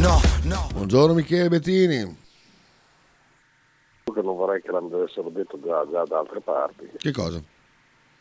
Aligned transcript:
No, 0.00 0.20
no. 0.44 0.68
Buongiorno 0.72 1.14
Michele 1.14 1.48
Bettini. 1.48 2.16
che 4.04 4.22
non 4.22 4.36
vorrei 4.36 4.60
che 4.62 4.70
l'avessero 4.70 5.28
detto 5.30 5.58
già, 5.64 5.86
già 5.90 6.02
da 6.04 6.18
altre 6.18 6.40
parti, 6.40 6.88
Che 6.96 7.12
cosa? 7.12 7.40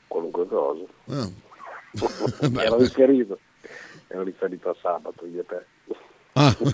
qualunque 0.08 0.48
cosa. 0.48 0.84
Ah. 1.08 1.30
Ero 2.62 2.78
riferito, 2.78 3.40
ero 4.08 4.24
riferito 4.24 4.70
a 4.70 4.76
sabato, 4.82 5.26
io 5.26 5.42
e 5.42 5.46
te. 5.46 5.66
Ah. 6.34 6.56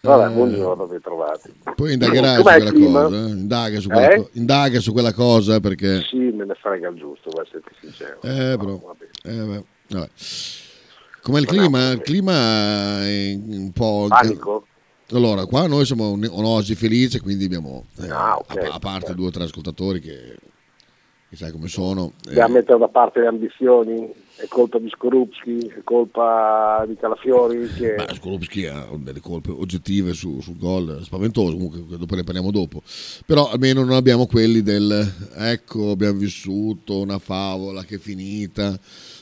Vabbè, 0.00 0.32
buongiorno, 0.32 0.86
ben 0.86 1.00
trovati. 1.00 1.52
Poi 1.74 1.92
indagherai 1.92 2.36
su 2.36 2.42
Com'è 2.42 2.56
il 2.56 2.70
quella 2.72 3.02
cosa. 3.02 3.16
eh? 3.16 3.28
Indaga, 3.30 3.80
su 3.80 3.88
quella 3.88 4.10
Eh? 4.10 4.16
co- 4.16 4.30
indaga 4.34 4.78
su 4.80 4.92
quella 4.92 5.12
cosa 5.12 5.60
perché... 5.60 6.02
Sì, 6.02 6.16
me 6.16 6.44
ne 6.44 6.54
frega 6.54 6.88
il 6.88 6.96
giusto, 6.96 7.30
vuoi 7.30 7.44
essere 7.44 7.62
sincero. 7.80 8.20
Eh, 8.22 8.54
No, 8.56 8.58
però... 8.58 8.76
va 8.78 8.94
bene. 8.94 9.10
eh, 9.24 9.44
beh, 9.44 9.64
vabbè. 9.98 10.08
Com'è 11.28 11.40
il 11.40 11.46
clima? 11.46 11.90
Il 11.90 12.00
clima 12.00 13.04
è 13.06 13.38
un 13.38 13.70
po'... 13.74 14.06
Panico? 14.08 14.66
Allora, 15.10 15.44
qua 15.44 15.66
noi 15.66 15.84
siamo 15.84 16.10
un- 16.10 16.26
un'oasi 16.30 16.74
felice, 16.74 17.20
quindi 17.20 17.44
abbiamo, 17.44 17.84
eh, 18.00 18.08
Ah, 18.08 18.36
ok, 18.36 18.56
a, 18.56 18.74
a 18.74 18.78
parte 18.78 19.10
ok. 19.10 19.16
due 19.16 19.26
o 19.26 19.30
tre 19.30 19.44
ascoltatori 19.44 20.00
che, 20.00 20.36
che 21.28 21.36
sai 21.36 21.50
come 21.52 21.68
sono. 21.68 22.12
eh, 22.24 22.28
Dobbiamo 22.28 22.54
mettere 22.54 22.78
da 22.78 22.88
parte 22.88 23.20
le 23.20 23.26
ambizioni, 23.26 24.10
è 24.36 24.46
colpa 24.48 24.78
di 24.78 24.88
Skorupski, 24.88 25.58
è 25.78 25.82
colpa 25.84 26.84
di 26.88 26.96
Calafiori, 26.96 27.70
che... 27.74 27.94
Beh, 27.94 28.14
Skorupski 28.14 28.66
ha 28.66 28.86
delle 28.96 29.20
colpe 29.20 29.50
oggettive 29.50 30.14
su- 30.14 30.40
sul 30.40 30.56
gol, 30.56 31.00
spaventoso, 31.02 31.52
comunque 31.56 31.96
dopo 31.98 32.14
ne 32.14 32.24
parliamo 32.24 32.50
dopo. 32.50 32.82
Però 33.26 33.50
almeno 33.50 33.84
non 33.84 33.96
abbiamo 33.96 34.26
quelli 34.26 34.62
del 34.62 35.10
ecco, 35.36 35.90
abbiamo 35.90 36.18
vissuto 36.18 36.98
una 37.00 37.18
favola 37.18 37.82
che 37.84 37.96
è 37.96 37.98
finita. 37.98 38.78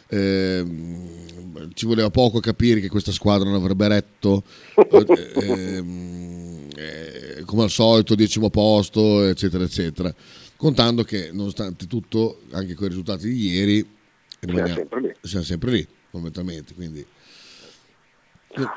Ehm, 0.08 1.72
ci 1.74 1.86
voleva 1.86 2.10
poco 2.10 2.40
capire 2.40 2.80
che 2.80 2.88
questa 2.88 3.12
squadra 3.12 3.48
non 3.48 3.60
avrebbe 3.60 3.88
retto. 3.88 4.42
eh, 4.74 5.32
ehm, 5.42 6.68
eh, 6.76 7.42
come 7.44 7.62
al 7.62 7.70
solito, 7.70 8.14
decimo 8.14 8.50
posto, 8.50 9.24
eccetera, 9.24 9.64
eccetera. 9.64 10.14
Contando 10.56 11.02
che, 11.02 11.30
nonostante 11.32 11.86
tutto, 11.86 12.40
anche 12.52 12.74
con 12.74 12.86
i 12.86 12.88
risultati 12.88 13.28
di 13.28 13.48
ieri, 13.48 13.88
rimaniamo- 14.40 14.74
sempre 14.74 15.00
lì. 15.00 15.14
siamo 15.20 15.44
sempre 15.44 15.70
lì, 15.70 15.86
fondamentalmente. 16.10 16.74
Quindi, 16.74 17.06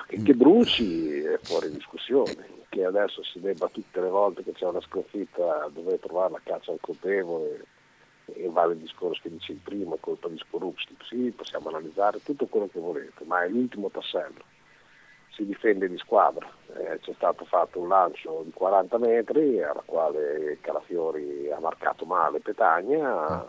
che, 0.08 0.22
che 0.22 0.34
Bruci 0.34 1.20
è 1.20 1.40
fuori 1.42 1.72
discussione, 1.72 2.36
che 2.68 2.84
adesso 2.84 3.24
si 3.24 3.40
debba 3.40 3.70
tutte 3.72 4.02
le 4.02 4.10
volte 4.10 4.44
che 4.44 4.52
c'è 4.52 4.66
una 4.66 4.82
sconfitta 4.82 5.70
dover 5.74 6.00
trovare 6.00 6.34
la 6.34 6.42
caccia 6.44 6.72
al 6.72 6.80
colpevole 6.82 7.66
e 8.34 8.50
vale 8.50 8.74
il 8.74 8.80
discorso 8.80 9.22
che 9.24 9.32
dicevi 9.32 9.60
prima, 9.64 9.96
colpa 10.00 10.28
di 10.28 10.38
Skorupski, 10.38 10.96
sì, 11.04 11.34
possiamo 11.36 11.70
analizzare 11.70 12.22
tutto 12.24 12.46
quello 12.48 12.68
che 12.68 12.80
volete, 12.80 13.24
ma 13.26 13.44
è 13.44 13.50
l'ultimo 13.50 13.90
tassello. 13.90 14.44
Si 15.32 15.46
difende 15.46 15.88
di 15.88 15.98
squadra, 15.98 16.48
Eh, 16.76 17.00
c'è 17.00 17.14
stato 17.14 17.46
fatto 17.46 17.80
un 17.80 17.88
lancio 17.88 18.42
di 18.46 18.52
40 18.52 18.98
metri 19.00 19.62
alla 19.64 19.82
quale 19.84 20.60
Calafiori 20.62 21.52
ha 21.52 21.60
marcato 21.60 22.06
male 22.06 22.40
Petagna. 22.40 23.44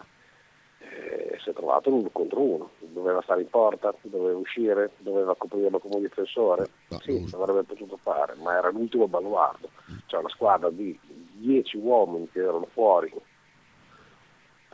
Eh, 0.78 1.38
si 1.42 1.50
è 1.50 1.52
trovato 1.52 1.90
l'uno 1.90 2.08
contro 2.10 2.40
uno, 2.40 2.70
doveva 2.78 3.20
stare 3.20 3.42
in 3.42 3.50
porta, 3.50 3.94
doveva 4.00 4.38
uscire, 4.38 4.92
doveva 4.98 5.34
coprirlo 5.36 5.78
come 5.78 6.00
difensore, 6.00 6.70
sì, 7.02 7.28
l'avrebbe 7.30 7.64
potuto 7.64 7.98
fare, 7.98 8.34
ma 8.36 8.56
era 8.56 8.70
l'ultimo 8.70 9.06
baluardo, 9.06 9.68
c'è 10.06 10.16
una 10.16 10.30
squadra 10.30 10.70
di 10.70 10.98
10 11.02 11.76
uomini 11.76 12.30
che 12.30 12.40
erano 12.40 12.66
fuori 12.72 13.12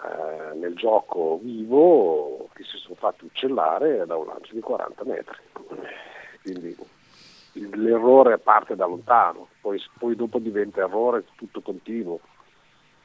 eh, 0.02 0.54
nel 0.56 0.74
gioco 0.74 1.38
vivo 1.42 2.48
che 2.52 2.64
si 2.64 2.76
sono 2.76 2.94
fatti 2.96 3.24
uccellare 3.24 4.04
da 4.06 4.16
un 4.16 4.26
lancio 4.26 4.54
di 4.54 4.60
40 4.60 5.04
metri. 5.04 5.36
Quindi 6.42 6.76
l'errore 7.74 8.38
parte 8.38 8.76
da 8.76 8.86
lontano, 8.86 9.48
poi, 9.60 9.80
poi 9.98 10.14
dopo 10.14 10.38
diventa 10.38 10.80
errore 10.80 11.24
tutto 11.36 11.60
continuo, 11.60 12.20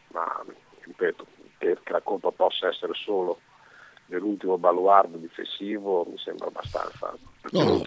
ma 0.09 0.43
ripeto, 0.81 1.25
che, 1.57 1.77
che 1.81 1.91
la 1.91 2.01
colpa 2.01 2.31
possa 2.31 2.67
essere 2.67 2.93
solo 2.93 3.39
dell'ultimo 4.05 4.57
baluardo 4.57 5.15
difensivo 5.17 6.05
mi 6.05 6.17
sembra 6.17 6.47
abbastanza 6.47 7.15
no, 7.51 7.81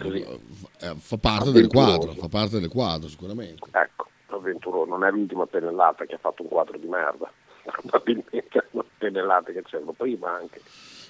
eh, 0.79 0.95
fa 0.95 1.17
parte 1.17 1.51
del 1.51 1.67
quadro, 1.67 2.13
fa 2.13 2.27
parte 2.27 2.59
del 2.59 2.69
quadro 2.69 3.07
sicuramente. 3.07 3.69
Ecco, 3.71 4.07
avventuroso, 4.29 4.89
non 4.89 5.03
è 5.03 5.11
l'ultima 5.11 5.45
pennellata 5.45 6.05
che 6.05 6.15
ha 6.15 6.19
fatto 6.19 6.41
un 6.41 6.49
quadro 6.49 6.77
di 6.77 6.87
merda, 6.87 7.31
probabilmente 7.65 8.63
una 8.71 8.85
pennellata 8.97 9.51
che 9.51 9.61
c'erano 9.63 9.93
prima 9.93 10.35
anche. 10.37 10.61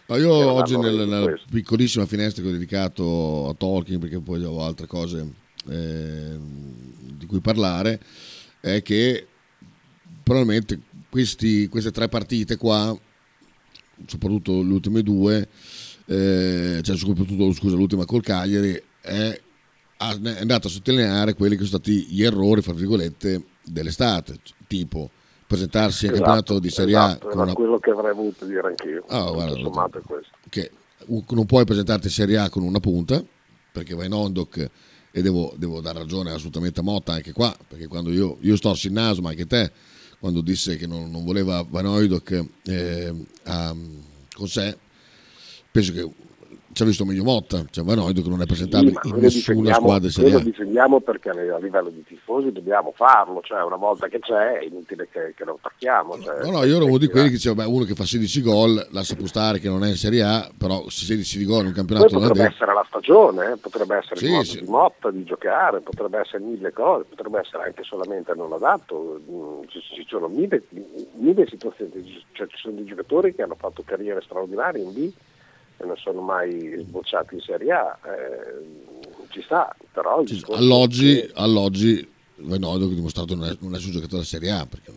Ma 0.08 0.18
io 0.18 0.32
oggi 0.34 0.76
hanno 0.76 0.84
nel- 0.84 1.08
nella 1.08 1.34
piccolissima 1.50 2.06
finestra 2.06 2.44
che 2.44 2.50
ho 2.50 2.52
dedicato 2.52 3.50
a 3.50 3.54
Tolkien, 3.56 4.00
perché 4.00 4.20
poi 4.20 4.36
avevo 4.38 4.62
altre 4.64 4.86
cose 4.88 5.44
eh, 5.68 6.38
di 7.18 7.26
cui 7.26 7.40
parlare, 7.40 8.00
è 8.60 8.84
che 8.84 9.28
probabilmente 10.22 10.80
questi- 11.10 11.68
queste 11.68 11.90
tre 11.92 12.08
partite 12.08 12.56
qua, 12.58 12.96
soprattutto 14.06 14.62
le 14.62 14.74
ultime 14.74 15.02
due, 15.02 15.48
eh, 16.06 16.82
cioè 16.84 16.98
soprattutto 16.98 17.52
scusa, 17.54 17.76
l'ultima 17.76 18.06
col 18.06 18.22
Cagliari, 18.22 18.80
è, 19.02 19.10
è 19.10 19.40
andata 19.98 20.68
a 20.68 20.72
sottolineare 20.72 21.34
quelli 21.34 21.56
che 21.56 21.64
sono 21.66 21.80
stati 21.82 22.06
gli 22.10 22.24
errori, 22.24 22.62
fra 22.62 22.74
virgolette, 22.74 23.44
dell'estate, 23.64 24.38
tipo 24.68 25.10
presentarsi 25.47 26.07
al 26.07 26.13
Esatto, 26.13 26.23
campionato 26.25 26.59
di 26.59 26.69
Serie 26.69 26.95
A 26.95 27.07
esatto, 27.07 27.28
con 27.28 27.39
una 27.39 27.53
quello 27.53 27.79
che 27.79 27.91
avrei 27.91 28.13
voluto 28.13 28.45
dire 28.45 28.67
anch'io. 28.67 29.03
Ah, 29.07 29.31
guarda, 29.31 29.56
sommato 29.56 29.97
è 30.00 30.01
questo. 30.01 30.31
che 30.50 30.72
non 31.29 31.45
puoi 31.45 31.66
presentarti 31.66 32.07
in 32.07 32.13
Serie 32.13 32.38
A 32.38 32.50
con 32.50 32.63
una 32.63 32.79
punta 32.79 33.23
perché 33.72 33.94
vai 33.94 34.07
in 34.07 34.13
Ondoc 34.13 34.69
e 35.11 35.22
devo, 35.22 35.53
devo 35.57 35.81
dare 35.81 36.00
ragione 36.00 36.31
assolutamente 36.31 36.79
a 36.79 36.83
Motta 36.83 37.13
anche 37.13 37.31
qua 37.31 37.56
perché 37.67 37.88
quando 37.88 38.11
io, 38.11 38.38
io 38.41 38.56
storsi 38.56 38.88
il 38.88 38.94
naso 38.94 39.22
ma 39.22 39.29
anche 39.29 39.45
te 39.45 39.72
quando 40.19 40.41
disse 40.41 40.78
che 40.78 40.88
non, 40.88 41.11
non 41.11 41.23
voleva 41.23 41.63
Van 41.67 41.85
Hooydonk, 41.85 42.45
eh, 42.63 43.13
con 44.33 44.47
sé 44.47 44.77
penso 45.72 45.91
che 45.91 46.09
ci 46.75 46.84
ha 46.84 46.86
visto 46.86 47.06
meglio 47.06 47.24
Motta 47.24 47.63
cioè 47.72 47.86
Van 47.86 48.00
Hooydonk 48.00 48.28
non 48.28 48.41
è 48.41 48.46
presentabile 48.46 49.00
Sì, 49.02 49.08
in 49.08 49.16
lo 49.16 49.22
nessuna 49.22 49.74
squadra 49.74 50.09
Serie 50.09 50.31
lo 50.31 50.38
A 50.40 50.41
difendiamo 50.41 51.00
perché 51.00 51.30
a 51.30 51.58
livello 51.58 51.90
di 51.90 52.03
tifosi 52.03 52.52
dobbiamo 52.52 52.91
farlo, 52.96 53.40
cioè 53.41 53.63
una 53.63 53.78
volta 53.78 54.08
che 54.08 54.19
c'è 54.19 54.59
è 54.59 54.63
inutile 54.66 55.08
che, 55.09 55.34
che 55.36 55.46
lo 55.46 55.58
attacchiamo. 55.58 56.19
Cioè, 56.19 56.44
No, 56.44 56.52
no, 56.52 56.63
io 56.66 56.75
ero 56.75 56.86
uno 56.86 56.97
di 56.97 57.08
quelli 57.08 57.28
che 57.28 57.36
diceva, 57.36 57.56
beh, 57.63 57.69
uno 57.69 57.86
che 57.86 57.96
fa 57.96 58.03
16 58.03 58.41
gol, 58.41 58.88
lascia 58.91 59.16
stare 59.25 59.59
che 59.59 59.69
non 59.69 59.84
è 59.86 59.90
in 59.90 59.96
Serie 59.96 60.22
A, 60.22 60.52
però 60.58 60.84
16 60.90 61.46
gol 61.46 61.62
in 61.62 61.66
un 61.68 61.72
Poi 61.72 61.74
campionato 61.74 62.08
potrebbe 62.08 62.31
olandese. 62.34 62.56
essere 62.56 62.74
la 62.74 62.86
stagione, 62.88 63.52
eh, 63.53 63.57
potrebbe 63.57 63.96
essere 63.96 64.16
Sì, 64.18 64.25
il 64.25 64.31
modo 64.31 64.44
sì. 64.44 64.59
di 64.59 64.66
Motta 64.68 65.12
di 65.12 65.24
giocare, 65.24 65.80
potrebbe 65.80 66.19
essere 66.19 66.44
mille 66.44 66.74
cose, 66.74 67.06
potrebbe 67.09 67.40
essere 67.40 67.63
anche 67.63 67.84
solamente 67.84 68.34
non 68.36 68.52
adatto. 68.52 69.22
Mm, 69.30 69.62
Ci, 69.68 70.06
sono 70.07 70.28
mille, 70.28 70.63
mille 71.13 71.47
situazioni, 71.47 71.92
cioè, 72.34 72.47
ci 72.47 72.57
sono 72.57 72.75
dei 72.75 72.86
giocatori 72.86 73.34
che 73.34 73.42
hanno 73.42 73.56
fatto 73.57 73.81
carriere 73.86 74.22
straordinarie 74.22 74.84
in 74.84 74.92
B 74.94 75.12
non 75.84 75.97
sono 75.97 76.22
mai 76.22 76.75
sbocciati 76.80 77.36
in 77.36 77.41
Serie 77.41 77.72
A. 77.72 77.97
Eh, 78.06 78.94
ci 79.30 79.41
sta, 79.41 79.75
però 79.91 80.22
il 80.22 80.27
discorso 80.27 80.62
All'oggi, 80.62 81.16
che- 81.22 81.31
all'oggi 81.36 82.10
Hooydonk 82.38 82.92
ha 82.92 82.95
dimostrato 82.95 83.36
non 83.36 83.45
è, 83.50 83.56
non 83.60 83.74
è 83.74 83.77
un 83.77 83.92
giocatore 83.92 84.22
da 84.22 84.24
Serie 84.24 84.51
A, 84.51 84.66
perché, 84.66 84.92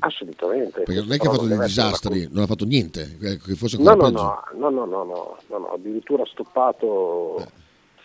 assolutamente. 0.00 0.82
perché 0.82 1.00
non 1.00 1.12
è 1.12 1.18
che 1.18 1.26
ha 1.26 1.30
fatto 1.30 1.46
dei 1.46 1.56
una 1.56 1.66
disastri, 1.66 2.28
non 2.30 2.42
ha 2.44 2.46
fatto 2.46 2.64
niente, 2.64 3.16
eh, 3.20 3.38
che 3.38 3.54
fosse 3.54 3.78
No, 3.78 3.94
no, 3.94 4.08
no, 4.08 4.42
no, 4.54 4.70
no, 4.70 4.84
no, 4.84 5.04
no, 5.04 5.36
no, 5.48 5.58
no, 5.58 5.72
addirittura 5.72 6.22
ha 6.22 6.26
stoppato 6.26 7.46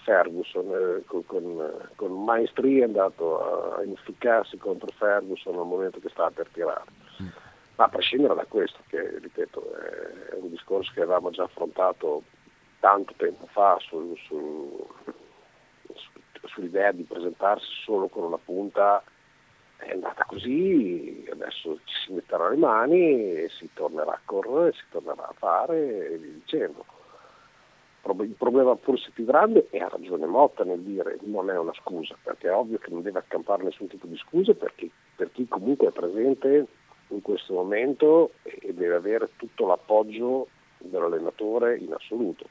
Ferguson 0.04 0.66
eh, 0.68 1.04
con, 1.06 1.26
con, 1.26 1.72
con 1.96 2.24
maestria 2.24 2.82
è 2.82 2.88
andato 2.88 3.76
a 3.78 3.84
inficcarsi 3.84 4.58
contro 4.58 4.90
Ferguson 4.98 5.58
al 5.58 5.66
momento 5.66 6.00
che 6.00 6.10
stava 6.10 6.32
per 6.32 6.48
tirare. 6.52 6.84
Ma 7.76 7.86
a 7.86 7.90
prescindere 7.90 8.36
da 8.36 8.46
questo, 8.46 8.80
che 8.88 9.18
ripeto 9.20 9.74
è 10.32 10.36
un 10.36 10.50
discorso 10.50 10.92
che 10.94 11.02
avevamo 11.02 11.32
già 11.32 11.44
affrontato 11.44 12.24
tanto 12.80 13.14
tempo 13.18 13.48
fa 13.48 13.78
sul- 13.80 14.18
sul- 14.28 14.86
su- 15.94 16.20
sull'idea 16.44 16.92
di 16.92 17.04
presentarsi 17.04 17.66
solo 17.84 18.08
con 18.10 18.24
una 18.26 18.38
punta 18.38 19.02
è 19.78 19.92
andata 19.92 20.24
così, 20.26 21.26
adesso 21.32 21.80
ci 21.84 21.96
si 22.06 22.14
metterà 22.14 22.50
le 22.50 22.58
mani 22.58 23.00
e 23.00 23.50
si 23.58 23.70
tornerà 23.74 24.12
a 24.14 24.22
correre, 24.24 24.74
si 24.74 24.84
tornerà 24.90 25.28
a 25.28 25.34
fare 25.38 26.12
e 26.12 26.18
via 26.18 26.32
dicendo. 26.32 26.86
Il 28.06 28.36
problema 28.38 28.76
forse 28.76 29.12
più 29.14 29.24
grande, 29.26 29.68
e 29.70 29.80
ha 29.80 29.88
ragione 29.88 30.26
Motta 30.26 30.64
nel 30.66 30.82
dire 30.82 31.18
non 31.22 31.50
è 31.50 31.58
una 31.58 31.74
scusa, 31.74 32.16
perché 32.22 32.48
è 32.48 32.54
ovvio 32.54 32.78
che 32.78 32.92
non 32.92 33.02
deve 33.02 33.20
accampare 33.20 33.64
nessun 33.64 33.88
tipo 33.88 34.08
di 34.08 34.18
scuse 34.18 34.56
perché, 34.56 34.90
per 35.16 35.32
chi 35.32 35.48
comunque 35.48 35.88
è 35.88 35.92
presente 35.92 36.68
in 37.16 37.22
questo 37.22 37.54
momento 37.54 38.34
e 38.44 38.74
deve 38.74 38.96
avere 38.96 39.30
tutto 39.38 39.66
l'appoggio 39.66 40.48
dell'allenatore 40.78 41.78
in 41.78 41.94
assoluto. 41.94 42.48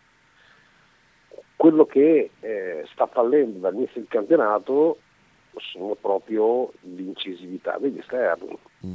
Quello 1.56 1.86
che 1.86 2.30
eh, 2.40 2.84
sta 2.92 3.06
fallendo 3.06 3.58
dall'inizio 3.58 4.00
del 4.00 4.08
campionato 4.08 4.98
sono 5.56 5.94
proprio 5.94 6.72
l'incisività 6.80 7.78
degli 7.78 7.98
esterni. 7.98 8.56
Mm. 8.86 8.94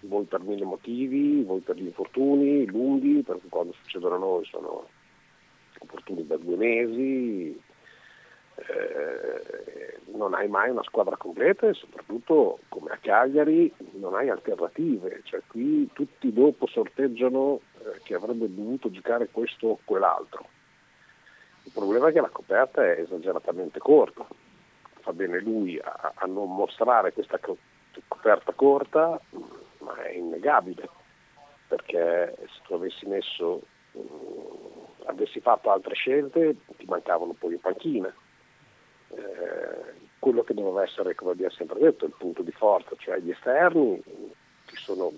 Voi 0.00 0.24
per 0.24 0.40
mille 0.40 0.64
motivi, 0.64 1.42
voi 1.42 1.60
per 1.60 1.76
gli 1.76 1.86
infortuni 1.86 2.66
lunghi, 2.66 3.22
perché 3.22 3.48
quando 3.48 3.72
succedono 3.82 4.14
a 4.14 4.18
noi 4.18 4.44
sono 4.46 4.88
infortuni 5.80 6.26
da 6.26 6.36
due 6.36 6.56
mesi, 6.56 7.60
eh, 8.66 10.00
non 10.12 10.34
hai 10.34 10.48
mai 10.48 10.70
una 10.70 10.82
squadra 10.82 11.16
completa 11.16 11.68
e 11.68 11.74
soprattutto 11.74 12.58
come 12.68 12.90
a 12.90 12.98
Cagliari 13.00 13.72
non 13.92 14.14
hai 14.14 14.28
alternative, 14.28 15.20
cioè 15.24 15.40
qui 15.46 15.88
tutti 15.92 16.32
dopo 16.32 16.66
sorteggiano 16.66 17.60
eh, 17.78 18.00
che 18.02 18.14
avrebbe 18.14 18.52
dovuto 18.52 18.90
giocare 18.90 19.28
questo 19.28 19.68
o 19.68 19.78
quell'altro. 19.84 20.46
Il 21.64 21.72
problema 21.72 22.08
è 22.08 22.12
che 22.12 22.20
la 22.20 22.30
coperta 22.30 22.84
è 22.84 23.00
esageratamente 23.00 23.78
corta, 23.78 24.26
fa 25.00 25.12
bene 25.12 25.40
lui 25.40 25.78
a, 25.78 26.12
a 26.14 26.26
non 26.26 26.54
mostrare 26.54 27.12
questa 27.12 27.38
coperta 28.08 28.52
corta, 28.52 29.20
ma 29.78 30.02
è 30.02 30.12
innegabile, 30.12 30.88
perché 31.68 32.34
se 32.40 32.60
tu 32.66 32.74
avessi 32.74 33.06
messo, 33.06 33.60
mh, 33.92 34.00
mm, 34.00 34.84
avessi 35.04 35.40
fatto 35.40 35.70
altre 35.70 35.94
scelte 35.94 36.56
ti 36.76 36.86
mancavano 36.86 37.34
poi 37.38 37.52
in 37.52 37.60
panchina 37.60 38.12
eh, 39.14 39.94
quello 40.18 40.42
che 40.42 40.54
doveva 40.54 40.82
essere, 40.82 41.14
come 41.14 41.32
abbiamo 41.32 41.52
sempre 41.52 41.78
detto, 41.78 42.04
il 42.04 42.14
punto 42.16 42.42
di 42.42 42.52
forza, 42.52 42.90
cioè 42.98 43.18
gli 43.18 43.30
esterni 43.30 44.02
ci 44.66 44.76
sono 44.76 45.12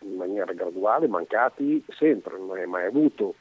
in 0.00 0.16
maniera 0.16 0.52
graduale 0.52 1.08
mancati 1.08 1.84
sempre, 1.88 2.38
non 2.38 2.56
hai 2.56 2.66
mai 2.66 2.86
avuto 2.86 3.34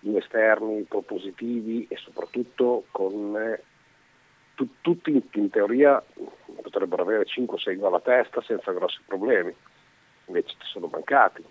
gli 0.00 0.16
esterni 0.16 0.82
propositivi 0.82 1.86
e 1.88 1.96
soprattutto 1.96 2.84
con 2.90 3.36
eh, 3.36 3.62
tu, 4.54 4.68
tutti 4.80 5.10
in, 5.10 5.22
in, 5.32 5.50
teoria 5.50 6.02
potrebbero 6.60 7.02
avere 7.02 7.24
5-6 7.24 7.76
gol 7.76 7.86
alla 7.86 8.00
testa 8.00 8.42
senza 8.42 8.72
grossi 8.72 9.00
problemi, 9.06 9.54
invece 10.26 10.54
ci 10.58 10.66
sono 10.66 10.88
mancati. 10.90 11.44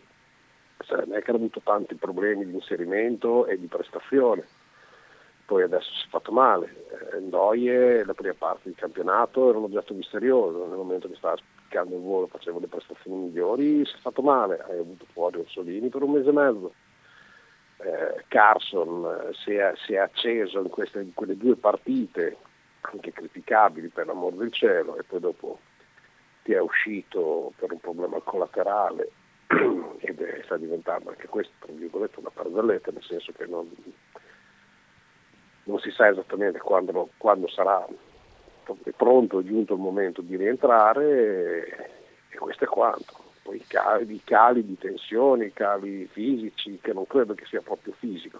Cioè, 0.79 1.05
non 1.05 1.15
è 1.15 1.21
che 1.21 1.29
hanno 1.29 1.39
avuto 1.39 1.61
tanti 1.63 1.95
problemi 1.95 2.45
di 2.45 2.53
inserimento 2.53 3.45
e 3.45 3.57
di 3.57 3.67
prestazione 3.67 4.45
poi 5.53 5.61
adesso 5.61 5.93
si 5.93 6.07
è 6.07 6.09
fatto 6.09 6.31
male. 6.31 6.87
Eh, 7.13 7.19
Ndoye, 7.19 8.03
la 8.05 8.15
prima 8.15 8.33
parte 8.35 8.61
del 8.63 8.75
campionato, 8.75 9.49
era 9.49 9.59
un 9.59 9.65
oggetto 9.65 9.93
misterioso, 9.93 10.65
nel 10.65 10.77
momento 10.77 11.07
che 11.07 11.13
stava 11.13 11.35
spiccando 11.35 11.95
il 11.95 12.01
volo 12.01 12.25
faceva 12.25 12.59
le 12.59 12.65
prestazioni 12.65 13.25
migliori, 13.25 13.85
si 13.85 13.93
è 13.93 13.99
fatto 13.99 14.23
male, 14.23 14.63
hai 14.67 14.79
avuto 14.79 15.05
fuori 15.13 15.37
Orsolini 15.37 15.89
per 15.89 16.01
un 16.01 16.11
mese 16.11 16.29
e 16.29 16.31
mezzo. 16.31 16.73
Eh, 17.77 18.23
Carson 18.29 19.05
eh, 19.05 19.33
si 19.33 19.53
è, 19.53 19.73
si 19.75 19.93
è, 19.93 19.97
acceso 19.97 20.59
in, 20.59 20.69
queste, 20.69 21.01
in 21.01 21.13
quelle 21.13 21.37
due 21.37 21.55
partite, 21.55 22.35
anche 22.81 23.11
criticabili 23.11 23.89
per 23.89 24.07
l'amor 24.07 24.33
del 24.33 24.51
cielo, 24.51 24.97
e 24.97 25.03
poi 25.03 25.19
dopo 25.19 25.59
ti 26.41 26.53
è 26.53 26.59
uscito 26.59 27.53
per 27.57 27.71
un 27.71 27.79
problema 27.79 28.19
collaterale 28.21 29.11
ed 29.99 30.19
è, 30.19 30.41
sta 30.45 30.57
diventando 30.57 31.11
anche 31.11 31.27
questo, 31.27 31.53
tra 31.59 31.71
virgolette, 31.71 32.19
una 32.21 32.31
barzelletta, 32.33 32.89
nel 32.89 33.03
senso 33.03 33.31
che 33.33 33.45
non, 33.45 33.69
non 35.63 35.79
si 35.79 35.91
sa 35.91 36.09
esattamente 36.09 36.59
quando, 36.59 37.09
quando 37.17 37.47
sarà 37.47 37.85
pronto, 38.95 39.39
è 39.39 39.43
giunto 39.43 39.73
il 39.73 39.79
momento 39.79 40.21
di 40.21 40.35
rientrare 40.35 41.67
e, 42.29 42.37
questo 42.37 42.63
è 42.65 42.67
quanto. 42.67 43.21
Poi 43.43 43.57
i 43.57 43.65
cali, 43.67 44.21
cali, 44.23 44.65
di 44.65 44.77
tensione, 44.77 45.45
i 45.45 45.53
cali 45.53 46.05
fisici, 46.07 46.79
che 46.81 46.93
non 46.93 47.05
credo 47.05 47.33
che 47.33 47.45
sia 47.45 47.61
proprio 47.61 47.93
fisico, 47.93 48.39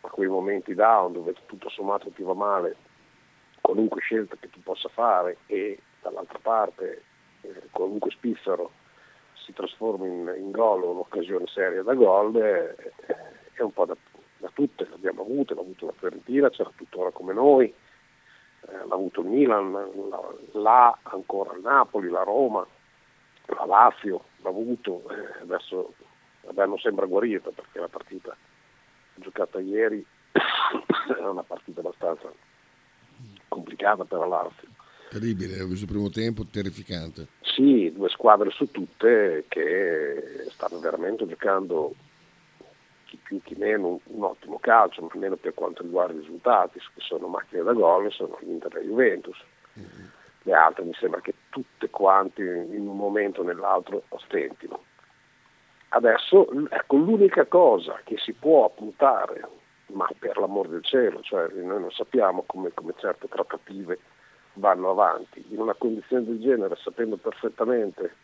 ma 0.00 0.08
quei 0.08 0.28
momenti 0.28 0.74
down 0.74 1.12
dove 1.12 1.34
tutto 1.46 1.68
sommato 1.68 2.10
ti 2.10 2.22
va 2.22 2.34
male, 2.34 2.76
qualunque 3.60 4.00
scelta 4.00 4.36
che 4.38 4.50
tu 4.50 4.60
possa 4.62 4.88
fare 4.88 5.38
e 5.46 5.78
dall'altra 6.02 6.38
parte 6.40 7.02
eh, 7.42 7.62
qualunque 7.70 8.10
spiffero 8.10 8.72
si 9.34 9.52
trasforma 9.52 10.06
in, 10.06 10.34
in 10.38 10.50
gol 10.50 10.82
o 10.82 10.90
un'occasione 10.90 11.46
seria 11.46 11.82
da 11.82 11.94
gol, 11.94 12.36
eh, 12.36 12.74
è 13.52 13.62
un 13.62 13.72
po' 13.72 13.84
da, 13.84 13.96
da 14.38 14.50
tutte, 14.52 14.86
le 14.88 14.94
abbiamo 14.94 15.22
avute, 15.22 15.54
l'ha 15.54 15.60
avuto 15.60 15.86
la 15.86 15.94
Fiorentina, 15.96 16.50
c'era 16.50 16.70
tuttora 16.74 17.10
come 17.10 17.32
noi, 17.32 17.66
eh, 17.66 18.86
l'ha 18.86 18.94
avuto 18.94 19.20
il 19.20 19.28
Milan, 19.28 19.72
la, 19.72 20.34
l'A 20.52 20.98
ancora 21.02 21.54
il 21.54 21.62
Napoli, 21.62 22.08
la 22.08 22.22
Roma, 22.22 22.66
la 23.46 23.64
Lazio, 23.64 24.24
l'ha 24.42 24.48
avuto, 24.48 25.02
eh, 25.10 25.42
adesso 25.42 25.94
non 26.54 26.78
sembra 26.78 27.06
guarita 27.06 27.50
perché 27.50 27.80
la 27.80 27.88
partita 27.88 28.36
giocata 29.16 29.58
ieri 29.58 30.04
è 30.32 31.26
una 31.26 31.42
partita 31.42 31.80
abbastanza 31.80 32.30
complicata 33.48 34.04
per 34.04 34.18
la 34.18 34.26
Lazio. 34.26 34.68
Terribile, 35.08 35.60
ho 35.60 35.66
visto 35.66 35.84
il 35.84 35.90
primo 35.90 36.10
tempo, 36.10 36.44
terrificante. 36.46 37.28
Sì, 37.40 37.92
due 37.92 38.08
squadre 38.08 38.50
su 38.50 38.70
tutte 38.70 39.44
che 39.48 40.46
stanno 40.50 40.78
veramente 40.80 41.26
giocando 41.26 41.94
chi 43.06 43.18
più 43.22 43.40
chi 43.42 43.54
meno 43.56 44.00
un 44.04 44.22
ottimo 44.22 44.58
calcio, 44.58 45.00
ma 45.02 45.08
almeno 45.12 45.36
per 45.36 45.54
quanto 45.54 45.82
riguarda 45.82 46.12
i 46.12 46.18
risultati, 46.18 46.78
che 46.78 47.00
sono 47.00 47.28
macchine 47.28 47.62
da 47.62 47.72
gol, 47.72 48.12
sono 48.12 48.36
l'Inter 48.40 48.76
e 48.76 48.84
Juventus. 48.84 49.42
Mm-hmm. 49.78 50.06
Le 50.42 50.52
altre 50.52 50.84
mi 50.84 50.94
sembra 50.94 51.20
che 51.20 51.34
tutte 51.48 51.88
quante 51.90 52.42
in 52.42 52.86
un 52.86 52.96
momento 52.96 53.40
o 53.40 53.44
nell'altro 53.44 54.02
ostentino. 54.10 54.84
Adesso 55.88 56.48
ecco, 56.68 56.96
l'unica 56.96 57.46
cosa 57.46 58.00
che 58.04 58.16
si 58.18 58.32
può 58.32 58.68
puntare, 58.70 59.48
ma 59.92 60.08
per 60.18 60.36
l'amor 60.36 60.68
del 60.68 60.84
cielo, 60.84 61.20
cioè 61.22 61.48
noi 61.52 61.80
non 61.80 61.90
sappiamo 61.90 62.42
come, 62.46 62.72
come 62.74 62.92
certe 62.98 63.28
trattative 63.28 63.98
vanno 64.54 64.90
avanti, 64.90 65.44
in 65.48 65.60
una 65.60 65.74
condizione 65.74 66.24
del 66.24 66.40
genere, 66.40 66.76
sapendo 66.76 67.16
perfettamente 67.16 68.14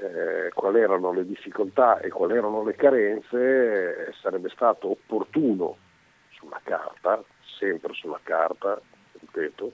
eh, 0.00 0.50
quali 0.54 0.80
erano 0.80 1.12
le 1.12 1.24
difficoltà 1.26 1.98
e 2.00 2.08
quali 2.08 2.34
erano 2.36 2.62
le 2.62 2.74
carenze, 2.74 4.08
eh, 4.08 4.12
sarebbe 4.20 4.48
stato 4.50 4.90
opportuno 4.90 5.76
sulla 6.30 6.60
carta, 6.62 7.22
sempre 7.58 7.92
sulla 7.94 8.20
carta, 8.22 8.80
ripeto, 9.12 9.72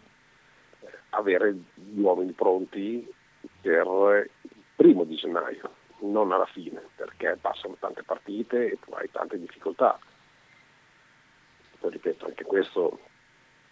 eh, 0.80 0.88
avere 1.10 1.54
gli 1.74 2.00
uomini 2.00 2.32
pronti 2.32 3.12
per 3.60 3.86
il 4.42 4.50
primo 4.74 5.04
di 5.04 5.16
gennaio, 5.16 5.70
non 6.00 6.32
alla 6.32 6.46
fine, 6.46 6.82
perché 6.96 7.36
passano 7.40 7.76
tante 7.78 8.02
partite 8.02 8.72
e 8.72 8.78
tu 8.82 8.92
hai 8.92 9.10
tante 9.10 9.38
difficoltà. 9.38 9.98
Poi 11.78 11.90
ripeto, 11.90 12.26
anche 12.26 12.44
questo 12.44 12.98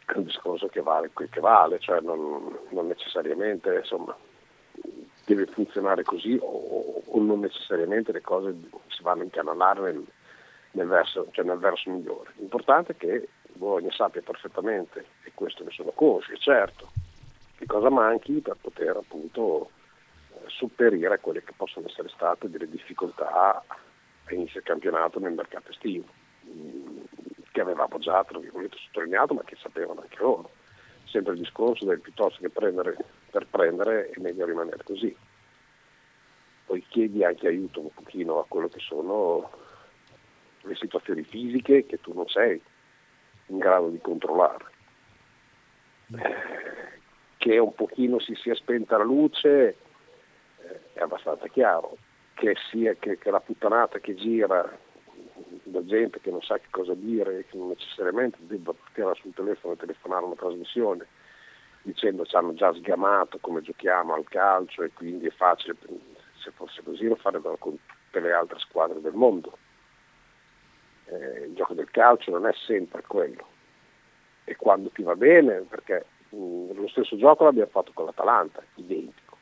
è 0.05 0.17
un 0.17 0.25
discorso 0.25 0.69
che 0.69 0.83
vale 0.83 1.11
che 1.15 1.41
vale, 1.41 1.79
cioè 1.79 2.01
non, 2.01 2.59
non 2.71 2.87
necessariamente 2.87 3.77
insomma, 3.77 4.15
deve 5.25 5.47
funzionare 5.47 6.03
così 6.03 6.37
o, 6.41 7.03
o, 7.07 7.21
non 7.21 7.41
necessariamente 7.41 8.13
le 8.13 8.21
cose 8.21 8.55
si 8.89 9.03
vanno 9.03 9.21
a 9.21 9.25
incanalare 9.25 9.81
nel, 9.81 10.05
nel, 10.73 10.87
verso, 10.87 11.29
cioè 11.33 11.45
nel 11.45 11.59
verso 11.59 11.91
migliore. 11.91 12.33
L'importante 12.37 12.93
è 12.93 12.97
che 12.97 13.29
Bologna 13.53 13.91
sappia 13.93 14.23
perfettamente, 14.23 15.05
e 15.25 15.33
questo 15.35 15.63
ne 15.65 15.71
sono 15.71 15.91
consci, 15.91 16.37
certo, 16.39 16.91
che 17.57 17.67
cosa 17.67 17.91
manchi 17.91 18.41
per 18.41 18.57
poter 18.61 18.97
appunto 18.97 19.71
eh, 20.31 20.45
sopperire 20.49 21.15
a 21.15 21.19
quelle 21.19 21.45
che 21.45 21.53
possono 21.57 21.87
essere 21.87 22.09
state 22.09 22.51
delle 22.51 22.69
difficoltà 22.69 23.31
a 23.31 23.65
inizio 24.31 24.61
campionato 24.65 25.19
nel 25.19 25.33
mercato 25.33 25.71
estivo, 25.71 26.07
mm, 26.47 26.99
che 27.53 27.61
avevamo 27.61 27.99
già 27.99 28.25
tra 28.25 28.41
sottolineato 28.41 29.35
ma 29.35 29.43
che 29.45 29.57
sapevano 29.61 30.01
anche 30.01 30.17
loro. 30.19 30.51
Sempre 31.05 31.35
il 31.35 31.41
discorso 31.41 31.85
del 31.85 32.01
piuttosto 32.01 32.41
che 32.41 32.49
prendere 32.49 32.97
per 33.33 33.47
prendere 33.47 34.11
è 34.11 34.21
meglio 34.21 34.45
rimanere 34.45 34.85
così. 34.85 35.17
Poi 36.67 36.85
chiedi 36.89 37.25
anche 37.25 37.47
aiuto 37.49 37.81
un 37.81 37.93
pochino 37.93 38.39
a 38.39 38.45
quello 38.47 38.69
che 38.69 38.79
sono 38.79 39.51
le 40.61 40.75
situazioni 40.77 41.23
fisiche 41.25 41.87
che 41.87 41.99
tu 41.99 42.13
non 42.13 42.29
sei 42.29 42.61
in 43.47 43.59
grado 43.59 43.89
di 43.89 43.99
controllare. 44.01 44.65
Eh, 46.15 47.01
che 47.39 47.59
un 47.59 47.75
pochino 47.75 48.21
si 48.21 48.35
sia 48.35 48.55
spenta 48.55 48.99
la 48.99 49.05
luce 49.05 49.77
eh, 50.59 50.81
è 50.93 51.01
abbastanza 51.01 51.49
chiaro, 51.49 51.97
che, 52.35 52.55
sia, 52.71 52.95
che, 52.95 53.17
che 53.17 53.31
la 53.31 53.41
puttanata 53.41 53.99
che 53.99 54.15
gira 54.15 54.79
da 55.65 55.85
gente 55.87 56.21
che 56.21 56.31
non 56.31 56.43
sa 56.43 56.59
che 56.59 56.69
cosa 56.71 56.93
dire, 56.93 57.47
che 57.47 57.57
non 57.57 57.69
necessariamente 57.69 58.37
debba 58.41 58.75
tirare 58.93 59.15
sul 59.15 59.33
telefono 59.33 59.73
e 59.73 59.79
telefonare 59.79 60.27
una 60.27 60.35
trasmissione, 60.35 61.07
dicendo 61.83 62.25
ci 62.25 62.37
hanno 62.37 62.55
già 62.55 62.73
sgamato 62.73 63.39
come 63.41 63.61
giochiamo 63.61 64.15
al 64.15 64.25
calcio 64.29 64.83
e 64.83 64.93
quindi 64.93 65.27
è 65.27 65.31
facile, 65.31 65.77
se 66.43 66.51
fosse 66.53 66.83
così, 66.83 67.07
lo 67.07 67.17
farebbero 67.17 67.57
con 67.57 67.77
tutte 67.87 68.21
le 68.21 68.33
altre 68.33 68.59
squadre 68.59 69.01
del 69.01 69.15
mondo. 69.15 69.59
eh, 71.07 71.45
il 71.47 71.55
gioco 71.55 71.75
del 71.75 71.91
calcio 71.91 72.31
non 72.31 72.47
è 72.47 72.53
sempre 72.67 73.03
quello. 73.07 73.47
E 74.45 74.57
quando 74.57 74.91
ti 74.91 75.03
va 75.03 75.15
bene, 75.15 75.61
perché 75.69 76.07
mh, 76.31 76.75
lo 76.75 76.89
stesso 76.89 77.17
gioco 77.17 77.45
l'abbiamo 77.45 77.71
fatto 77.71 77.93
con 77.95 78.07
l'Atalanta, 78.07 78.63
identico. 78.77 79.37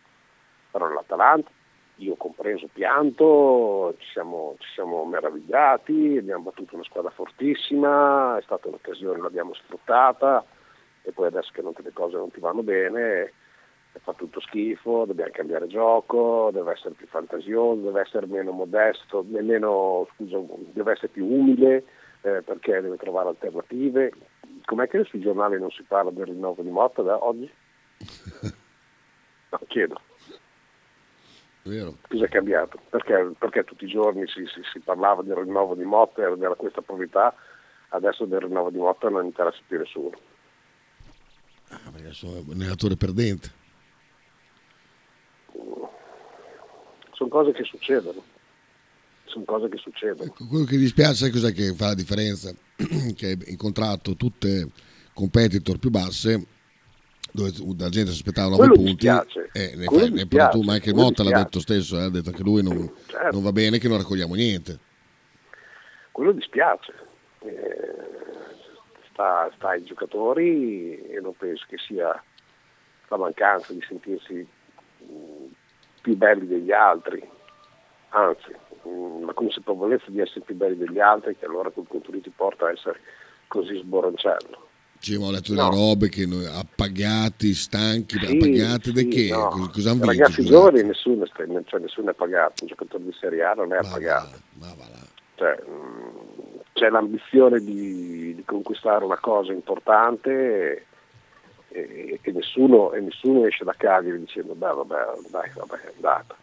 Però 0.70 0.88
l'Atalanta, 0.88 1.50
io 1.96 2.14
compreso 2.16 2.68
pianto, 2.72 3.94
ci 3.98 4.08
siamo, 4.12 4.56
ci 4.58 4.68
siamo 4.74 5.04
meravigliati, 5.04 6.16
abbiamo 6.18 6.44
battuto 6.44 6.74
una 6.74 6.84
squadra 6.84 7.10
fortissima, 7.10 8.38
è 8.38 8.42
stata 8.42 8.68
un'occasione, 8.68 9.20
l'abbiamo 9.20 9.54
sfruttata 9.54 10.44
e 11.10 11.12
poi 11.12 11.26
adesso 11.26 11.50
che 11.52 11.62
non, 11.62 11.72
le 11.76 11.92
cose 11.92 12.16
non 12.16 12.30
ti 12.30 12.40
vanno 12.40 12.62
bene 12.62 13.32
fa 13.98 14.12
tutto 14.12 14.40
schifo, 14.40 15.04
dobbiamo 15.04 15.30
cambiare 15.32 15.66
gioco, 15.66 16.50
deve 16.52 16.72
essere 16.72 16.94
più 16.94 17.06
fantasioso, 17.08 17.82
deve 17.82 18.02
essere 18.02 18.26
meno 18.26 18.52
modesto, 18.52 19.24
meno, 19.28 20.06
scusa, 20.14 20.38
deve 20.72 20.92
essere 20.92 21.08
più 21.08 21.26
umile 21.26 21.84
eh, 22.22 22.42
perché 22.42 22.80
deve 22.80 22.96
trovare 22.96 23.28
alternative. 23.28 24.12
Com'è 24.64 24.88
che 24.88 25.04
sui 25.04 25.20
giornali 25.20 25.58
non 25.58 25.70
si 25.70 25.82
parla 25.82 26.10
del 26.10 26.26
rinnovo 26.26 26.62
di 26.62 26.70
Motta 26.70 27.02
da 27.02 27.24
oggi? 27.24 27.50
No, 29.52 29.58
chiedo. 29.66 30.00
Vero. 31.62 31.96
Cosa 32.08 32.24
è 32.24 32.28
cambiato? 32.28 32.78
Perché, 32.88 33.32
perché 33.36 33.64
tutti 33.64 33.84
i 33.84 33.88
giorni 33.88 34.24
si, 34.28 34.46
si, 34.46 34.60
si, 34.72 34.78
parlava 34.78 35.22
del 35.22 35.34
rinnovo 35.34 35.74
di 35.74 35.82
Motta 35.82 36.24
e 36.24 36.36
della 36.36 36.54
questa 36.54 36.82
probabilità, 36.82 37.34
adesso 37.88 38.26
del 38.26 38.42
rinnovo 38.42 38.70
di 38.70 38.78
Motta 38.78 39.08
non 39.08 39.24
interessa 39.24 39.58
più 39.66 39.78
nessuno. 39.78 40.16
Ah, 41.70 41.90
perché 41.90 42.12
sono 42.12 42.38
un 42.38 42.52
allenatore 42.52 42.96
perdente. 42.96 43.58
sono 47.20 47.28
cose 47.28 47.52
che 47.52 47.64
succedono. 47.64 48.24
Sono 49.24 49.44
cose 49.44 49.68
che 49.68 49.76
succedono. 49.76 50.24
Ecco, 50.24 50.46
quello 50.46 50.64
che 50.64 50.78
dispiace, 50.78 51.30
cos'è 51.30 51.52
che 51.52 51.74
fa 51.74 51.88
la 51.88 51.94
differenza? 51.94 52.52
che 53.14 53.26
hai 53.26 53.38
incontrato 53.46 54.16
tutte 54.16 54.68
competitor 55.12 55.78
più 55.78 55.90
basse 55.90 56.46
dove 57.32 57.52
la 57.78 57.88
gente 57.90 58.10
si 58.10 58.16
aspettava 58.16 58.56
9 58.56 58.72
punti 58.72 59.06
e 59.06 59.74
ne 59.76 59.84
fai, 59.84 60.10
ne 60.10 60.26
tu, 60.26 60.62
ma 60.62 60.72
anche 60.72 60.92
Motta 60.92 61.22
l'ha 61.22 61.42
detto 61.42 61.60
stesso, 61.60 61.96
eh, 61.96 62.02
ha 62.02 62.08
detto 62.08 62.32
che 62.32 62.42
lui 62.42 62.62
non, 62.62 62.90
certo. 63.06 63.30
non, 63.30 63.42
va 63.42 63.52
bene, 63.52 63.78
che 63.78 63.86
non 63.86 63.98
raccogliamo 63.98 64.34
niente. 64.34 64.78
Quello 66.10 66.32
dispiace. 66.32 66.92
Eh, 67.40 68.19
sta, 69.20 69.50
sta, 69.56 69.68
ai 69.70 69.84
giocatori 69.84 70.98
e 71.02 71.20
non 71.20 71.34
penso 71.36 71.64
che 71.68 71.76
sia 71.76 72.22
la 73.08 73.16
mancanza 73.16 73.72
di 73.72 73.84
sentirsi 73.86 74.46
più 76.00 76.16
belli 76.16 76.46
degli 76.46 76.72
altri, 76.72 77.22
anzi, 78.10 78.54
mm, 78.88 79.26
la 79.26 79.34
consapevolezza 79.34 80.06
di 80.08 80.20
essere 80.20 80.40
più 80.40 80.54
belli 80.54 80.76
degli 80.76 81.00
altri 81.00 81.36
che 81.36 81.44
allora 81.44 81.70
quel 81.70 81.86
contenuto 81.88 82.22
ti 82.22 82.32
porta 82.34 82.66
a 82.66 82.72
essere 82.72 83.00
così 83.48 83.76
sboroncello. 83.76 84.68
Ci 85.00 85.14
ho 85.14 85.30
letto 85.30 85.54
no. 85.54 85.62
delle 85.62 85.76
robe 85.76 86.08
che 86.08 86.28
appagati, 86.52 87.54
stanchi, 87.54 88.18
sì, 88.18 88.36
appagati 88.36 88.94
sì, 88.94 89.08
che? 89.08 89.28
No. 89.30 89.48
Cosa, 89.48 89.70
cosa 89.70 89.90
hanno 89.90 90.04
Ragazzi 90.04 90.44
giovani 90.44 90.82
nessuno, 90.82 91.26
cioè, 91.26 91.46
nessuno, 91.80 92.10
è 92.10 92.14
pagato, 92.14 92.62
un 92.62 92.68
giocatore 92.68 93.04
di 93.04 93.12
Serie 93.18 93.42
A 93.42 93.54
non 93.54 93.72
è 93.72 93.80
ma 93.80 93.88
appagato. 93.88 94.38
Va, 94.54 94.66
ma 94.66 94.74
va 94.76 95.08
cioè, 95.36 95.58
mm, 95.66 96.58
c'è 96.74 96.90
l'ambizione 96.90 97.60
di, 97.60 98.19
conquistare 98.50 99.04
una 99.04 99.18
cosa 99.18 99.52
importante 99.52 100.86
e, 101.68 102.18
e, 102.20 102.32
nessuno, 102.32 102.92
e 102.92 103.00
nessuno, 103.00 103.46
esce 103.46 103.64
da 103.64 103.74
Cagliari 103.76 104.18
dicendo 104.18 104.54
beh 104.54 104.72
vabbè 104.72 105.04
dai 105.30 105.50
vabbè 105.54 105.76
è 105.76 105.92
andata. 105.94 106.34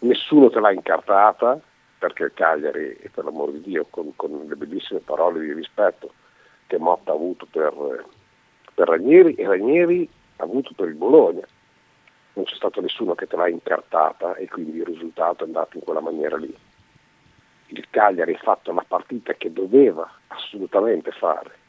Nessuno 0.00 0.50
te 0.50 0.58
l'ha 0.58 0.72
incartata 0.72 1.60
perché 1.98 2.32
Cagliari 2.34 2.98
per 3.12 3.24
l'amor 3.24 3.52
di 3.52 3.60
Dio 3.60 3.86
con, 3.88 4.12
con 4.16 4.44
le 4.46 4.56
bellissime 4.56 5.00
parole 5.00 5.40
di 5.40 5.52
rispetto 5.52 6.12
che 6.66 6.76
Motta 6.78 7.12
ha 7.12 7.14
avuto 7.14 7.46
per, 7.48 8.04
per 8.74 8.88
Ranieri 8.88 9.34
e 9.34 9.46
Ranieri 9.46 10.08
ha 10.36 10.42
avuto 10.42 10.72
per 10.74 10.88
il 10.88 10.94
Bologna. 10.94 11.46
Non 12.32 12.44
c'è 12.46 12.56
stato 12.56 12.80
nessuno 12.80 13.14
che 13.14 13.28
te 13.28 13.36
l'ha 13.36 13.48
incartata 13.48 14.34
e 14.34 14.48
quindi 14.48 14.78
il 14.78 14.84
risultato 14.84 15.44
è 15.44 15.46
andato 15.46 15.76
in 15.76 15.84
quella 15.84 16.00
maniera 16.00 16.36
lì 16.36 16.54
il 17.80 17.90
Cagliari 17.90 18.34
ha 18.34 18.38
fatto 18.38 18.72
la 18.72 18.84
partita 18.86 19.34
che 19.34 19.52
doveva 19.52 20.10
assolutamente 20.28 21.10
fare 21.12 21.62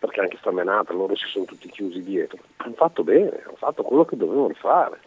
perché 0.00 0.20
anche 0.20 0.38
sta 0.38 0.50
menata 0.50 0.94
loro 0.94 1.14
si 1.14 1.26
sono 1.26 1.44
tutti 1.44 1.68
chiusi 1.68 2.02
dietro. 2.02 2.38
Hanno 2.56 2.74
fatto 2.74 3.04
bene, 3.04 3.42
hanno 3.44 3.56
fatto 3.56 3.82
quello 3.82 4.06
che 4.06 4.16
dovevano 4.16 4.54
fare. 4.54 4.98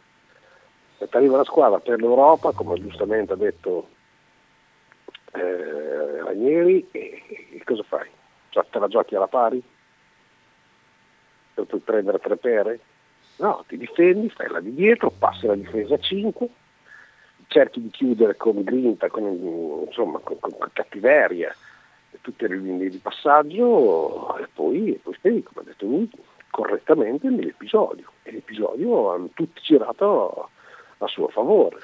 E 1.00 1.08
arriva 1.10 1.38
la 1.38 1.44
squadra 1.44 1.80
per 1.80 2.00
l'Europa, 2.00 2.52
come 2.52 2.80
giustamente 2.80 3.34
ha 3.34 3.36
detto 3.36 3.88
eh, 5.34 6.22
Ranieri, 6.22 6.88
e, 6.92 7.24
e, 7.54 7.64
cosa 7.66 7.82
fai? 7.82 8.08
Cioè, 8.50 8.66
te 8.70 8.78
la 8.78 8.88
giochi 8.88 9.16
alla 9.16 9.28
pari? 9.28 9.62
Per 11.56 11.66
prendere 11.84 12.20
tre 12.20 12.38
pere? 12.38 12.80
No, 13.38 13.66
ti 13.68 13.78
difendi, 13.78 14.30
fai 14.30 14.48
la 14.50 14.60
di 14.60 14.76
dietro, 14.76 15.10
passi 15.10 15.48
la 15.48 15.56
difesa 15.56 15.96
a 15.96 16.00
5, 16.00 16.48
cerchi 17.48 17.82
di 17.82 17.90
chiudere 17.90 18.36
con 18.36 18.62
grinta, 18.64 19.08
con, 19.10 19.86
insomma, 19.86 20.20
con, 20.20 20.38
con 20.40 20.52
cattiveria, 20.74 21.56
tutte 22.22 22.48
le 22.48 22.58
linee 22.58 22.90
di 22.90 22.98
passaggio 22.98 24.38
e 24.38 24.48
poi, 24.54 25.00
poi 25.02 25.14
spieghi, 25.14 25.44
come 25.44 25.62
ha 25.62 25.70
detto 25.70 25.86
lui, 25.86 26.10
correttamente 26.50 27.28
nell'episodio. 27.30 28.12
E 28.24 28.32
l'episodio 28.32 29.12
hanno 29.12 29.30
tutti 29.34 29.62
girato 29.62 30.50
a 30.98 31.08
suo 31.08 31.28
favore. 31.28 31.80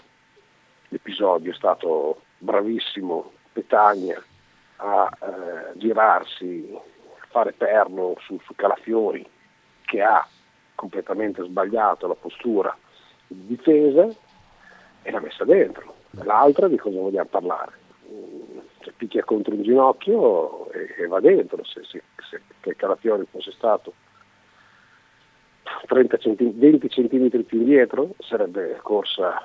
L'episodio 0.89 1.51
è 1.51 1.55
stato 1.55 2.21
bravissimo, 2.37 3.31
Petagna, 3.51 4.21
a 4.77 5.09
eh, 5.21 5.77
girarsi, 5.77 6.71
a 6.73 7.25
fare 7.27 7.51
perno 7.51 8.15
su, 8.19 8.39
su 8.43 8.55
Calafiori, 8.55 9.27
che 9.81 10.01
ha 10.01 10.25
completamente 10.75 11.43
sbagliato 11.43 12.07
la 12.07 12.15
postura 12.15 12.75
di 13.27 13.47
difesa 13.47 14.07
e 15.09 15.11
l'ha 15.11 15.19
messa 15.19 15.43
dentro. 15.43 15.95
L'altra 16.23 16.67
di 16.67 16.77
cosa 16.77 16.99
vogliamo 16.99 17.29
parlare? 17.29 17.87
cioè, 18.79 18.93
picchia 18.95 19.23
contro 19.23 19.53
un 19.53 19.63
ginocchio 19.63 20.71
e, 20.71 20.95
e 20.97 21.07
va 21.07 21.19
dentro. 21.19 21.63
Se, 21.63 21.83
se, 21.83 22.01
se, 22.29 22.41
se 22.61 22.75
Calafiori 22.75 23.25
fosse 23.29 23.51
stato 23.51 23.93
30 25.87 26.17
centi- 26.17 26.53
20 26.55 26.87
cm 26.87 27.43
più 27.43 27.59
indietro 27.59 28.15
sarebbe 28.19 28.79
corsa 28.81 29.43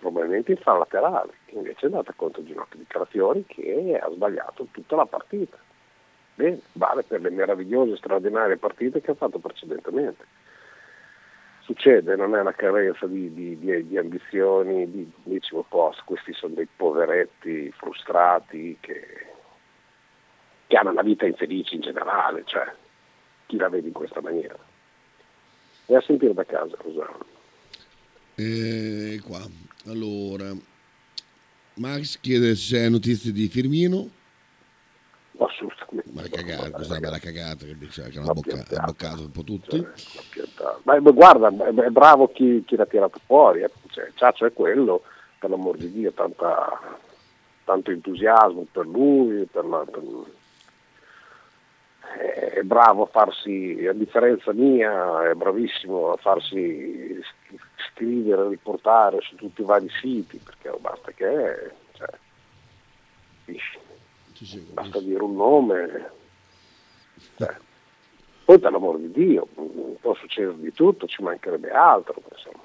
probabilmente 0.00 0.50
in 0.52 0.58
falla 0.58 0.78
laterale, 0.78 1.34
invece 1.50 1.82
è 1.82 1.90
andata 1.90 2.12
contro 2.16 2.40
il 2.40 2.48
ginocchio 2.48 2.78
di 2.78 2.86
Calafiori 2.88 3.44
che 3.46 3.98
ha 4.00 4.10
sbagliato 4.10 4.66
tutta 4.72 4.96
la 4.96 5.06
partita. 5.06 5.56
Bene, 6.34 6.60
vale 6.72 7.02
per 7.02 7.20
le 7.20 7.30
meravigliose, 7.30 7.96
straordinarie 7.96 8.56
partite 8.56 9.00
che 9.00 9.12
ha 9.12 9.14
fatto 9.14 9.38
precedentemente 9.38 10.24
succede, 11.68 12.16
non 12.16 12.34
è 12.34 12.40
una 12.40 12.54
carenza 12.54 13.06
di, 13.06 13.30
di, 13.34 13.58
di, 13.58 13.86
di 13.86 13.98
ambizioni, 13.98 14.90
di 14.90 15.12
decimo 15.24 15.66
posto, 15.68 16.02
questi 16.06 16.32
sono 16.32 16.54
dei 16.54 16.66
poveretti 16.74 17.70
frustrati 17.76 18.78
che, 18.80 19.26
che, 20.66 20.76
hanno 20.78 20.92
una 20.92 21.02
vita 21.02 21.26
infelice 21.26 21.74
in 21.74 21.82
generale, 21.82 22.44
cioè 22.46 22.72
chi 23.44 23.58
la 23.58 23.68
vede 23.68 23.88
in 23.88 23.92
questa 23.92 24.22
maniera. 24.22 24.56
E 25.84 25.94
a 25.94 26.00
sentire 26.00 26.32
da 26.32 26.44
casa, 26.44 26.74
Rosano. 26.80 27.26
Eh, 28.34 29.20
qua, 29.22 29.46
allora, 29.88 30.50
Max 31.74 32.18
chiede 32.18 32.54
se 32.54 32.78
hai 32.78 32.90
notizie 32.90 33.30
di 33.30 33.46
Firmino. 33.48 34.08
Assolutamente. 35.58 36.10
Ma 36.12 36.22
cagata, 36.22 36.70
questa 36.70 36.94
è 36.94 36.98
una 36.98 37.08
bella 37.08 37.18
cagata 37.18 37.64
che, 37.64 37.76
dice, 37.76 38.08
che 38.08 38.18
hanno 38.18 38.32
bocca, 38.32 38.64
boccato 38.84 39.22
un 39.22 39.30
po' 39.32 39.42
tutti. 39.42 39.86
Cioè, 39.94 40.76
ma, 40.84 41.00
ma, 41.00 41.10
guarda, 41.10 41.48
è 41.48 41.88
bravo 41.90 42.28
chi, 42.28 42.62
chi 42.64 42.76
l'ha 42.76 42.86
tirato 42.86 43.18
fuori, 43.26 43.62
eh. 43.62 43.70
cioè, 43.90 44.10
Ciaccio 44.14 44.46
è 44.46 44.52
quello, 44.52 45.02
per 45.38 45.50
l'amor 45.50 45.76
di 45.76 45.90
Dio, 45.90 46.12
tanta, 46.12 46.78
tanto 47.64 47.90
entusiasmo 47.90 48.66
per 48.70 48.86
lui, 48.86 49.46
per 49.46 49.64
la, 49.64 49.84
per, 49.84 50.02
è 52.54 52.62
bravo 52.62 53.02
a 53.02 53.06
farsi, 53.06 53.84
a 53.88 53.92
differenza 53.92 54.52
mia, 54.52 55.28
è 55.28 55.34
bravissimo 55.34 56.12
a 56.12 56.16
farsi 56.16 57.20
scrivere, 57.90 58.48
riportare 58.48 59.18
su 59.22 59.34
tutti 59.34 59.62
i 59.62 59.64
vari 59.64 59.88
siti, 60.00 60.38
perché 60.38 60.72
basta 60.80 61.10
che... 61.10 61.72
Cioè, 61.92 62.08
sì, 63.44 63.54
sì, 63.54 63.87
basta 64.72 65.00
dire 65.00 65.22
un 65.22 65.34
nome. 65.34 66.10
Cioè, 67.36 67.56
poi 68.44 68.58
per 68.58 68.72
l'amor 68.72 68.98
di 68.98 69.10
Dio, 69.10 69.46
può 70.00 70.14
succedere 70.14 70.58
di 70.58 70.72
tutto, 70.72 71.06
ci 71.06 71.22
mancherebbe 71.22 71.70
altro. 71.70 72.22
Insomma. 72.30 72.64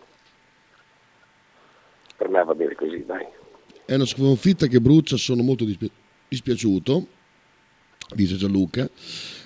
Per 2.15 2.30
me 2.30 2.44
va 2.44 2.56
bene 2.56 2.75
così, 2.75 3.03
dai. 3.06 3.25
È 3.86 3.96
una 3.96 4.06
sconfitta 4.06 4.68
che 4.68 4.80
brucia, 4.80 5.18
sono 5.18 5.44
molto 5.44 5.65
dispi- 5.65 5.92
dispiaciuto, 6.30 7.08
dice 8.15 8.36
Gianluca, 8.38 8.89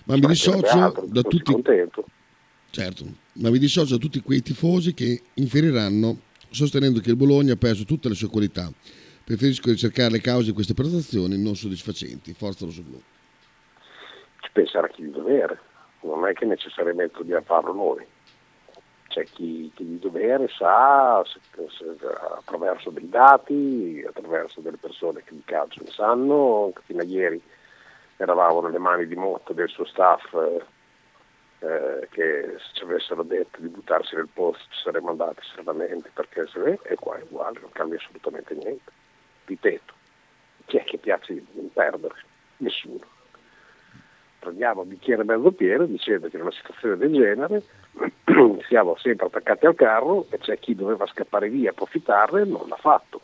ma 0.05 0.15
mi 0.15 0.27
dissocio 0.27 0.77
altro, 0.77 1.05
da 1.07 1.21
tutti... 1.21 1.51
Contento. 1.51 2.05
Certo, 2.69 3.05
ma 3.33 3.49
mi 3.49 3.57
dissocio 3.57 3.95
da 3.95 3.99
tutti 3.99 4.21
quei 4.21 4.41
tifosi 4.41 4.93
che 4.93 5.21
inferiranno 5.35 6.19
sostenendo 6.49 6.99
che 6.99 7.09
il 7.09 7.15
Bologna 7.15 7.53
ha 7.53 7.57
perso 7.57 7.83
tutte 7.83 8.09
le 8.09 8.15
sue 8.15 8.27
qualità 8.27 8.71
Preferisco 9.27 9.71
ricercare 9.71 10.11
le 10.11 10.21
cause 10.21 10.45
di 10.45 10.51
queste 10.53 10.73
prestazioni 10.73 11.37
non 11.37 11.55
soddisfacenti. 11.55 12.33
Forza 12.33 12.63
Rosso 12.63 12.81
Blu. 12.81 12.97
Ci 14.39 14.49
penserà 14.53 14.87
chi 14.87 15.01
di 15.01 15.11
dovere, 15.11 15.59
non 16.03 16.25
è 16.25 16.31
che 16.31 16.45
necessariamente 16.45 17.17
dobbiamo 17.17 17.43
farlo 17.43 17.73
noi. 17.73 18.05
C'è 19.09 19.25
chi, 19.25 19.69
chi 19.75 19.83
di 19.83 19.99
dovere 19.99 20.47
sa 20.47 21.21
se, 21.25 21.41
se, 21.77 21.97
attraverso 22.37 22.89
dei 22.89 23.09
dati, 23.09 24.01
attraverso 24.07 24.61
delle 24.61 24.77
persone 24.77 25.21
che 25.25 25.33
di 25.33 25.43
calcio 25.43 25.83
ne 25.83 25.91
sanno, 25.91 26.71
fino 26.85 27.01
a 27.01 27.03
ieri 27.03 27.41
eravamo 28.15 28.61
nelle 28.61 28.79
mani 28.79 29.07
di 29.07 29.15
Motto 29.15 29.51
del 29.51 29.67
suo 29.67 29.83
staff 29.83 30.23
eh, 30.35 30.63
eh, 31.67 32.07
che 32.11 32.55
se 32.59 32.69
ci 32.75 32.83
avessero 32.83 33.23
detto 33.23 33.59
di 33.59 33.67
buttarsi 33.67 34.15
nel 34.15 34.29
posto 34.33 34.63
ci 34.69 34.83
saremmo 34.83 35.09
andati 35.09 35.41
serenamente 35.53 36.11
perché 36.13 36.47
se 36.47 36.63
è, 36.63 36.79
e 36.93 36.95
qua 36.95 37.17
è 37.17 37.23
uguale, 37.23 37.59
non 37.59 37.71
cambia 37.71 37.97
assolutamente 37.97 38.53
niente. 38.53 39.05
Ripeto, 39.47 39.93
chi 40.65 40.75
è 40.75 40.83
che 40.83 40.97
piace 40.97 41.41
perdere? 41.71 42.15
Nessuno. 42.57 43.05
Prendiamo 44.39 44.81
un 44.81 44.89
bicchiere 44.89 45.23
mezzo 45.23 45.51
pieno 45.51 45.85
dicendo 45.85 46.27
che 46.27 46.35
in 46.35 46.41
una 46.41 46.51
situazione 46.51 46.97
del 46.97 47.13
genere 47.13 47.63
siamo 48.67 48.97
sempre 48.97 49.27
attaccati 49.27 49.65
al 49.65 49.75
carro 49.75 50.27
e 50.29 50.37
c'è 50.37 50.59
chi 50.59 50.75
doveva 50.75 51.07
scappare 51.07 51.47
via 51.47 51.69
approfittarne 51.69 52.43
non 52.43 52.67
l'ha 52.67 52.75
fatto. 52.75 53.21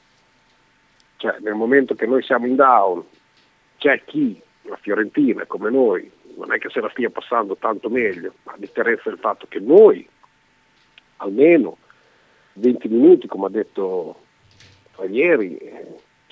Cioè 1.17 1.39
nel 1.39 1.55
momento 1.55 1.93
che 1.93 2.05
noi 2.05 2.23
siamo 2.23 2.47
in 2.47 2.55
down 2.55 3.03
c'è 3.77 4.01
chi, 4.05 4.41
la 4.61 4.77
Fiorentina 4.77 5.45
come 5.45 5.69
noi, 5.69 6.09
non 6.37 6.53
è 6.53 6.57
che 6.57 6.69
se 6.69 6.79
la 6.79 6.89
stia 6.89 7.09
passando 7.09 7.57
tanto 7.57 7.89
meglio, 7.89 8.33
ma 8.43 8.53
a 8.53 8.57
differenza 8.57 9.09
del 9.09 9.19
fatto 9.19 9.45
che 9.49 9.59
noi 9.59 10.07
almeno 11.17 11.77
20 12.53 12.87
minuti, 12.87 13.27
come 13.27 13.47
ha 13.47 13.49
detto 13.49 14.21
ieri, 15.09 15.57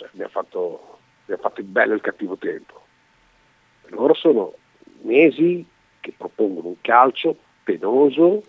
cioè, 0.01 0.09
abbiamo, 0.13 0.31
fatto, 0.31 0.99
abbiamo 1.23 1.41
fatto 1.41 1.61
il 1.61 1.67
bello 1.67 1.91
e 1.93 1.95
il 1.95 2.01
cattivo 2.01 2.35
tempo. 2.35 2.81
Loro 3.87 4.13
sono 4.13 4.53
mesi 5.01 5.65
che 5.99 6.13
propongono 6.17 6.69
un 6.69 6.81
calcio 6.81 7.35
penoso, 7.63 8.43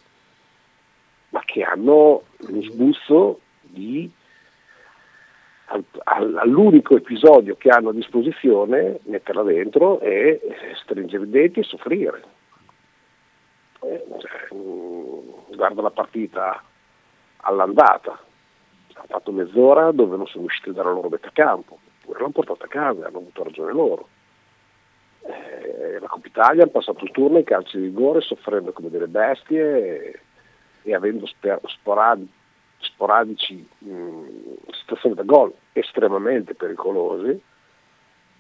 ma 1.31 1.43
che 1.45 1.63
hanno 1.63 2.23
lo 2.37 2.63
sbuzzo 2.63 3.41
di 3.61 4.11
all'unico 6.05 6.97
episodio 6.97 7.57
che 7.57 7.71
hanno 7.71 7.91
a 7.91 7.95
disposizione, 7.95 8.99
metterla 9.05 9.43
dentro 9.43 10.01
e 10.01 10.39
stringere 10.83 11.25
i 11.25 11.31
denti 11.31 11.61
e 11.61 11.63
soffrire. 11.63 12.23
Eh, 13.81 14.05
cioè, 14.19 14.55
mm, 14.55 15.55
guarda 15.55 15.81
la 15.81 15.91
partita 15.91 16.63
all'andata, 17.39 18.23
hanno 18.95 19.07
fatto 19.09 19.33
mezz'ora 19.33 19.91
dove 19.93 20.17
non 20.17 20.27
sono 20.27 20.45
usciti 20.45 20.73
dalla 20.73 20.91
loro 20.91 21.09
metà 21.09 21.31
campo, 21.33 21.79
poi 22.05 22.15
l'hanno 22.15 22.31
portata 22.31 22.65
a 22.65 22.69
casa, 22.69 23.07
hanno 23.07 23.19
avuto 23.19 23.45
ragione 23.45 23.73
loro. 23.73 24.09
Eh, 25.25 25.99
la 26.01 26.09
Coppa 26.09 26.27
Italia 26.27 26.63
hanno 26.63 26.73
passato 26.73 27.05
il 27.05 27.11
turno 27.13 27.39
in 27.39 27.45
calci 27.45 27.79
di 27.79 27.85
rigore 27.85 28.21
soffrendo 28.21 28.73
come 28.73 28.91
delle 28.91 29.07
bestie 29.07 30.13
e, 30.13 30.21
e 30.83 30.95
avendo 30.95 31.27
sper- 31.27 31.61
sporadi, 31.69 32.29
sporadici 32.79 33.67
mh, 33.79 34.25
situazioni 34.73 35.15
da 35.15 35.23
gol 35.23 35.53
estremamente 35.73 36.55
pericolosi, 36.55 37.41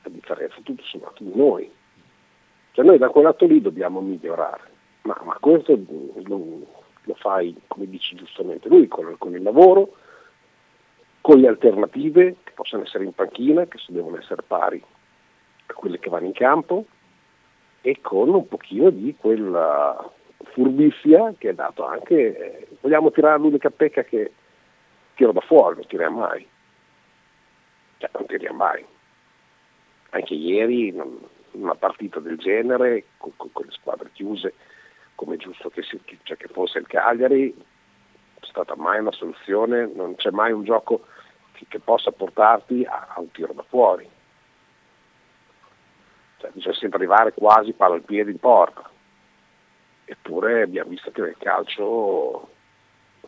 a 0.03 0.09
differenza 0.09 0.57
tutto 0.63 0.83
sommato 0.85 1.23
di 1.23 1.33
noi. 1.35 1.71
Cioè 2.73 2.85
noi 2.85 2.99
da 2.99 3.09
quel 3.11 3.25
lato 3.25 3.47
lì 3.47 3.61
dobbiamo 3.61 4.01
migliorare, 4.01 4.71
ma, 5.03 5.19
ma 5.25 5.37
questo 5.39 5.79
lo, 6.25 6.67
lo, 7.03 7.15
fai, 7.15 7.55
come 7.67 7.87
dici 7.87 8.17
giustamente 8.17 8.69
lui, 8.69 8.89
con, 8.89 9.15
con, 9.19 9.35
il 9.35 9.43
lavoro, 9.43 9.97
con 11.23 11.39
le 11.39 11.49
alternative 11.49 12.37
che 12.43 12.53
possono 12.53 12.83
essere 12.83 13.05
in 13.05 13.15
panchina, 13.15 13.65
che 13.67 13.79
devono 13.87 14.19
essere 14.19 14.43
pari 14.43 14.83
a 15.67 15.73
quelle 15.73 15.99
che 15.99 16.11
vanno 16.11 16.27
in 16.27 16.33
campo, 16.33 16.85
e 17.81 18.01
con 18.01 18.29
un 18.29 18.47
pochino 18.47 18.91
di 18.91 19.15
quella 19.17 20.11
furbizia 20.53 21.33
che 21.39 21.51
è 21.51 21.55
dato 21.55 21.87
anche, 21.87 22.37
eh, 22.37 22.69
vogliamo 22.81 23.11
tirare 23.13 23.39
l'unica 23.39 23.71
pecca 23.71 24.03
che 24.03 24.33
tiro 25.15 25.33
da 25.33 25.41
fuori, 25.41 25.77
non 25.77 25.87
tiriamo 25.87 26.19
mai. 26.19 26.47
Cioè, 27.99 28.11
non 28.15 28.27
tiriamo 28.27 28.57
mai. 28.57 28.85
Anche 30.11 30.35
ieri, 30.35 30.89
in 30.89 31.03
una 31.53 31.75
partita 31.77 32.19
del 32.19 32.37
genere, 32.37 33.05
con, 33.17 33.33
con, 33.37 33.51
con 33.53 33.65
le 33.65 33.73
squadre 33.73 34.11
chiuse, 34.13 34.55
come 35.15 35.37
è 35.37 35.39
giusto 35.39 35.71
che, 35.71 35.83
si, 35.83 36.01
cioè 36.25 36.37
che 36.37 36.49
fosse 36.49 36.79
il 36.79 36.87
Cagliari, 36.89 37.55
è 38.41 38.45
stata 38.45 38.75
mai 38.75 38.99
una 38.99 39.13
soluzione, 39.13 39.91
non 39.95 40.17
c'è 40.17 40.31
mai 40.31 40.51
un 40.51 40.65
gioco 40.65 41.07
che, 41.69 41.79
possa 41.79 42.11
portarti 42.11 42.85
a, 42.85 43.09
a, 43.15 43.21
un 43.21 43.31
tiro 43.31 43.53
da 43.53 43.63
fuori. 43.63 44.09
Cioè, 46.39 46.51
bisogna 46.53 46.75
sempre 46.75 46.99
arrivare 46.99 47.33
quasi 47.33 47.73
palla 47.73 47.95
al 47.95 48.03
piede 48.03 48.31
in 48.31 48.39
porta. 48.39 48.89
Eppure 50.05 50.63
abbiamo 50.63 50.91
visto 50.91 51.11
che 51.11 51.21
nel 51.21 51.37
calcio 51.39 52.49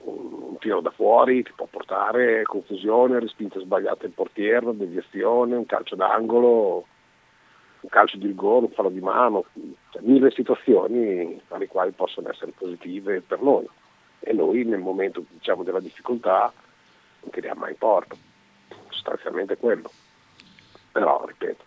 un 0.05 0.57
tiro 0.59 0.81
da 0.81 0.90
fuori 0.90 1.42
ti 1.42 1.53
può 1.55 1.66
portare 1.66 2.42
confusione, 2.42 3.20
respinta 3.20 3.59
sbagliata 3.61 4.07
in 4.07 4.14
portiere, 4.14 4.77
deviazione, 4.77 5.57
un 5.57 5.66
calcio 5.66 5.97
d'angolo, 5.97 6.85
un 7.81 7.88
calcio 7.88 8.16
di 8.16 8.27
rigore, 8.27 8.66
un 8.66 8.73
fallo 8.73 8.90
di 8.90 9.01
mano, 9.01 9.44
cioè, 9.90 10.03
mille 10.03 10.31
situazioni 10.31 11.40
alle 11.49 11.68
quali 11.68 11.92
possono 11.92 12.31
essere 12.31 12.53
positive 12.57 13.20
per 13.20 13.40
noi. 13.40 13.66
E 14.20 14.33
noi 14.33 14.64
nel 14.64 14.81
momento 14.81 15.25
diciamo, 15.29 15.62
della 15.62 15.81
difficoltà 15.81 16.53
non 17.25 17.31
tiriamo 17.31 17.61
mai 17.61 17.75
porta, 17.75 18.15
sostanzialmente 18.91 19.57
quello. 19.57 19.91
Però, 20.93 21.25
ripeto, 21.27 21.65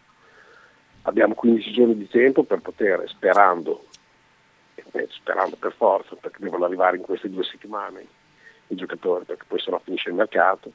abbiamo 1.03 1.33
15 1.33 1.71
giorni 1.71 1.97
di 1.97 2.07
tempo 2.07 2.43
per 2.43 2.59
poter, 2.59 3.03
sperando, 3.07 3.85
sperando 5.09 5.55
per 5.57 5.73
forza, 5.73 6.15
perché 6.15 6.37
devono 6.39 6.65
arrivare 6.65 6.97
in 6.97 7.03
queste 7.03 7.29
due 7.29 7.43
settimane 7.43 8.05
i 8.67 8.75
giocatori, 8.75 9.25
perché 9.25 9.43
poi 9.47 9.59
se 9.59 9.71
no 9.71 9.79
finisce 9.79 10.09
il 10.09 10.15
mercato, 10.15 10.71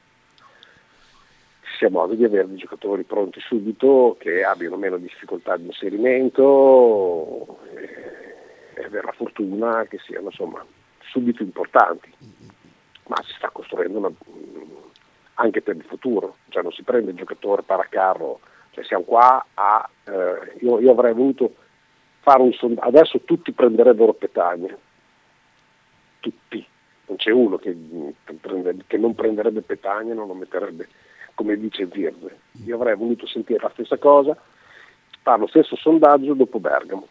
sia 1.77 1.89
modo 1.89 2.13
di 2.13 2.23
avere 2.23 2.47
dei 2.47 2.57
giocatori 2.57 3.03
pronti 3.03 3.39
subito 3.39 4.15
che 4.19 4.43
abbiano 4.43 4.77
meno 4.77 4.97
difficoltà 4.97 5.57
di 5.57 5.65
inserimento 5.65 7.59
e, 7.75 8.75
e 8.75 8.83
avere 8.83 9.05
la 9.05 9.11
fortuna 9.13 9.85
che 9.85 9.97
siano 10.05 10.27
insomma 10.27 10.63
subito 10.99 11.41
importanti. 11.43 12.11
Ma 13.13 13.23
si 13.27 13.33
sta 13.37 13.49
costruendo 13.51 13.99
una, 13.99 14.11
anche 15.35 15.61
per 15.61 15.75
il 15.75 15.83
futuro, 15.83 16.37
cioè 16.49 16.63
non 16.63 16.71
si 16.71 16.81
prende 16.81 17.11
il 17.11 17.17
giocatore 17.17 17.61
paracarro, 17.61 18.39
cioè 18.71 18.83
siamo 18.85 19.03
qua 19.03 19.45
a, 19.53 19.87
eh, 20.05 20.55
io, 20.61 20.79
io, 20.79 20.91
avrei 20.91 21.13
voluto 21.13 21.53
fare 22.21 22.41
un 22.41 22.51
sondaggio, 22.53 22.87
adesso 22.87 23.21
tutti 23.21 23.51
prenderebbero 23.51 24.13
Petagna, 24.13 24.75
tutti, 26.19 26.65
non 27.05 27.17
c'è 27.17 27.29
uno 27.29 27.57
che, 27.57 27.77
che 28.87 28.97
non 28.97 29.13
prenderebbe 29.13 29.61
Petagna 29.61 30.15
non 30.15 30.25
lo 30.25 30.33
metterebbe 30.33 30.87
come 31.35 31.55
vice 31.55 31.85
Virve. 31.85 32.39
Io 32.65 32.75
avrei 32.75 32.95
voluto 32.95 33.27
sentire 33.27 33.59
la 33.61 33.69
stessa 33.73 33.97
cosa, 33.97 34.35
fare 35.21 35.39
lo 35.39 35.47
stesso 35.47 35.75
sondaggio 35.75 36.33
dopo 36.33 36.59
Bergamo. 36.59 37.07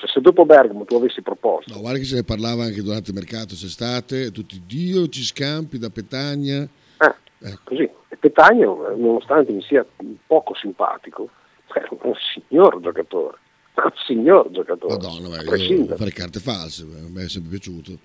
Cioè, 0.00 0.08
se 0.08 0.20
dopo 0.20 0.46
Bergamo 0.46 0.84
tu 0.84 0.96
avessi 0.96 1.20
proposto. 1.20 1.72
No, 1.72 1.80
guarda 1.80 1.98
che 1.98 2.04
se 2.04 2.14
ne 2.14 2.24
parlava 2.24 2.64
anche 2.64 2.82
durante 2.82 3.10
il 3.10 3.16
mercato 3.16 3.54
c'estate, 3.54 4.32
tutti 4.32 4.62
Dio 4.66 5.08
ci 5.08 5.22
scampi 5.22 5.78
da 5.78 5.90
Petagna. 5.90 6.62
Eh, 6.62 7.14
ecco. 7.40 7.60
Così. 7.64 7.82
E 8.08 8.16
Petagna, 8.16 8.64
nonostante 8.64 9.52
mi 9.52 9.62
sia 9.62 9.84
poco 10.26 10.54
simpatico, 10.54 11.28
è 11.72 11.82
un 11.90 12.14
signor 12.32 12.80
giocatore. 12.80 13.36
Un 13.74 13.92
signor 14.06 14.50
giocatore. 14.50 14.94
Madonna, 14.94 15.28
ma 15.28 15.56
io 15.56 15.96
fare 15.96 16.10
carte 16.10 16.40
false, 16.40 16.84
mi 16.84 17.22
è 17.22 17.28
sempre 17.28 17.50
piaciuto 17.50 17.98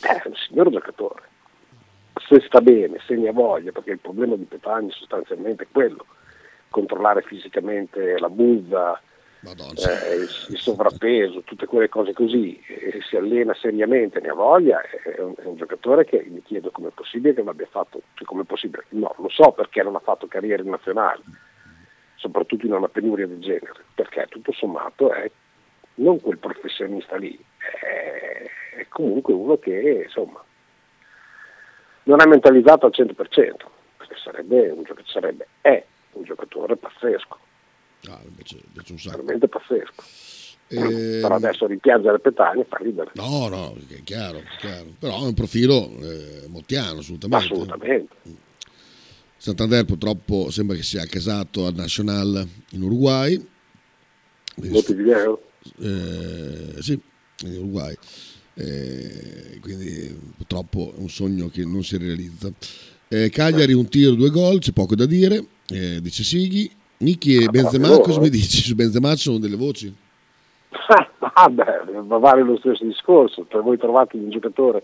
è 0.00 0.22
un 0.24 0.34
signor 0.34 0.70
giocatore. 0.70 1.22
Se 2.28 2.42
sta 2.46 2.60
bene, 2.60 2.98
se 3.06 3.14
ne 3.14 3.28
ha 3.28 3.32
voglia, 3.32 3.72
perché 3.72 3.92
il 3.92 3.98
problema 4.00 4.36
di 4.36 4.44
Petagni 4.44 4.90
sostanzialmente 4.90 5.64
è 5.64 5.66
quello, 5.70 6.04
controllare 6.68 7.22
fisicamente 7.22 8.18
la 8.18 8.28
buzza, 8.28 9.00
eh, 9.40 10.16
il, 10.16 10.58
sovrappeso, 10.58 11.42
tutte 11.42 11.66
quelle 11.66 11.88
cose 11.88 12.12
così, 12.12 12.60
e 12.66 13.00
si 13.08 13.16
allena 13.16 13.54
seriamente, 13.54 14.20
ne 14.20 14.28
ha 14.28 14.34
voglia, 14.34 14.80
è 14.80 15.20
un, 15.20 15.34
è 15.36 15.44
un 15.44 15.56
giocatore 15.56 16.04
che 16.04 16.24
mi 16.28 16.42
chiedo 16.42 16.70
come 16.70 16.88
è 16.88 16.92
possibile 16.92 17.34
che 17.34 17.42
l'abbia 17.42 17.68
fatto, 17.70 18.02
cioè 18.14 18.26
come 18.26 18.42
è 18.42 18.44
possibile, 18.44 18.84
no, 18.90 19.14
lo 19.18 19.28
so 19.28 19.52
perché 19.52 19.82
non 19.82 19.94
ha 19.94 20.00
fatto 20.00 20.26
carriere 20.26 20.62
nazionali, 20.64 21.22
soprattutto 22.16 22.66
in 22.66 22.72
una 22.72 22.88
penuria 22.88 23.26
del 23.28 23.38
genere, 23.38 23.84
perché 23.94 24.26
tutto 24.28 24.52
sommato 24.52 25.12
è 25.12 25.30
non 25.94 26.20
quel 26.20 26.38
professionista 26.38 27.16
lì, 27.16 27.38
è, 27.58 28.50
è 28.78 28.86
comunque 28.88 29.34
uno 29.34 29.56
che 29.58 30.02
insomma 30.04 30.42
non 32.04 32.20
è 32.20 32.26
mentalizzato 32.26 32.86
al 32.86 32.92
100%, 32.94 33.14
perché 33.14 34.16
sarebbe 34.16 34.70
un 34.70 34.84
sarebbe, 35.04 35.46
è 35.60 35.84
un 36.12 36.24
giocatore 36.24 36.76
pazzesco. 36.76 37.38
Ah, 38.06 38.20
invece, 38.26 38.60
invece 38.66 38.92
un 38.92 38.98
sacco. 38.98 39.16
Veramente 39.16 39.48
pazzesco. 39.48 40.02
Eh, 40.70 41.20
però 41.22 41.36
adesso 41.36 41.66
rimpiangere 41.66 42.20
Petagna 42.20 42.62
fa 42.68 42.76
ridere. 42.76 43.10
No, 43.14 43.48
no, 43.48 43.74
è 43.88 44.02
chiaro, 44.02 44.38
è 44.38 44.44
chiaro. 44.60 44.94
Però 44.98 45.22
è 45.22 45.26
un 45.26 45.34
profilo 45.34 45.88
eh, 45.98 46.44
moltiano, 46.48 46.98
assolutamente. 46.98 47.52
Assolutamente. 47.52 48.14
Santander 49.36 49.84
purtroppo 49.84 50.50
sembra 50.50 50.76
che 50.76 50.82
sia 50.82 51.06
casato 51.06 51.66
al 51.66 51.74
Nacional 51.74 52.46
in 52.70 52.82
Uruguay. 52.82 53.42
Montevideo? 54.56 55.42
Eh, 55.80 56.74
sì, 56.80 57.00
in 57.44 57.56
Uruguay. 57.56 57.96
Eh, 58.54 59.58
quindi 59.60 60.18
purtroppo 60.36 60.92
è 60.94 60.98
un 60.98 61.08
sogno 61.08 61.48
che 61.48 61.64
non 61.64 61.82
si 61.82 61.96
realizza. 61.96 62.52
Eh, 63.08 63.30
Cagliari 63.30 63.72
un 63.72 63.88
tiro, 63.88 64.14
due 64.14 64.30
gol, 64.30 64.58
c'è 64.58 64.72
poco 64.72 64.94
da 64.94 65.06
dire, 65.06 65.46
eh, 65.68 66.00
dice 66.02 66.24
Sighi. 66.24 66.70
Nicky 66.98 67.42
e 67.42 67.44
Ah, 67.44 67.50
Benzema, 67.50 67.86
bravo, 67.88 68.02
cosa 68.02 68.20
mi 68.20 68.30
dici? 68.30 68.62
Su 68.62 68.74
Benzema 68.74 69.14
ci 69.14 69.22
sono 69.22 69.38
delle 69.38 69.56
voci? 69.56 69.94
Ah, 71.40 71.48
beh, 71.48 72.00
ma 72.04 72.18
vale 72.18 72.42
lo 72.42 72.56
stesso 72.56 72.84
discorso, 72.84 73.42
per 73.44 73.60
voi 73.62 73.78
trovate 73.78 74.16
un 74.16 74.28
giocatore 74.28 74.82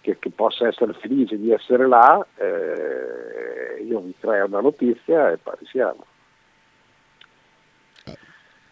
che, 0.00 0.18
che 0.18 0.30
possa 0.30 0.66
essere 0.66 0.94
felice 0.94 1.38
di 1.38 1.50
essere 1.50 1.86
là, 1.86 2.26
eh, 2.36 3.82
io 3.82 4.00
vi 4.00 4.14
creo 4.18 4.46
una 4.46 4.60
notizia 4.60 5.30
e 5.30 5.36
poi 5.36 5.54
siamo. 5.70 6.06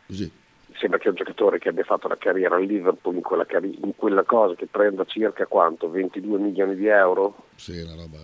Così. 0.06 0.30
Sembra 0.78 0.98
che 0.98 1.08
un 1.10 1.16
giocatore 1.16 1.58
che 1.58 1.68
abbia 1.68 1.84
fatto 1.84 2.08
la 2.08 2.16
carriera 2.16 2.56
al 2.56 2.64
Liverpool 2.64 3.16
in 3.16 3.22
quella, 3.22 3.44
carri- 3.44 3.78
in 3.82 3.94
quella 3.94 4.22
cosa 4.22 4.54
che 4.54 4.66
prenda 4.66 5.04
circa 5.04 5.44
quanto? 5.44 5.90
22 5.90 6.38
milioni 6.38 6.76
di 6.76 6.86
euro? 6.86 7.48
Sì, 7.56 7.78
una 7.80 7.94
roba. 7.94 8.18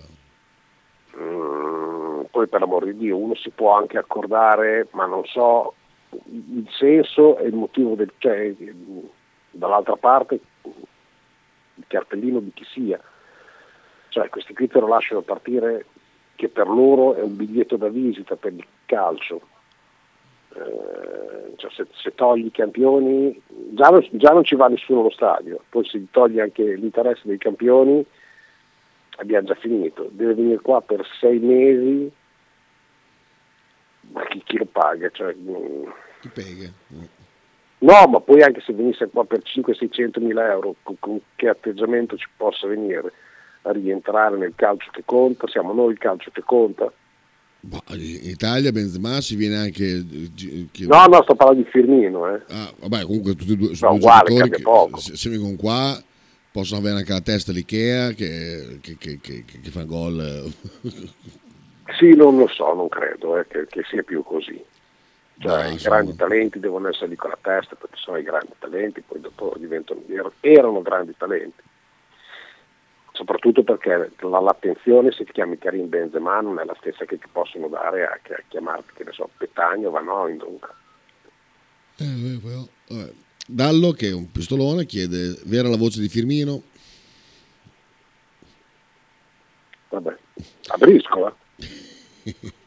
Mm, 1.18 2.13
poi 2.30 2.46
per 2.46 2.60
l'amor 2.60 2.84
di 2.84 2.96
Dio 2.96 3.16
uno 3.16 3.34
si 3.34 3.50
può 3.50 3.76
anche 3.76 3.98
accordare, 3.98 4.88
ma 4.92 5.06
non 5.06 5.24
so 5.24 5.74
il 6.26 6.68
senso 6.70 7.38
e 7.38 7.46
il 7.46 7.54
motivo 7.54 7.94
del... 7.94 8.12
Cioè, 8.18 8.54
dall'altra 9.50 9.96
parte 9.96 10.40
il 11.74 11.84
cartellino 11.86 12.40
di 12.40 12.52
chi 12.52 12.64
sia. 12.64 13.00
Cioè 14.08 14.28
questi 14.28 14.54
qui 14.54 14.68
te 14.68 14.80
lo 14.80 14.86
lasciano 14.86 15.22
partire 15.22 15.86
che 16.36 16.48
per 16.48 16.68
loro 16.68 17.14
è 17.14 17.22
un 17.22 17.36
biglietto 17.36 17.76
da 17.76 17.88
visita 17.88 18.36
per 18.36 18.52
il 18.52 18.66
calcio. 18.86 19.40
Eh, 20.54 21.54
cioè, 21.56 21.70
se, 21.72 21.86
se 21.92 22.14
togli 22.14 22.46
i 22.46 22.50
campioni, 22.52 23.40
già 23.70 23.88
non, 23.88 24.06
già 24.12 24.30
non 24.30 24.44
ci 24.44 24.54
va 24.54 24.68
nessuno 24.68 25.00
allo 25.00 25.10
stadio, 25.10 25.62
poi 25.68 25.84
se 25.84 26.04
togli 26.10 26.38
anche 26.38 26.74
l'interesse 26.74 27.22
dei 27.24 27.38
campioni 27.38 28.04
abbiamo 29.16 29.46
già 29.46 29.54
finito. 29.54 30.08
Deve 30.12 30.34
venire 30.34 30.60
qua 30.60 30.80
per 30.82 31.04
sei 31.20 31.38
mesi, 31.38 32.10
ma 34.12 34.24
chi, 34.26 34.42
chi 34.44 34.58
lo 34.58 34.66
paga? 34.66 35.08
Cioè, 35.10 35.34
mm, 35.34 35.84
Chi 36.20 36.28
pega? 36.28 36.70
No, 37.78 38.06
ma 38.08 38.20
poi 38.20 38.42
anche 38.42 38.60
se 38.62 38.72
venisse 38.72 39.08
qua 39.08 39.24
per 39.24 39.40
500-600 39.42 40.22
mila 40.22 40.50
euro, 40.50 40.76
con, 40.82 40.96
con 40.98 41.20
che 41.36 41.48
atteggiamento 41.48 42.16
ci 42.16 42.26
possa 42.36 42.66
venire 42.66 43.12
a 43.62 43.72
rientrare 43.72 44.36
nel 44.38 44.52
calcio 44.56 44.90
che 44.90 45.02
conta? 45.04 45.46
Siamo 45.48 45.72
noi 45.72 45.92
il 45.92 45.98
calcio 45.98 46.30
che 46.30 46.42
conta? 46.42 46.90
Boh, 47.60 47.82
in 47.92 48.18
Italia 48.30 48.72
Benzema 48.72 49.20
si 49.22 49.36
viene 49.36 49.56
anche... 49.56 49.84
eh, 49.86 50.86
No, 50.86 51.04
no, 51.06 51.22
sto 51.22 51.34
parlando 51.34 51.62
di 51.62 51.68
Firmino, 51.70 52.34
eh. 52.34 52.42
Ah, 52.48 52.72
vabbè, 52.80 53.04
comunque 53.04 53.34
tutti 53.34 53.52
e 53.52 53.56
due 53.56 53.74
sono 53.74 53.92
No, 53.92 53.96
uguale, 53.96 54.48
che 54.50 54.60
poco. 54.62 54.98
se, 54.98 55.16
se 55.16 55.30
vengono 55.30 55.56
qua 55.56 55.98
possono 56.54 56.78
avere 56.78 56.98
anche 56.98 57.10
la 57.10 57.20
testa 57.20 57.50
l'Ikea 57.50 58.12
che, 58.12 58.78
che, 58.80 58.96
che, 58.96 59.18
che, 59.20 59.70
fa 59.70 59.82
gol. 59.82 60.52
Sì, 61.98 62.14
non 62.14 62.36
lo 62.36 62.46
so, 62.46 62.72
non 62.74 62.88
credo 62.88 63.36
eh, 63.36 63.46
che, 63.48 63.66
che 63.66 63.82
sia 63.82 64.04
più 64.04 64.22
così. 64.22 64.64
Cioè, 65.40 65.62
No, 65.64 65.68
i 65.68 65.72
insomma. 65.72 65.96
grandi 65.96 66.14
talenti 66.14 66.60
devono 66.60 66.88
essere 66.90 67.08
lì 67.08 67.16
con 67.16 67.30
la 67.30 67.38
testa 67.40 67.74
perché 67.74 67.96
sono 67.96 68.18
i 68.18 68.22
grandi 68.22 68.52
talenti, 68.60 69.00
poi 69.00 69.20
dopo 69.20 69.52
diventano, 69.58 70.00
er- 70.06 70.30
erano 70.38 70.80
grandi 70.80 71.12
talenti. 71.18 71.60
Soprattutto 73.10 73.64
perché 73.64 74.12
la- 74.20 74.40
l'attenzione 74.40 75.10
se 75.10 75.24
ti 75.24 75.32
chiami 75.32 75.58
Karim 75.58 75.88
Benzema 75.88 76.40
non 76.40 76.60
è 76.60 76.64
la 76.64 76.76
stessa 76.78 77.04
che 77.04 77.18
ti 77.18 77.26
possono 77.32 77.66
dare 77.66 78.06
a, 78.06 78.12
a 78.12 78.42
chiamarti, 78.46 78.92
che 78.94 79.02
ne 79.02 79.12
so, 79.12 79.28
Petagno 79.36 79.88
o 79.88 79.90
Van 79.90 80.06
Oindonk. 80.06 80.70
Eh, 81.96 82.38
però, 82.40 82.64
vabbè. 82.90 83.12
Dallo, 83.46 83.92
che 83.92 84.08
è 84.08 84.12
un 84.12 84.30
pistolone, 84.30 84.86
chiede: 84.86 85.38
vera 85.44 85.68
la 85.68 85.76
voce 85.76 86.00
di 86.00 86.08
Firmino? 86.08 86.62
Vabbè, 89.90 90.16
a 90.68 90.76
briscola. 90.78 91.34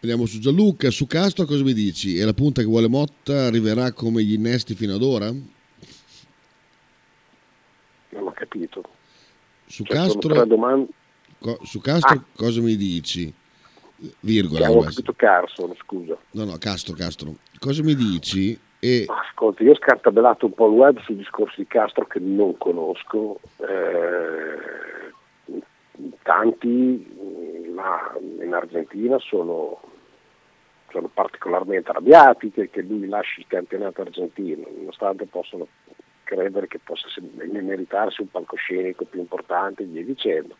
Andiamo 0.00 0.26
su 0.26 0.38
Gianluca, 0.38 0.90
su 0.90 1.06
Castro 1.06 1.46
cosa 1.46 1.62
mi 1.64 1.72
dici? 1.72 2.18
E 2.18 2.24
la 2.24 2.34
punta 2.34 2.60
che 2.60 2.66
vuole 2.66 2.88
Motta 2.88 3.46
arriverà 3.46 3.92
come 3.92 4.22
gli 4.22 4.34
innesti 4.34 4.74
fino 4.74 4.94
ad 4.94 5.02
ora? 5.02 5.30
Non 5.30 5.46
ho 8.26 8.32
capito. 8.32 8.82
Su 9.66 9.82
Cioè, 9.82 9.96
Castro, 9.96 10.44
domande. 10.44 10.88
co- 11.38 11.58
su 11.64 11.80
Castro 11.80 12.14
Ah. 12.14 12.24
cosa 12.36 12.60
mi 12.60 12.76
dici? 12.76 13.32
Virgola. 14.20 14.66
Avevo 14.66 14.82
capito 14.82 15.12
Carson, 15.14 15.74
scusa. 15.82 16.16
No, 16.32 16.44
no, 16.44 16.56
Castro, 16.58 16.94
Castro. 16.94 17.38
Cosa 17.58 17.82
mi 17.82 17.94
dici? 17.96 18.56
E 18.80 19.04
Ma 19.06 19.20
Ascolta, 19.20 19.62
io 19.62 19.72
ho 19.72 19.76
scartabellato 19.76 20.46
un 20.46 20.52
po' 20.52 20.66
il 20.66 20.74
web 20.74 21.00
sul 21.00 21.16
discorso 21.16 21.54
di 21.56 21.66
Castro 21.66 22.06
che 22.06 22.18
non 22.20 22.56
conosco. 22.58 23.40
Eh, 23.56 24.84
tanti 26.22 27.74
là 27.74 28.12
in 28.20 28.52
Argentina 28.52 29.18
sono, 29.18 29.80
sono 30.90 31.08
particolarmente 31.12 31.90
arrabbiati 31.90 32.50
che, 32.50 32.68
che 32.70 32.82
lui 32.82 33.06
lasci 33.06 33.40
il 33.40 33.46
campionato 33.46 34.02
argentino, 34.02 34.66
nonostante 34.76 35.26
possono 35.26 35.66
credere 36.24 36.66
che 36.66 36.80
possa 36.82 37.06
meritarsi 37.20 38.20
un 38.20 38.30
palcoscenico 38.30 39.04
più 39.04 39.20
importante 39.20 39.84
e 39.84 39.86
via 39.86 40.04
dicendo. 40.04 40.56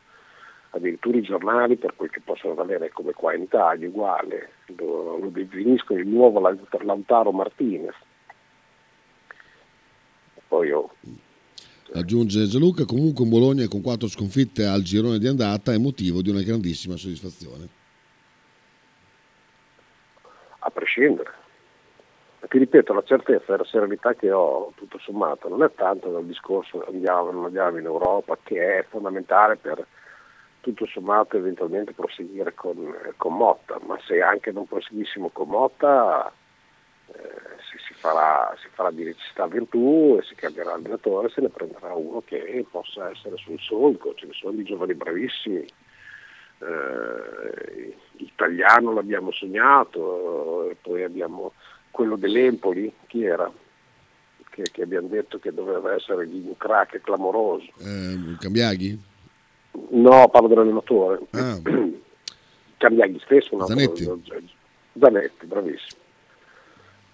Addirittura 0.70 1.16
i 1.16 1.22
giornali, 1.22 1.76
per 1.76 1.94
quel 1.96 2.10
che 2.10 2.20
possono 2.20 2.54
valere 2.54 2.90
come 2.90 3.12
qua 3.12 3.34
in 3.34 3.42
Italia, 3.42 3.88
uguale, 3.88 4.50
lo, 4.76 5.16
lo 5.18 5.28
definiscono 5.28 5.98
il 5.98 6.06
nuovo 6.06 6.38
Laut- 6.40 6.82
Lautaro 6.82 7.32
Martinez. 7.32 7.94
Poi 10.56 10.70
oh, 10.70 10.90
aggiunge 11.92 12.46
Gianluca, 12.46 12.86
comunque 12.86 13.24
un 13.24 13.30
Bologna 13.30 13.68
con 13.68 13.82
quattro 13.82 14.08
sconfitte 14.08 14.64
al 14.64 14.80
girone 14.80 15.18
di 15.18 15.26
andata 15.26 15.72
è 15.72 15.76
motivo 15.76 16.22
di 16.22 16.30
una 16.30 16.40
grandissima 16.40 16.96
soddisfazione. 16.96 17.68
a 20.66 20.70
prescindere. 20.70 21.30
Ti 22.48 22.58
ripeto, 22.58 22.94
la 22.94 23.02
certezza 23.02 23.54
e 23.54 23.56
la 23.58 23.64
serenità 23.64 24.14
che 24.14 24.30
ho, 24.30 24.72
tutto 24.76 24.98
sommato, 24.98 25.48
non 25.48 25.62
è 25.62 25.70
tanto 25.74 26.10
dal 26.10 26.24
discorso 26.24 26.84
andiamo 26.86 27.28
o 27.28 27.32
non 27.32 27.44
andiamo 27.44 27.78
in 27.78 27.84
Europa, 27.84 28.38
che 28.42 28.78
è 28.78 28.84
fondamentale 28.88 29.56
per 29.56 29.84
tutto 30.60 30.86
sommato 30.86 31.36
eventualmente 31.36 31.92
proseguire 31.92 32.54
con, 32.54 32.94
con 33.16 33.34
Motta, 33.34 33.78
ma 33.84 33.98
se 34.06 34.22
anche 34.22 34.52
non 34.52 34.66
proseguissimo 34.66 35.28
con 35.30 35.48
Motta 35.48 36.32
eh, 37.08 37.55
farà, 38.06 38.54
si 38.60 38.68
farà 38.72 38.90
di 38.90 39.04
necessità 39.04 39.46
virtù 39.46 40.16
e 40.18 40.24
si 40.24 40.34
cambierà 40.34 40.74
allenatore, 40.74 41.28
se 41.28 41.40
ne 41.40 41.48
prenderà 41.48 41.92
uno 41.94 42.22
che 42.24 42.64
possa 42.70 43.10
essere 43.10 43.36
sul 43.36 43.58
solco, 43.60 44.14
ce 44.14 44.26
ne 44.26 44.32
sono 44.32 44.52
di 44.52 44.62
giovani 44.62 44.94
bravissimi, 44.94 45.66
eh, 46.58 47.96
italiano 48.18 48.92
l'abbiamo 48.92 49.32
sognato, 49.32 50.70
e 50.70 50.76
poi 50.80 51.02
abbiamo 51.02 51.52
quello 51.90 52.16
dell'Empoli, 52.16 52.92
chi 53.06 53.24
era? 53.24 53.50
Che, 54.50 54.62
che 54.72 54.82
abbiamo 54.82 55.08
detto 55.08 55.38
che 55.38 55.52
doveva 55.52 55.94
essere 55.94 56.24
un 56.24 56.56
crack 56.56 57.00
clamoroso. 57.00 57.66
Eh, 57.80 58.36
Cambiaghi? 58.38 58.98
No, 59.90 60.28
parlo 60.28 60.48
dell'allenatore. 60.48 61.20
Ah. 61.30 61.58
Cambiaghi 62.78 63.20
stesso, 63.24 63.54
un 63.54 63.62
altro- 63.62 63.96
Zanetti. 63.96 64.54
Zanetti, 64.98 65.46
bravissimo. 65.46 66.04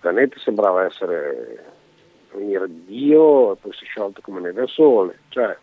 Zanetti 0.02 0.38
sembrava 0.40 0.84
essere 0.84 1.64
venire 2.32 2.66
di 2.66 2.84
Dio 2.84 3.52
e 3.52 3.56
poi 3.56 3.72
si 3.72 3.84
è 3.84 3.86
sciolto 3.86 4.20
come 4.20 4.40
neve 4.40 4.62
al 4.62 4.68
sole. 4.68 5.20
Cioè, 5.28 5.56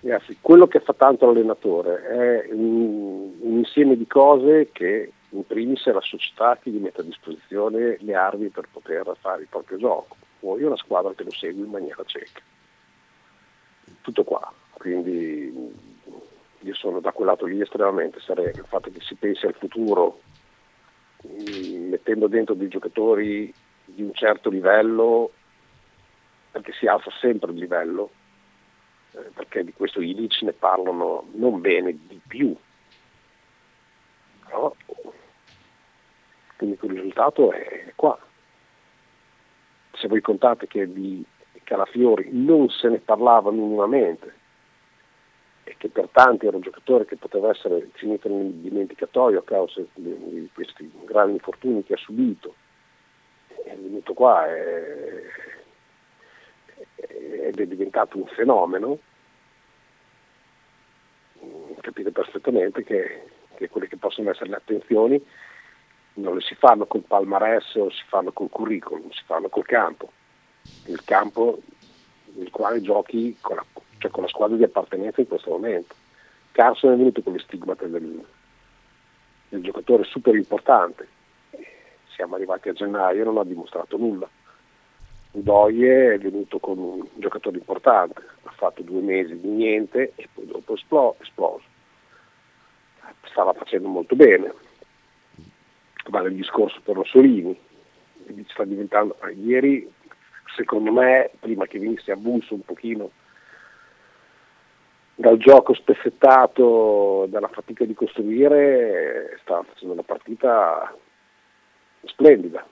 ragazzi, 0.00 0.36
quello 0.40 0.66
che 0.66 0.80
fa 0.80 0.92
tanto 0.92 1.26
l'allenatore 1.26 2.06
è 2.06 2.52
un, 2.52 3.32
un 3.40 3.58
insieme 3.58 3.96
di 3.96 4.06
cose 4.06 4.68
che 4.72 5.12
in 5.30 5.46
primis 5.46 5.86
è 5.86 5.92
la 5.92 6.00
società 6.00 6.58
che 6.60 6.70
gli 6.70 6.78
mette 6.78 7.00
a 7.00 7.04
disposizione 7.04 7.96
le 7.98 8.14
armi 8.14 8.48
per 8.48 8.68
poter 8.70 9.10
fare 9.18 9.42
il 9.42 9.48
proprio 9.48 9.78
gioco. 9.78 10.16
Poi 10.40 10.62
una 10.62 10.76
squadra 10.76 11.12
che 11.14 11.24
lo 11.24 11.30
segue 11.30 11.64
in 11.64 11.70
maniera 11.70 12.02
cieca. 12.04 12.40
Tutto 14.02 14.24
qua. 14.24 14.52
Quindi 14.72 15.72
io 16.58 16.74
sono 16.74 17.00
da 17.00 17.12
quel 17.12 17.28
lato 17.28 17.46
lì 17.46 17.60
estremamente 17.60 18.20
sereno. 18.20 18.50
Il 18.50 18.66
fatto 18.66 18.90
che 18.90 19.00
si 19.00 19.14
pensi 19.14 19.46
al 19.46 19.54
futuro 19.54 20.20
mettendo 21.22 22.26
dentro 22.26 22.54
dei 22.54 22.68
giocatori 22.68 23.52
di 23.84 24.02
un 24.02 24.14
certo 24.14 24.50
livello, 24.50 25.32
perché 26.50 26.72
si 26.72 26.86
alza 26.86 27.10
sempre 27.20 27.52
il 27.52 27.58
livello, 27.58 28.10
eh, 29.12 29.30
perché 29.34 29.64
di 29.64 29.72
questo 29.72 30.00
Ilic 30.00 30.42
ne 30.42 30.52
parlano 30.52 31.26
non 31.32 31.60
bene 31.60 31.92
di 32.06 32.20
più. 32.26 32.56
Però, 34.46 34.74
quindi 36.56 36.76
quel 36.76 36.92
risultato 36.92 37.52
è 37.52 37.92
qua. 37.94 38.18
Se 39.92 40.08
voi 40.08 40.20
contate 40.20 40.66
che 40.66 40.90
di 40.90 41.24
Calafiori 41.62 42.30
non 42.32 42.68
se 42.70 42.88
ne 42.88 42.98
parlava 42.98 43.50
minimamente 43.50 44.38
che 45.80 45.88
per 45.88 46.10
tanti 46.12 46.44
era 46.44 46.56
un 46.56 46.62
giocatore 46.62 47.06
che 47.06 47.16
poteva 47.16 47.48
essere 47.48 47.88
finito 47.94 48.28
nel 48.28 48.52
dimenticatoio 48.52 49.38
a 49.38 49.42
causa 49.42 49.80
di, 49.94 50.50
questi 50.52 50.92
gravi 51.06 51.32
infortuni 51.32 51.82
che 51.82 51.94
ha 51.94 51.96
subito, 51.96 52.54
è 53.64 53.74
venuto 53.74 54.12
qua 54.12 54.46
ed 54.46 55.30
è 57.58 57.66
diventato 57.66 58.18
un 58.18 58.26
fenomeno, 58.26 58.98
capite 61.80 62.10
perfettamente 62.10 62.84
che, 62.84 63.22
che 63.54 63.70
quelle 63.70 63.88
che 63.88 63.96
possono 63.96 64.28
essere 64.28 64.50
le 64.50 64.56
attenzioni 64.56 65.26
non 66.14 66.34
le 66.34 66.42
si 66.42 66.54
fanno 66.56 66.84
col 66.84 67.04
palmarès 67.04 67.74
o 67.76 67.88
si 67.88 68.04
fanno 68.06 68.32
col 68.32 68.50
curriculum, 68.50 69.08
si 69.12 69.22
fanno 69.24 69.48
col 69.48 69.64
campo. 69.64 70.12
Il 70.88 71.02
campo 71.04 71.58
nel 72.34 72.50
quale 72.50 72.82
giochi 72.82 73.34
con 73.40 73.56
la, 73.56 73.64
cioè 74.00 74.10
con 74.10 74.22
la 74.22 74.28
squadra 74.28 74.56
di 74.56 74.64
appartenenza 74.64 75.20
in 75.20 75.28
questo 75.28 75.50
momento. 75.50 75.94
Carson 76.52 76.94
è 76.94 76.96
venuto 76.96 77.22
con 77.22 77.34
le 77.34 77.38
stigmate 77.38 77.88
del, 77.88 78.24
del 79.50 79.62
giocatore 79.62 80.04
super 80.04 80.34
importante. 80.34 81.06
Siamo 82.14 82.34
arrivati 82.34 82.70
a 82.70 82.72
gennaio 82.72 83.20
e 83.20 83.24
non 83.24 83.38
ha 83.38 83.44
dimostrato 83.44 83.96
nulla. 83.98 84.28
Doie 85.32 86.14
è 86.14 86.18
venuto 86.18 86.58
con 86.58 86.78
un 86.78 87.06
giocatore 87.14 87.58
importante, 87.58 88.20
ha 88.42 88.50
fatto 88.50 88.82
due 88.82 89.00
mesi 89.00 89.38
di 89.38 89.48
niente 89.48 90.12
e 90.16 90.28
poi 90.32 90.46
dopo 90.46 90.74
esploso. 90.74 91.62
Stava 93.24 93.52
facendo 93.52 93.86
molto 93.86 94.16
bene. 94.16 94.52
Vale 96.08 96.28
il 96.30 96.34
discorso 96.34 96.80
per 96.82 96.96
Rossolini, 96.96 97.56
sta 98.48 98.64
diventando, 98.64 99.16
ieri 99.36 99.88
secondo 100.56 100.90
me, 100.90 101.30
prima 101.38 101.66
che 101.66 101.78
venisse 101.78 102.10
avulso 102.10 102.54
un 102.54 102.62
pochino 102.62 103.10
dal 105.20 105.36
gioco 105.36 105.74
spezzettato, 105.74 107.26
dalla 107.28 107.48
fatica 107.48 107.84
di 107.84 107.92
costruire, 107.92 109.38
stava 109.42 109.62
facendo 109.64 109.92
una 109.92 110.02
partita 110.02 110.96
splendida, 112.04 112.66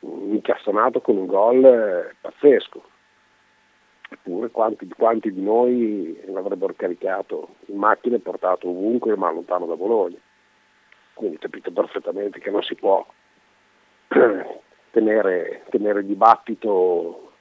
incassonato 0.00 1.02
con 1.02 1.18
un 1.18 1.26
gol 1.26 2.14
pazzesco. 2.18 2.82
Eppure 4.08 4.50
quanti, 4.50 4.88
quanti 4.88 5.32
di 5.34 5.42
noi 5.42 6.18
l'avrebbero 6.28 6.72
caricato 6.74 7.56
in 7.66 7.76
macchina 7.76 8.16
e 8.16 8.20
portato 8.20 8.68
ovunque, 8.68 9.14
ma 9.14 9.30
lontano 9.30 9.66
da 9.66 9.76
Bologna. 9.76 10.18
Quindi 11.12 11.36
capite 11.36 11.70
perfettamente 11.70 12.40
che 12.40 12.50
non 12.50 12.62
si 12.62 12.74
può 12.74 13.06
tenere, 14.90 15.64
tenere 15.68 16.06
dibattito 16.06 17.33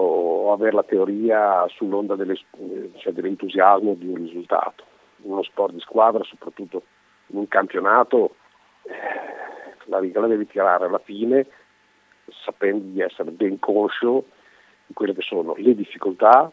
o 0.00 0.52
avere 0.52 0.72
la 0.72 0.82
teoria 0.82 1.66
sull'onda 1.68 2.14
delle, 2.14 2.36
cioè 2.96 3.12
dell'entusiasmo 3.12 3.94
di 3.94 4.06
un 4.06 4.16
risultato. 4.16 4.84
Uno 5.22 5.42
sport 5.42 5.74
di 5.74 5.80
squadra, 5.80 6.22
soprattutto 6.24 6.84
in 7.28 7.38
un 7.38 7.48
campionato, 7.48 8.36
eh, 8.82 9.76
la 9.86 9.98
riga 9.98 10.20
la 10.20 10.26
devi 10.26 10.46
tirare 10.46 10.84
alla 10.84 10.98
fine 10.98 11.46
sapendo 12.44 12.84
di 12.84 13.00
essere 13.00 13.30
ben 13.30 13.58
conscio 13.58 14.24
di 14.86 14.94
quelle 14.94 15.14
che 15.14 15.22
sono 15.22 15.54
le 15.56 15.74
difficoltà, 15.74 16.50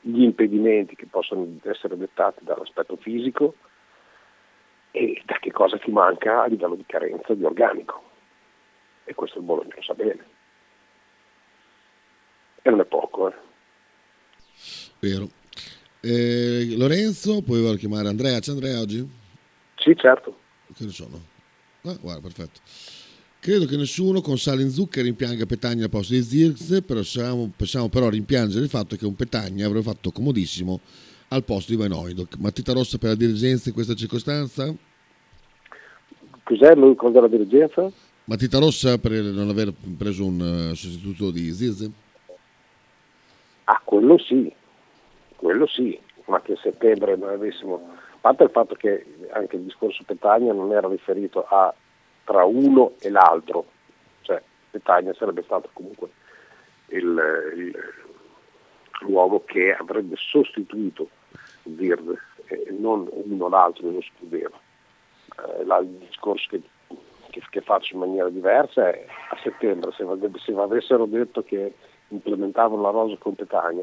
gli 0.00 0.22
impedimenti 0.22 0.96
che 0.96 1.06
possono 1.06 1.46
essere 1.64 1.96
dettati 1.96 2.44
dall'aspetto 2.44 2.96
fisico 2.96 3.54
e 4.90 5.20
da 5.24 5.36
che 5.38 5.52
cosa 5.52 5.78
ti 5.78 5.90
manca 5.90 6.42
a 6.42 6.46
livello 6.46 6.74
di 6.74 6.84
carenza 6.86 7.34
di 7.34 7.44
organico 7.44 8.02
e 9.04 9.14
questo 9.14 9.38
il 9.38 9.44
Bologna 9.44 9.74
lo 9.74 9.82
sa 9.82 9.94
bene. 9.94 10.35
E 12.66 12.70
non 12.70 12.80
è 12.80 12.84
poco. 12.84 13.28
Eh. 13.28 13.34
Vero. 14.98 15.30
Eh, 16.00 16.74
Lorenzo, 16.76 17.40
poi 17.42 17.60
voglio 17.60 17.76
chiamare 17.76 18.08
Andrea. 18.08 18.40
C'è 18.40 18.50
Andrea 18.50 18.80
oggi? 18.80 19.08
Sì, 19.76 19.94
certo. 19.96 20.36
Che 20.74 20.84
ne 20.84 20.90
sono? 20.90 21.20
Ah, 21.82 21.96
guarda, 22.00 22.22
perfetto. 22.22 22.58
Credo 23.38 23.66
che 23.66 23.76
nessuno 23.76 24.20
con 24.20 24.36
sale 24.36 24.62
in 24.62 24.70
zucchero 24.70 25.04
rimpianga 25.04 25.46
Petagna 25.46 25.84
al 25.84 25.90
posto 25.90 26.14
di 26.14 26.22
Zirz, 26.22 26.82
però 26.84 26.98
possiamo, 26.98 27.52
possiamo 27.56 27.88
però 27.88 28.08
rimpiangere 28.08 28.64
il 28.64 28.68
fatto 28.68 28.96
che 28.96 29.06
un 29.06 29.14
Petagna 29.14 29.66
avrebbe 29.66 29.84
fatto 29.84 30.10
comodissimo 30.10 30.80
al 31.28 31.44
posto 31.44 31.70
di 31.70 31.78
Van 31.78 31.92
Oidoc. 31.92 32.36
Matita 32.38 32.72
rossa 32.72 32.98
per 32.98 33.10
la 33.10 33.14
dirigenza 33.14 33.68
in 33.68 33.74
questa 33.76 33.94
circostanza? 33.94 34.74
Cos'è 36.42 36.74
lui 36.74 36.96
con 36.96 37.12
la 37.12 37.28
dirigenza? 37.28 37.88
Matita 38.24 38.58
rossa 38.58 38.98
per 38.98 39.22
non 39.22 39.48
aver 39.48 39.72
preso 39.96 40.24
un 40.24 40.40
uh, 40.40 40.74
sostituto 40.74 41.30
di 41.30 41.52
Zirze? 41.52 42.04
Ah, 43.68 43.80
quello 43.82 44.16
sì, 44.18 44.52
quello 45.34 45.66
sì, 45.66 45.98
ma 46.26 46.40
che 46.40 46.56
settembre 46.56 47.16
non 47.16 47.30
avessimo... 47.30 47.94
A 48.12 48.18
parte 48.20 48.44
il 48.44 48.50
fatto 48.50 48.74
che 48.74 49.04
anche 49.30 49.56
il 49.56 49.62
discorso 49.62 50.02
Petagna 50.04 50.52
non 50.52 50.72
era 50.72 50.88
riferito 50.88 51.44
a 51.46 51.72
tra 52.24 52.44
uno 52.44 52.94
e 53.00 53.10
l'altro, 53.10 53.66
cioè 54.22 54.42
Petagna 54.70 55.14
sarebbe 55.14 55.42
stato 55.42 55.70
comunque 55.72 56.10
il, 56.88 57.52
il, 57.56 57.78
l'uomo 59.00 59.42
che 59.44 59.74
avrebbe 59.74 60.16
sostituito 60.16 61.08
Zirze 61.62 62.18
e 62.46 62.66
non 62.70 63.08
uno 63.10 63.48
l'altro 63.48 63.86
nello 63.86 64.02
scudero. 64.02 64.58
Eh, 65.38 65.62
il 65.62 65.86
discorso 66.08 66.46
che 66.50 66.62
che, 67.30 67.42
che, 67.50 67.60
faccio 67.60 67.94
in 67.94 68.00
maniera 68.00 68.30
diversa 68.30 68.88
è 68.88 69.04
a 69.30 69.36
settembre, 69.42 69.92
se, 69.92 70.06
se 70.42 70.52
avessero 70.52 71.04
detto 71.04 71.42
che 71.42 71.74
implementavano 72.08 72.82
la 72.82 72.90
rosa 72.90 73.16
con 73.18 73.34
Petagna, 73.34 73.82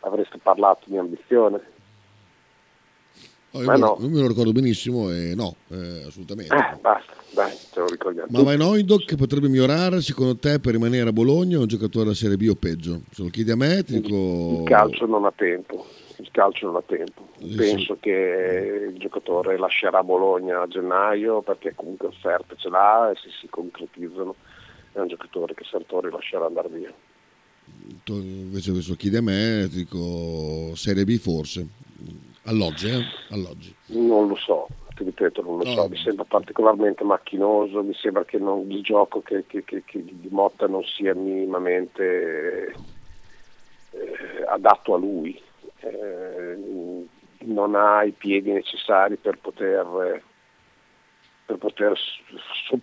avreste 0.00 0.38
parlato 0.38 0.84
di 0.86 0.96
ambizione? 0.96 1.74
Oh, 3.52 3.62
io, 3.62 3.76
no. 3.76 3.96
io, 4.00 4.08
me 4.08 4.20
lo 4.20 4.28
ricordo 4.28 4.52
benissimo 4.52 5.10
e 5.10 5.34
no, 5.34 5.54
eh, 5.70 6.04
assolutamente. 6.06 6.54
Eh, 6.54 6.76
basta, 6.80 7.12
dai, 7.32 7.52
ce 7.52 7.80
lo 7.80 7.86
ricordiamo. 7.86 8.28
Ma 8.30 8.42
Vai 8.42 8.58
Noidoc 8.58 9.14
potrebbe 9.16 9.48
migliorare 9.48 10.02
secondo 10.02 10.36
te 10.36 10.60
per 10.60 10.72
rimanere 10.72 11.08
a 11.08 11.12
Bologna 11.12 11.58
o 11.58 11.62
un 11.62 11.66
giocatore 11.66 12.04
della 12.04 12.16
Serie 12.16 12.36
B 12.36 12.48
o 12.50 12.54
peggio? 12.54 13.02
Se 13.10 13.22
lo 13.22 13.28
chiedi 13.28 13.50
a 13.50 13.56
me 13.56 13.82
ti 13.82 14.00
dico... 14.00 14.60
Il 14.60 14.68
calcio 14.68 15.06
non 15.06 15.24
ha 15.24 15.32
tempo 15.34 15.86
il 16.18 16.30
calcio 16.30 16.66
non 16.66 16.76
ha 16.76 16.82
tempo. 16.82 17.28
Penso 17.56 17.98
che 18.00 18.88
il 18.90 18.98
giocatore 18.98 19.58
lascerà 19.58 20.02
Bologna 20.02 20.62
a 20.62 20.66
gennaio 20.66 21.42
perché 21.42 21.74
comunque 21.74 22.08
offerte 22.08 22.56
ce 22.56 22.68
l'ha 22.68 23.10
e 23.10 23.16
se 23.16 23.28
si 23.38 23.48
concretizzano 23.48 24.34
è 24.92 24.98
un 25.00 25.08
giocatore 25.08 25.54
che 25.54 25.64
Sartori 25.64 26.10
lascerà 26.10 26.46
andare 26.46 26.68
via. 26.68 26.92
Invece 28.08 28.70
adesso 28.70 28.94
chiedi 28.94 29.16
a 29.16 29.22
me, 29.22 29.68
dico 29.68 30.74
Serie 30.74 31.04
B 31.04 31.16
forse, 31.18 31.66
alloggi, 32.44 32.88
eh? 32.88 33.04
alloggi. 33.30 33.74
Non 33.86 34.28
lo 34.28 34.36
so, 34.36 34.68
ti 34.94 35.04
ripeto, 35.04 35.42
non 35.42 35.58
lo 35.58 35.64
no. 35.64 35.72
so, 35.72 35.88
mi 35.88 35.96
sembra 35.96 36.24
particolarmente 36.24 37.04
macchinoso, 37.04 37.82
mi 37.82 37.94
sembra 37.94 38.24
che 38.24 38.38
non, 38.38 38.70
il 38.70 38.82
gioco 38.82 39.20
che, 39.22 39.44
che, 39.46 39.64
che, 39.64 39.82
che, 39.84 40.04
di 40.04 40.28
Motta 40.30 40.66
non 40.66 40.84
sia 40.84 41.14
minimamente 41.14 42.72
eh, 43.90 44.44
adatto 44.46 44.94
a 44.94 44.98
lui 44.98 45.40
eh, 45.80 47.06
non 47.46 47.74
ha 47.74 48.02
i 48.02 48.12
piedi 48.12 48.52
necessari 48.52 49.16
per 49.16 49.38
poter, 49.38 50.22
per 51.44 51.56
poter 51.58 51.98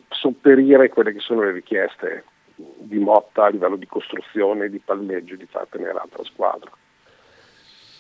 sopperire 0.10 0.90
quelle 0.90 1.14
che 1.14 1.20
sono 1.20 1.42
le 1.42 1.52
richieste 1.52 2.24
di 2.78 3.00
Motta 3.00 3.46
a 3.46 3.50
livello 3.50 3.76
di 3.76 3.88
costruzione, 3.88 4.70
di 4.70 4.80
palleggio, 4.80 5.36
di 5.36 5.46
far 5.46 5.68
tenere 5.70 5.98
altra 5.98 6.24
squadra. 6.24 6.72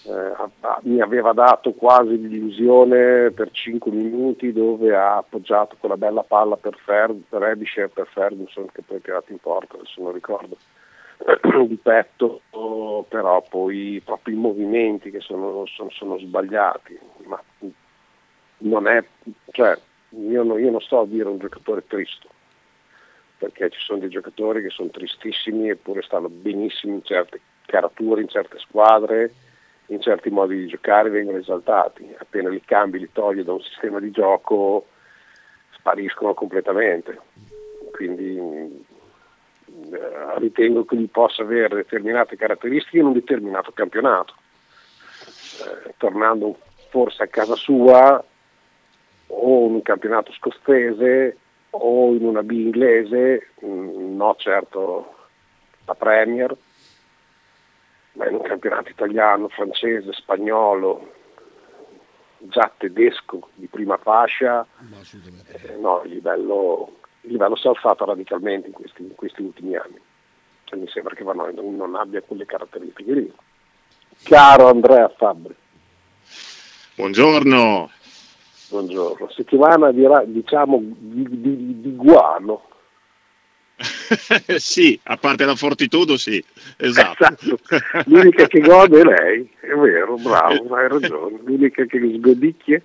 Eh, 0.05 0.33
mi 0.81 0.99
aveva 0.99 1.31
dato 1.31 1.71
quasi 1.71 2.19
l'illusione 2.19 3.31
per 3.31 3.51
5 3.51 3.89
minuti 3.89 4.51
dove 4.51 4.93
ha 4.93 5.15
appoggiato 5.15 5.77
quella 5.79 5.95
bella 5.95 6.23
palla 6.23 6.57
per, 6.57 6.75
Fer- 6.75 7.15
per 7.29 7.41
Ebisher, 7.43 7.89
per 7.89 8.07
Ferguson 8.07 8.67
che 8.73 8.81
poi 8.81 8.97
ha 8.97 9.01
tirato 9.01 9.31
in 9.31 9.39
porta, 9.39 9.75
adesso 9.75 10.01
non 10.01 10.11
ricordo 10.11 10.57
di 11.67 11.79
petto, 11.81 12.41
però 13.07 13.41
poi 13.49 14.01
proprio 14.03 14.35
i 14.35 14.37
movimenti 14.37 15.09
che 15.09 15.21
sono, 15.21 15.65
sono, 15.67 15.89
sono 15.91 16.17
sbagliati, 16.19 16.99
ma 17.25 17.41
non 18.57 18.87
è, 18.87 19.03
cioè, 19.51 19.77
io, 20.09 20.43
non, 20.43 20.59
io 20.59 20.71
non 20.71 20.81
sto 20.81 20.99
a 20.99 21.05
dire 21.05 21.29
un 21.29 21.39
giocatore 21.39 21.85
triste, 21.87 22.27
perché 23.43 23.69
ci 23.71 23.79
sono 23.81 23.99
dei 23.99 24.07
giocatori 24.07 24.61
che 24.61 24.69
sono 24.69 24.89
tristissimi 24.89 25.69
eppure 25.69 26.01
stanno 26.01 26.29
benissimo 26.29 26.93
in 26.93 27.03
certe 27.03 27.41
carature, 27.65 28.21
in 28.21 28.29
certe 28.29 28.57
squadre, 28.59 29.33
in 29.87 29.99
certi 29.99 30.29
modi 30.29 30.55
di 30.55 30.67
giocare 30.67 31.09
vengono 31.09 31.39
esaltati, 31.39 32.15
appena 32.17 32.47
li 32.47 32.61
cambi, 32.63 32.99
li 32.99 33.09
togli 33.11 33.41
da 33.41 33.51
un 33.51 33.61
sistema 33.61 33.99
di 33.99 34.11
gioco 34.11 34.85
spariscono 35.71 36.33
completamente. 36.33 37.19
Quindi 37.91 38.37
eh, 38.37 40.39
ritengo 40.39 40.85
che 40.85 40.95
lui 40.95 41.07
possa 41.07 41.41
avere 41.41 41.75
determinate 41.75 42.37
caratteristiche 42.37 42.99
in 42.99 43.07
un 43.07 43.13
determinato 43.13 43.73
campionato. 43.73 44.35
Eh, 45.65 45.93
tornando 45.97 46.57
forse 46.89 47.23
a 47.23 47.27
casa 47.27 47.55
sua 47.55 48.23
o 49.27 49.65
in 49.65 49.73
un 49.73 49.81
campionato 49.81 50.31
scozzese 50.31 51.37
o 51.75 52.13
in 52.13 52.25
una 52.25 52.43
B 52.43 52.51
inglese, 52.51 53.49
mm, 53.63 54.15
no 54.15 54.35
certo 54.37 55.15
la 55.85 55.95
Premier, 55.95 56.55
ma 58.13 58.27
in 58.27 58.35
un 58.35 58.41
campionato 58.41 58.89
italiano, 58.89 59.47
francese, 59.47 60.13
spagnolo, 60.13 61.11
già 62.37 62.71
tedesco 62.77 63.49
di 63.55 63.67
prima 63.67 63.97
fascia, 63.97 64.65
eh, 65.47 65.75
no, 65.77 66.01
il 66.05 66.11
livello, 66.11 66.97
il 67.21 67.31
livello 67.31 67.55
si 67.55 67.67
è 67.67 67.69
alzato 67.69 68.05
radicalmente 68.05 68.67
in 68.67 68.73
questi, 68.73 69.01
in 69.01 69.15
questi 69.15 69.41
ultimi 69.41 69.75
anni. 69.75 69.99
E 70.69 70.75
mi 70.75 70.87
sembra 70.87 71.15
che 71.15 71.23
Vanoi 71.23 71.53
non, 71.53 71.75
non 71.75 71.95
abbia 71.95 72.21
quelle 72.21 72.45
caratteristiche 72.45 73.11
lì. 73.11 73.33
Caro 74.23 74.67
Andrea 74.67 75.09
Fabri. 75.09 75.55
Buongiorno. 76.95 77.89
Buongiorno. 78.73 79.29
Settimana 79.29 79.91
di, 79.91 80.03
diciamo 80.31 80.81
di, 80.81 81.27
di, 81.29 81.81
di 81.81 81.95
guano. 81.95 82.69
sì, 84.57 84.99
a 85.03 85.17
parte 85.17 85.45
la 85.45 85.53
fortitudo, 85.53 86.17
sì, 86.17 86.43
esatto. 86.77 87.23
esatto. 87.23 87.59
L'unica 88.07 88.47
che 88.47 88.61
gode 88.61 89.01
è 89.01 89.03
lei, 89.03 89.51
è 89.59 89.75
vero, 89.75 90.15
bravo, 90.15 90.73
hai 90.73 90.87
ragione. 90.87 91.39
L'unica 91.43 91.85
che 91.85 91.99
sgodicchia, 92.17 92.81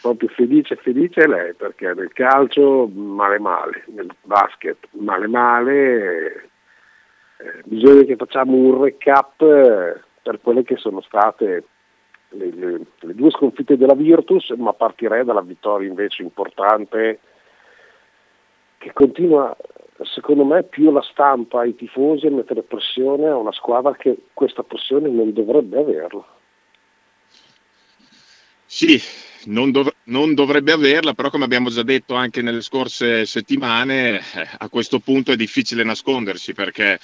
proprio 0.00 0.28
felice, 0.30 0.74
felice 0.74 1.20
è 1.20 1.26
lei, 1.28 1.54
perché 1.54 1.94
nel 1.94 2.10
calcio 2.12 2.88
male 2.88 3.38
male, 3.38 3.84
nel 3.94 4.12
basket 4.24 4.88
male 4.90 5.28
male, 5.28 6.50
eh, 7.36 7.62
bisogna 7.62 8.02
che 8.02 8.16
facciamo 8.16 8.56
un 8.56 8.82
recap 8.82 9.40
eh, 9.40 10.00
per 10.20 10.40
quelle 10.40 10.64
che 10.64 10.76
sono 10.78 11.00
state 11.00 11.62
le, 12.30 12.50
le, 12.50 12.80
le 13.00 13.14
due 13.14 13.30
sconfitte 13.30 13.76
della 13.76 13.94
Virtus, 13.94 14.50
ma 14.50 14.72
partirei 14.72 15.24
dalla 15.24 15.42
vittoria 15.42 15.88
invece 15.88 16.22
importante 16.22 17.20
che 18.78 18.92
continua 18.92 19.56
secondo 20.02 20.44
me 20.44 20.62
più 20.62 20.92
la 20.92 21.02
stampa 21.02 21.60
ai 21.60 21.74
tifosi 21.74 22.26
a 22.26 22.30
mettere 22.30 22.62
pressione 22.62 23.28
a 23.28 23.36
una 23.36 23.52
squadra 23.52 23.94
che 23.94 24.16
questa 24.32 24.62
pressione 24.62 25.08
non 25.08 25.32
dovrebbe 25.32 25.78
averla. 25.78 26.24
Sì, 28.66 29.00
non, 29.46 29.70
dov- 29.70 29.94
non, 30.04 30.34
dovrebbe 30.34 30.72
averla, 30.72 31.14
però 31.14 31.30
come 31.30 31.44
abbiamo 31.44 31.70
già 31.70 31.82
detto 31.82 32.14
anche 32.14 32.42
nelle 32.42 32.60
scorse 32.60 33.24
settimane, 33.24 34.18
eh, 34.18 34.22
a 34.58 34.68
questo 34.68 34.98
punto 34.98 35.32
è 35.32 35.36
difficile 35.36 35.84
nascondersi 35.84 36.52
perché 36.52 36.98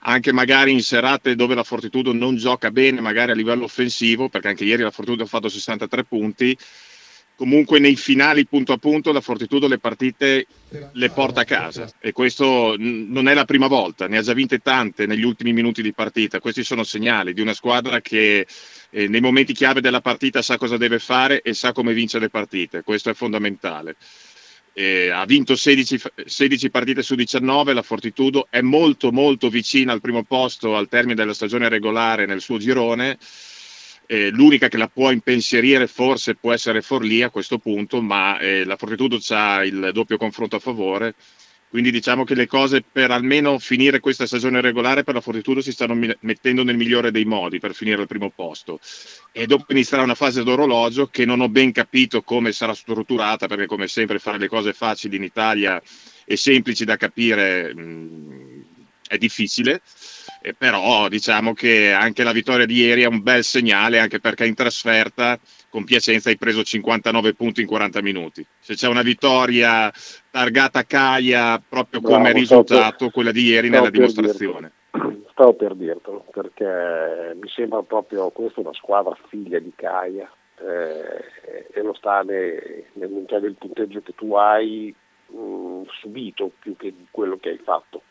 anche 0.00 0.32
magari 0.32 0.72
in 0.72 0.82
serate 0.82 1.34
dove 1.34 1.54
la 1.54 1.64
Fortitudo 1.64 2.12
non 2.12 2.36
gioca 2.36 2.70
bene, 2.70 3.00
magari 3.00 3.32
a 3.32 3.34
livello 3.34 3.64
offensivo, 3.64 4.28
perché 4.28 4.48
anche 4.48 4.64
ieri 4.64 4.82
la 4.82 4.90
Fortitudo 4.90 5.24
ha 5.24 5.26
fatto 5.26 5.48
63 5.48 6.04
punti, 6.04 6.56
comunque 7.36 7.78
nei 7.78 7.96
finali 7.96 8.46
punto 8.46 8.72
a 8.72 8.76
punto 8.76 9.12
la 9.12 9.20
Fortitudo 9.20 9.66
le 9.66 9.78
partite 9.78 10.46
le 10.92 11.10
porta 11.10 11.40
a 11.42 11.44
casa. 11.44 11.90
E 11.98 12.12
questo 12.12 12.76
non 12.78 13.28
è 13.28 13.34
la 13.34 13.44
prima 13.44 13.66
volta, 13.66 14.06
ne 14.06 14.18
ha 14.18 14.22
già 14.22 14.32
vinte 14.32 14.58
tante 14.58 15.06
negli 15.06 15.24
ultimi 15.24 15.52
minuti 15.52 15.82
di 15.82 15.92
partita, 15.92 16.40
questi 16.40 16.62
sono 16.64 16.82
segnali 16.82 17.34
di 17.34 17.40
una 17.40 17.54
squadra 17.54 18.00
che 18.00 18.46
eh, 18.90 19.08
nei 19.08 19.20
momenti 19.20 19.52
chiave 19.52 19.80
della 19.80 20.00
partita 20.00 20.42
sa 20.42 20.56
cosa 20.56 20.76
deve 20.76 20.98
fare 20.98 21.42
e 21.42 21.52
sa 21.54 21.72
come 21.72 21.92
vincere 21.92 22.24
le 22.24 22.30
partite, 22.30 22.82
questo 22.82 23.10
è 23.10 23.14
fondamentale. 23.14 23.96
Eh, 24.80 25.10
ha 25.10 25.26
vinto 25.26 25.56
16, 25.56 26.00
16, 26.24 26.70
partite 26.70 27.02
su 27.02 27.14
19, 27.14 27.74
la 27.74 27.82
Fortitudo 27.82 28.46
è 28.48 28.62
molto 28.62 29.12
molto 29.12 29.50
vicina 29.50 29.92
al 29.92 30.00
primo 30.00 30.22
posto 30.22 30.74
al 30.74 30.88
termine 30.88 31.14
della 31.14 31.34
stagione 31.34 31.68
regolare 31.68 32.24
nel 32.24 32.40
suo 32.40 32.56
girone 32.56 33.18
eh, 34.06 34.30
l'unica 34.30 34.68
che 34.68 34.78
la 34.78 34.88
può 34.88 35.10
impensierire 35.10 35.86
forse 35.86 36.34
può 36.34 36.52
essere 36.54 36.80
Forlì 36.80 37.22
a 37.22 37.28
questo 37.28 37.58
punto, 37.58 38.00
ma 38.00 38.38
eh, 38.38 38.64
la 38.64 38.76
Fortitudo 38.76 39.20
ha 39.28 39.62
il 39.64 39.90
doppio 39.92 40.16
confronto 40.16 40.56
a 40.56 40.60
favore. 40.60 41.14
Quindi 41.70 41.92
diciamo 41.92 42.24
che 42.24 42.34
le 42.34 42.48
cose 42.48 42.82
per 42.82 43.12
almeno 43.12 43.60
finire 43.60 44.00
questa 44.00 44.26
stagione 44.26 44.60
regolare 44.60 45.04
per 45.04 45.14
la 45.14 45.20
Fortitudo 45.20 45.60
si 45.60 45.70
stanno 45.70 45.96
mettendo 46.20 46.64
nel 46.64 46.76
migliore 46.76 47.12
dei 47.12 47.24
modi 47.24 47.60
per 47.60 47.74
finire 47.74 48.00
al 48.00 48.08
primo 48.08 48.30
posto. 48.34 48.80
E 49.30 49.46
dopo 49.46 49.66
inizierà 49.68 50.02
una 50.02 50.16
fase 50.16 50.42
d'orologio 50.42 51.06
che 51.06 51.24
non 51.24 51.40
ho 51.40 51.48
ben 51.48 51.70
capito 51.70 52.22
come 52.22 52.50
sarà 52.50 52.74
strutturata, 52.74 53.46
perché 53.46 53.66
come 53.66 53.86
sempre 53.86 54.18
fare 54.18 54.38
le 54.38 54.48
cose 54.48 54.72
facili 54.72 55.14
in 55.14 55.22
Italia 55.22 55.80
e 56.24 56.36
semplici 56.36 56.84
da 56.84 56.96
capire 56.96 57.72
mh, 57.72 58.64
è 59.06 59.16
difficile 59.16 59.80
eh, 60.42 60.54
però 60.54 61.08
diciamo 61.08 61.52
che 61.52 61.92
anche 61.92 62.22
la 62.22 62.32
vittoria 62.32 62.66
di 62.66 62.76
ieri 62.76 63.02
è 63.02 63.06
un 63.06 63.22
bel 63.22 63.44
segnale, 63.44 63.98
anche 63.98 64.20
perché 64.20 64.46
in 64.46 64.54
trasferta 64.54 65.38
con 65.70 65.84
Piacenza 65.84 66.28
hai 66.28 66.36
preso 66.36 66.62
59 66.62 67.34
punti 67.34 67.62
in 67.62 67.66
40 67.66 68.02
minuti. 68.02 68.44
Se 68.58 68.74
c'è 68.74 68.88
una 68.88 69.02
vittoria 69.02 69.90
targata 70.30 70.84
Caia 70.84 71.62
proprio 71.66 72.00
come 72.00 72.30
Bravo, 72.30 72.38
risultato, 72.38 73.04
per, 73.04 73.12
quella 73.12 73.32
di 73.32 73.44
ieri 73.44 73.70
nella 73.70 73.88
dimostrazione. 73.88 74.72
Dirtelo. 74.90 75.28
Stavo 75.30 75.54
per 75.54 75.74
dirtelo, 75.74 76.26
perché 76.30 77.34
mi 77.40 77.48
sembra 77.48 77.82
proprio 77.82 78.28
questa 78.30 78.60
una 78.60 78.74
squadra 78.74 79.16
figlia 79.28 79.58
di 79.58 79.72
Caia 79.74 80.30
eh, 80.58 81.70
e 81.72 81.82
lo 81.82 81.94
sta 81.94 82.20
nel, 82.22 82.84
nel 82.92 83.56
punteggio 83.58 84.02
che 84.02 84.12
tu 84.14 84.34
hai 84.34 84.94
mh, 85.28 85.38
mm, 85.38 85.82
subito 86.00 86.50
più 86.58 86.76
che 86.76 86.92
quello 87.10 87.38
che 87.38 87.50
hai 87.50 87.60
fatto 87.62 88.02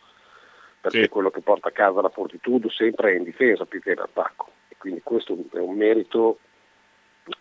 perché 0.82 1.04
sì. 1.04 1.10
quello 1.10 1.30
che 1.30 1.42
porta 1.42 1.70
a 1.70 1.74
casa 1.74 2.02
la 2.02 2.10
Fortitudo 2.10 2.70
sempre 2.70 3.12
è 3.12 3.18
in 3.18 3.24
difesa 3.24 3.66
più 3.66 3.82
che 3.82 3.92
in 3.92 4.00
attacco. 4.00 4.52
E 4.70 4.76
quindi 4.78 5.02
questo 5.04 5.38
è 5.52 5.58
un 5.58 5.76
merito 5.76 6.40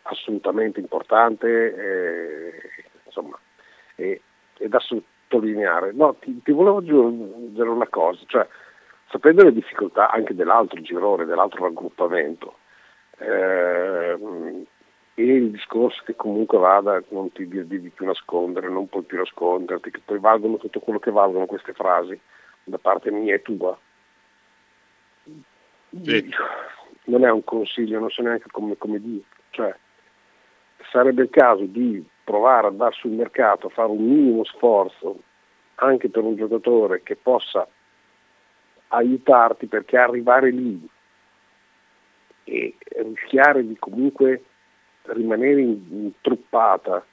assolutamente 0.03 0.81
importante 0.81 1.47
eh, 1.49 2.53
insomma, 3.05 3.39
e, 3.95 4.21
e, 4.59 4.69
da 4.69 4.79
sottolineare. 4.81 5.93
No, 5.93 6.15
ti, 6.15 6.41
ti, 6.43 6.53
volevo 6.53 6.79
aggiungere 6.79 7.69
una 7.69 7.89
cosa, 7.89 8.23
cioè, 8.27 8.47
sapendo 9.11 9.45
le 9.45 9.53
difficoltà 9.53 10.11
anche 10.11 10.35
dell'altro 10.35 10.81
girone, 10.81 11.25
dell'altro 11.25 11.65
raggruppamento, 11.65 12.57
eh, 13.19 14.17
e 15.15 15.25
il 15.25 15.51
discorso 15.51 16.03
che 16.05 16.15
comunque 16.15 16.59
vada, 16.59 17.03
non 17.09 17.33
ti 17.33 17.49
devi 17.49 17.91
più 17.91 18.07
nascondere, 18.07 18.69
non 18.69 18.89
puoi 18.89 19.03
più 19.03 19.19
nasconderti, 19.19 19.91
che 19.91 20.01
poi 20.05 20.21
valgono 20.21 20.59
tutto 20.59 20.79
quello 20.79 21.01
che 21.01 21.11
valgono 21.11 21.47
queste 21.47 21.73
frasi, 21.73 22.19
da 22.63 22.79
parte 22.79 23.11
mia 23.11 23.35
e 23.35 23.43
tua. 23.43 23.77
Sì. 26.03 26.31
Non 27.05 27.25
è 27.25 27.31
un 27.31 27.43
consiglio, 27.43 27.99
non 27.99 28.11
so 28.11 28.23
neanche 28.23 28.47
come, 28.51 28.77
come 28.77 29.01
dire. 29.01 29.25
Cioè, 29.51 29.75
sarebbe 30.91 31.23
il 31.23 31.31
caso 31.31 31.65
di 31.65 32.07
provare 32.25 32.67
ad 32.67 32.73
andare 32.73 32.95
sul 32.95 33.13
mercato 33.13 33.67
a 33.67 33.71
fare 33.71 33.91
un 33.91 34.05
minimo 34.05 34.45
sforzo 34.45 35.21
anche 35.77 36.09
per 36.09 36.23
un 36.23 36.37
giocatore 36.37 37.03
che 37.03 37.17
possa 37.17 37.67
aiutarti 38.89 39.67
perché 39.67 39.97
arrivare 39.97 40.51
lì 40.51 40.89
e 42.45 42.77
rischiare 42.97 43.67
di 43.67 43.77
comunque 43.79 44.43
rimanere 45.03 45.61
intruppata 45.61 47.05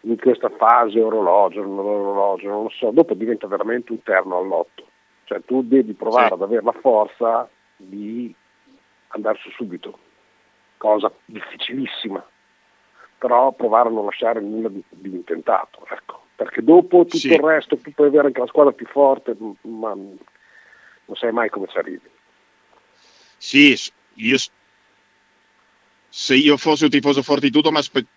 in 0.00 0.16
questa 0.18 0.48
fase 0.50 1.00
orologio, 1.00 1.62
non 1.62 1.78
orologio, 1.78 2.48
non 2.48 2.62
lo 2.64 2.68
so, 2.70 2.90
dopo 2.90 3.14
diventa 3.14 3.46
veramente 3.48 3.90
un 3.92 4.02
terno 4.02 4.38
all'otto. 4.38 4.86
Cioè 5.24 5.42
tu 5.44 5.62
devi 5.62 5.94
provare 5.94 6.28
sì. 6.28 6.32
ad 6.34 6.42
avere 6.42 6.62
la 6.62 6.74
forza 6.80 7.48
di 7.76 8.32
andare 9.08 9.38
su 9.38 9.50
subito, 9.50 9.98
cosa 10.86 11.12
difficilissima, 11.24 12.24
però 13.18 13.52
provare 13.52 13.88
a 13.88 13.92
non 13.92 14.04
lasciare 14.04 14.40
nulla 14.40 14.68
di, 14.68 14.82
di 14.88 15.10
intentato, 15.10 15.86
ecco. 15.90 16.26
perché 16.36 16.62
dopo 16.62 17.04
tutto 17.04 17.16
sì. 17.16 17.32
il 17.32 17.40
resto 17.40 17.76
tu 17.76 17.92
puoi 17.92 18.08
avere 18.08 18.28
anche 18.28 18.40
la 18.40 18.46
squadra 18.46 18.72
più 18.72 18.86
forte, 18.86 19.36
ma 19.62 19.94
non 19.94 20.18
sai 21.14 21.32
mai 21.32 21.50
come 21.50 21.66
ci 21.68 21.78
arrivi. 21.78 22.08
Sì, 23.38 23.76
io, 24.14 24.36
se 26.08 26.34
io 26.34 26.56
fossi 26.56 26.84
un 26.84 26.90
tifoso 26.90 27.22
fortitudo 27.22 27.70
mi 27.70 27.78
aspettavo 27.78 28.14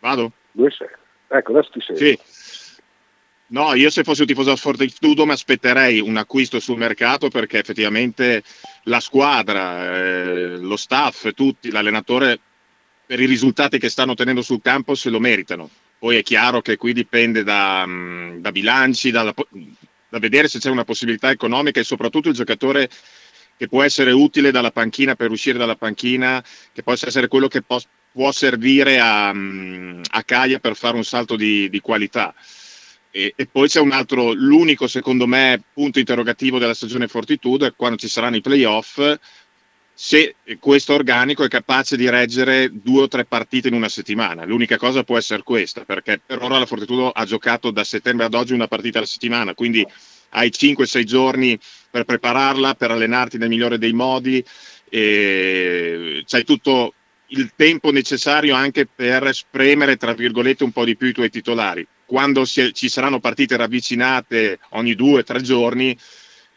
Vado? 0.00 0.32
Dove 0.52 0.70
sei? 0.70 0.88
Ecco, 1.28 1.52
adesso 1.52 1.70
ti 1.70 1.80
sei. 1.80 1.96
Sì. 1.96 2.18
No, 3.52 3.74
io 3.74 3.90
se 3.90 4.04
fossi 4.04 4.20
un 4.20 4.28
tifoso 4.28 4.54
Fortitudo 4.54 5.26
mi 5.26 5.32
aspetterei 5.32 5.98
un 5.98 6.16
acquisto 6.16 6.60
sul 6.60 6.78
mercato 6.78 7.28
perché 7.28 7.58
effettivamente 7.58 8.44
la 8.84 9.00
squadra, 9.00 9.96
eh, 9.96 10.56
lo 10.58 10.76
staff, 10.76 11.32
tutti, 11.34 11.70
l'allenatore 11.70 12.38
per 13.04 13.18
i 13.18 13.26
risultati 13.26 13.80
che 13.80 13.88
stanno 13.88 14.12
ottenendo 14.12 14.40
sul 14.42 14.62
campo 14.62 14.94
se 14.94 15.10
lo 15.10 15.18
meritano. 15.18 15.68
Poi 15.98 16.16
è 16.16 16.22
chiaro 16.22 16.60
che 16.60 16.76
qui 16.76 16.92
dipende 16.92 17.42
da, 17.42 17.84
mm, 17.84 18.38
da 18.38 18.52
bilanci, 18.52 19.10
da, 19.10 19.24
da 19.24 20.18
vedere 20.20 20.46
se 20.46 20.60
c'è 20.60 20.70
una 20.70 20.84
possibilità 20.84 21.30
economica 21.30 21.80
e 21.80 21.84
soprattutto 21.84 22.28
il 22.28 22.36
giocatore 22.36 22.88
che 23.56 23.66
può 23.66 23.82
essere 23.82 24.12
utile 24.12 24.52
dalla 24.52 24.70
panchina 24.70 25.16
per 25.16 25.32
uscire 25.32 25.58
dalla 25.58 25.76
panchina, 25.76 26.42
che 26.72 26.84
possa 26.84 27.08
essere 27.08 27.26
quello 27.26 27.48
che 27.48 27.62
po- 27.62 27.82
può 28.12 28.30
servire 28.30 29.00
a, 29.00 29.32
mm, 29.34 30.02
a 30.10 30.22
Caia 30.22 30.60
per 30.60 30.76
fare 30.76 30.96
un 30.96 31.04
salto 31.04 31.34
di, 31.34 31.68
di 31.68 31.80
qualità. 31.80 32.32
E, 33.10 33.32
e, 33.34 33.46
poi 33.46 33.68
c'è 33.68 33.80
un 33.80 33.92
altro, 33.92 34.32
l'unico 34.32 34.86
secondo 34.86 35.26
me 35.26 35.60
punto 35.72 35.98
interrogativo 35.98 36.58
della 36.58 36.74
stagione 36.74 37.08
Fortitudo 37.08 37.66
è 37.66 37.72
quando 37.74 37.96
ci 37.96 38.08
saranno 38.08 38.36
i 38.36 38.40
playoff, 38.40 39.00
se 39.92 40.36
questo 40.58 40.94
organico 40.94 41.44
è 41.44 41.48
capace 41.48 41.96
di 41.96 42.08
reggere 42.08 42.70
due 42.72 43.02
o 43.02 43.08
tre 43.08 43.26
partite 43.26 43.68
in 43.68 43.74
una 43.74 43.88
settimana. 43.88 44.44
L'unica 44.44 44.78
cosa 44.78 45.04
può 45.04 45.18
essere 45.18 45.42
questa, 45.42 45.84
perché 45.84 46.20
per 46.24 46.40
ora 46.40 46.58
la 46.58 46.66
Fortitudo 46.66 47.10
ha 47.10 47.24
giocato 47.24 47.70
da 47.70 47.84
settembre 47.84 48.24
ad 48.24 48.34
oggi 48.34 48.54
una 48.54 48.68
partita 48.68 48.98
alla 48.98 49.06
settimana, 49.06 49.54
quindi 49.54 49.86
hai 50.30 50.48
5-6 50.48 51.02
giorni 51.02 51.58
per 51.90 52.04
prepararla, 52.04 52.74
per 52.74 52.92
allenarti 52.92 53.36
nel 53.36 53.48
migliore 53.48 53.76
dei 53.76 53.92
modi, 53.92 54.42
e 54.88 56.22
c'hai 56.26 56.44
tutto 56.44 56.94
il 57.32 57.52
tempo 57.54 57.90
necessario 57.90 58.54
anche 58.54 58.86
per 58.86 59.34
spremere, 59.34 59.96
tra 59.96 60.14
virgolette, 60.14 60.64
un 60.64 60.72
po' 60.72 60.84
di 60.84 60.96
più 60.96 61.08
i 61.08 61.12
tuoi 61.12 61.30
titolari. 61.30 61.86
Quando 62.10 62.44
si, 62.44 62.74
ci 62.74 62.88
saranno 62.88 63.20
partite 63.20 63.56
ravvicinate 63.56 64.58
ogni 64.70 64.96
due 64.96 65.20
o 65.20 65.22
tre 65.22 65.42
giorni, 65.42 65.96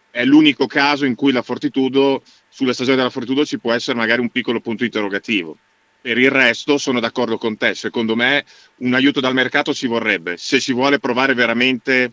è 0.09 0.25
l'unico 0.25 0.65
caso 0.65 1.05
in 1.05 1.13
cui 1.13 1.31
la 1.31 1.43
Fortitudo, 1.43 2.23
sulla 2.49 2.73
stagione 2.73 2.97
della 2.97 3.11
Fortitudo 3.11 3.45
ci 3.45 3.59
può 3.59 3.71
essere 3.71 3.95
magari 3.95 4.21
un 4.21 4.31
piccolo 4.31 4.61
punto 4.61 4.83
interrogativo. 4.83 5.55
Per 6.01 6.17
il 6.17 6.31
resto 6.31 6.79
sono 6.79 6.99
d'accordo 6.99 7.37
con 7.37 7.55
te, 7.55 7.75
secondo 7.75 8.15
me 8.15 8.43
un 8.77 8.95
aiuto 8.95 9.19
dal 9.19 9.35
mercato 9.35 9.75
ci 9.75 9.85
vorrebbe, 9.85 10.37
se 10.37 10.59
si 10.59 10.73
vuole 10.73 10.97
provare 10.97 11.35
veramente 11.35 12.11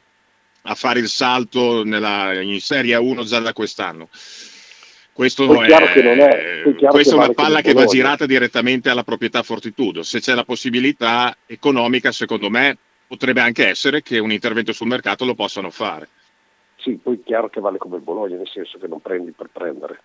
a 0.65 0.75
fare 0.75 1.01
il 1.01 1.09
salto 1.09 1.83
nella, 1.83 2.39
in 2.43 2.61
Serie 2.61 2.95
1 2.97 3.25
già 3.25 3.39
da 3.39 3.55
quest'anno. 3.55 4.11
Questo 5.15 5.63
è, 5.63 5.67
è, 5.67 6.63
è 6.63 6.87
questa 6.89 7.15
è 7.15 7.17
una 7.17 7.33
palla 7.33 7.63
che 7.63 7.73
va 7.73 7.87
girata 7.87 8.27
direttamente 8.27 8.91
alla 8.91 9.03
proprietà 9.03 9.43
Fortitudo. 9.43 10.03
Se 10.03 10.21
c'è 10.21 10.35
la 10.35 10.45
possibilità 10.45 11.35
economica, 11.47 12.13
secondo 12.13 12.51
me, 12.51 12.77
potrebbe 13.11 13.41
anche 13.41 13.67
essere 13.67 14.03
che 14.03 14.21
un 14.21 14.31
intervento 14.31 14.73
sul 14.73 14.87
mercato 14.87 15.25
lo 15.25 15.35
possano 15.35 15.71
fare. 15.71 16.07
Sì, 16.77 16.93
poi 16.93 17.17
è 17.17 17.25
chiaro 17.25 17.49
che 17.49 17.59
vale 17.59 17.77
come 17.77 17.97
il 17.97 18.03
Bologna, 18.03 18.37
nel 18.37 18.47
senso 18.47 18.79
che 18.79 18.87
non 18.87 19.01
prendi 19.01 19.33
per 19.33 19.49
prendere. 19.53 20.01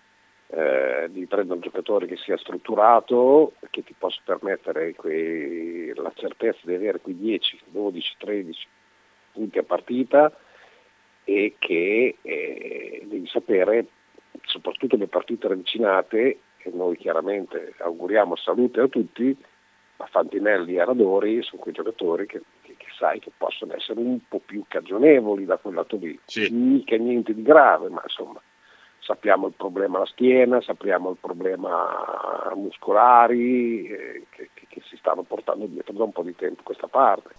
Eh, 0.47 1.07
devi 1.11 1.27
prendere 1.27 1.53
un 1.53 1.61
giocatore 1.61 2.07
che 2.07 2.17
sia 2.17 2.35
strutturato, 2.35 3.53
che 3.69 3.83
ti 3.83 3.93
possa 3.95 4.19
permettere 4.25 4.95
quei, 4.95 5.93
la 5.93 6.11
certezza 6.15 6.61
di 6.63 6.73
avere 6.73 6.99
quei 6.99 7.15
10, 7.15 7.59
12, 7.67 8.15
13 8.17 8.67
punti 9.33 9.59
a 9.59 9.63
partita 9.63 10.35
e 11.23 11.55
che 11.59 12.17
eh, 12.19 13.05
devi 13.05 13.27
sapere 13.27 13.85
soprattutto 14.45 14.95
le 14.95 15.07
partite 15.07 15.47
ravvicinate, 15.47 16.39
e 16.57 16.71
noi 16.73 16.97
chiaramente 16.97 17.75
auguriamo 17.77 18.35
salute 18.35 18.81
a 18.81 18.87
tutti, 18.87 19.37
ma 19.97 20.07
Fantinelli 20.07 20.75
e 20.75 20.85
Radori 20.85 21.43
sono 21.43 21.61
quei 21.61 21.73
giocatori 21.73 22.25
che, 22.25 22.41
sai 22.97 23.19
che 23.19 23.31
possono 23.35 23.73
essere 23.73 23.99
un 23.99 24.19
po' 24.27 24.41
più 24.45 24.63
cagionevoli 24.67 25.45
da 25.45 25.57
quel 25.57 25.75
lato 25.75 25.97
lì. 25.97 26.19
Sì. 26.25 26.49
Mica 26.51 26.95
niente 26.97 27.33
di 27.33 27.41
grave, 27.41 27.89
ma 27.89 28.01
insomma 28.03 28.41
sappiamo 28.99 29.47
il 29.47 29.53
problema 29.55 29.97
alla 29.97 30.05
schiena, 30.07 30.61
sappiamo 30.61 31.11
il 31.11 31.17
problema 31.19 32.51
muscolari 32.55 33.87
eh, 33.87 34.25
che, 34.29 34.49
che, 34.53 34.81
si 34.89 34.97
stanno 34.97 35.21
portando 35.21 35.65
dietro 35.65 35.93
da 35.93 36.03
un 36.03 36.11
po' 36.11 36.23
di 36.23 36.35
tempo 36.35 36.61
a 36.61 36.63
questa 36.63 36.87
parte 36.87 37.29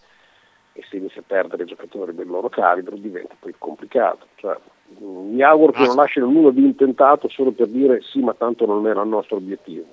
e 0.73 0.85
se 0.89 0.97
inizia 0.97 1.23
a 1.23 1.25
perdere 1.27 1.65
giocatori 1.65 2.15
del 2.15 2.29
loro 2.29 2.49
calibro 2.49 2.97
diventa 2.97 3.35
poi 3.39 3.55
complicato. 3.59 4.27
Cioè, 4.37 4.57
mi 5.01 5.43
auguro 5.43 5.73
che 5.73 5.87
non 5.87 5.97
lasciano 5.97 6.31
nulla 6.31 6.51
di 6.51 6.63
intentato 6.63 7.29
solo 7.29 7.51
per 7.51 7.69
dire 7.69 8.01
sì, 8.03 8.21
ma 8.21 8.35
tanto 8.35 8.67
non 8.67 8.87
era 8.87 9.03
il 9.03 9.09
nostro 9.09 9.37
obiettivo. 9.37 9.87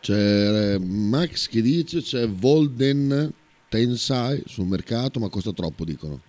C'è 0.00 0.78
Max 0.78 1.48
che 1.48 1.60
dice 1.62 2.00
c'è 2.00 2.26
Volden 2.26 3.32
Tensai 3.70 4.42
sul 4.44 4.66
mercato, 4.66 5.18
ma 5.18 5.30
costa 5.30 5.52
troppo, 5.52 5.86
dicono. 5.86 6.20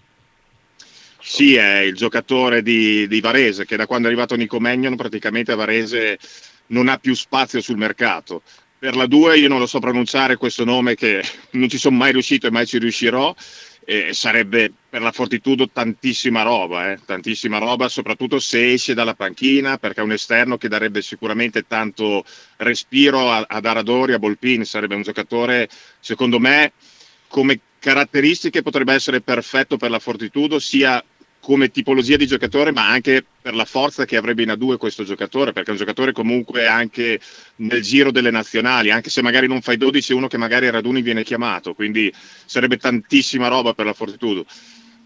Sì, 1.19 1.55
è 1.55 1.79
il 1.79 1.95
giocatore 1.95 2.61
di, 2.61 3.05
di 3.07 3.19
Varese, 3.19 3.65
che 3.65 3.75
da 3.75 3.85
quando 3.85 4.07
è 4.07 4.11
arrivato 4.11 4.35
Nico 4.35 4.61
Megnon 4.61 4.95
praticamente 4.95 5.53
Varese 5.53 6.17
non 6.67 6.87
ha 6.87 6.97
più 6.97 7.13
spazio 7.13 7.59
sul 7.59 7.77
mercato. 7.77 8.41
Per 8.79 8.95
la 8.95 9.05
2 9.05 9.37
io 9.37 9.49
non 9.49 9.59
lo 9.59 9.67
so 9.67 9.79
pronunciare 9.79 10.37
questo 10.37 10.63
nome 10.63 10.95
che 10.95 11.21
non 11.51 11.67
ci 11.67 11.77
sono 11.77 11.97
mai 11.97 12.13
riuscito 12.13 12.47
e 12.47 12.51
mai 12.51 12.65
ci 12.65 12.79
riuscirò 12.79 13.35
eh, 13.85 14.13
sarebbe 14.13 14.71
per 14.89 15.01
la 15.01 15.11
Fortitudo 15.11 15.69
tantissima 15.69 16.43
roba, 16.43 16.91
eh? 16.91 16.99
tantissima 17.05 17.57
roba, 17.57 17.89
soprattutto 17.89 18.39
se 18.39 18.73
esce 18.73 18.93
dalla 18.93 19.15
panchina, 19.15 19.77
perché 19.77 20.01
è 20.01 20.03
un 20.03 20.11
esterno 20.11 20.57
che 20.57 20.67
darebbe 20.67 21.01
sicuramente 21.01 21.65
tanto 21.67 22.23
respiro 22.57 23.31
ad 23.31 23.65
Aradori, 23.65 24.13
a 24.13 24.19
Bolpin, 24.19 24.65
sarebbe 24.65 24.95
un 24.95 25.01
giocatore, 25.01 25.67
secondo 25.99 26.39
me, 26.39 26.73
come 27.31 27.59
caratteristiche 27.79 28.61
potrebbe 28.61 28.93
essere 28.93 29.21
perfetto 29.21 29.77
per 29.77 29.89
la 29.89 29.99
Fortitudo, 29.99 30.59
sia 30.59 31.03
come 31.39 31.71
tipologia 31.71 32.17
di 32.17 32.27
giocatore, 32.27 32.71
ma 32.71 32.87
anche 32.87 33.25
per 33.41 33.55
la 33.55 33.65
forza 33.65 34.05
che 34.05 34.17
avrebbe 34.17 34.43
in 34.43 34.49
A2 34.49 34.77
questo 34.77 35.03
giocatore, 35.03 35.53
perché 35.53 35.69
è 35.69 35.71
un 35.71 35.79
giocatore 35.79 36.11
comunque 36.11 36.67
anche 36.67 37.19
nel 37.55 37.81
giro 37.81 38.11
delle 38.11 38.29
nazionali, 38.29 38.91
anche 38.91 39.09
se 39.09 39.23
magari 39.23 39.47
non 39.47 39.61
fai 39.61 39.77
12, 39.77 40.13
uno 40.13 40.27
che 40.27 40.37
magari 40.37 40.67
a 40.67 40.71
raduni 40.71 41.01
viene 41.01 41.23
chiamato, 41.23 41.73
quindi 41.73 42.13
sarebbe 42.45 42.77
tantissima 42.77 43.47
roba 43.47 43.73
per 43.73 43.85
la 43.85 43.93
Fortitudo. 43.93 44.45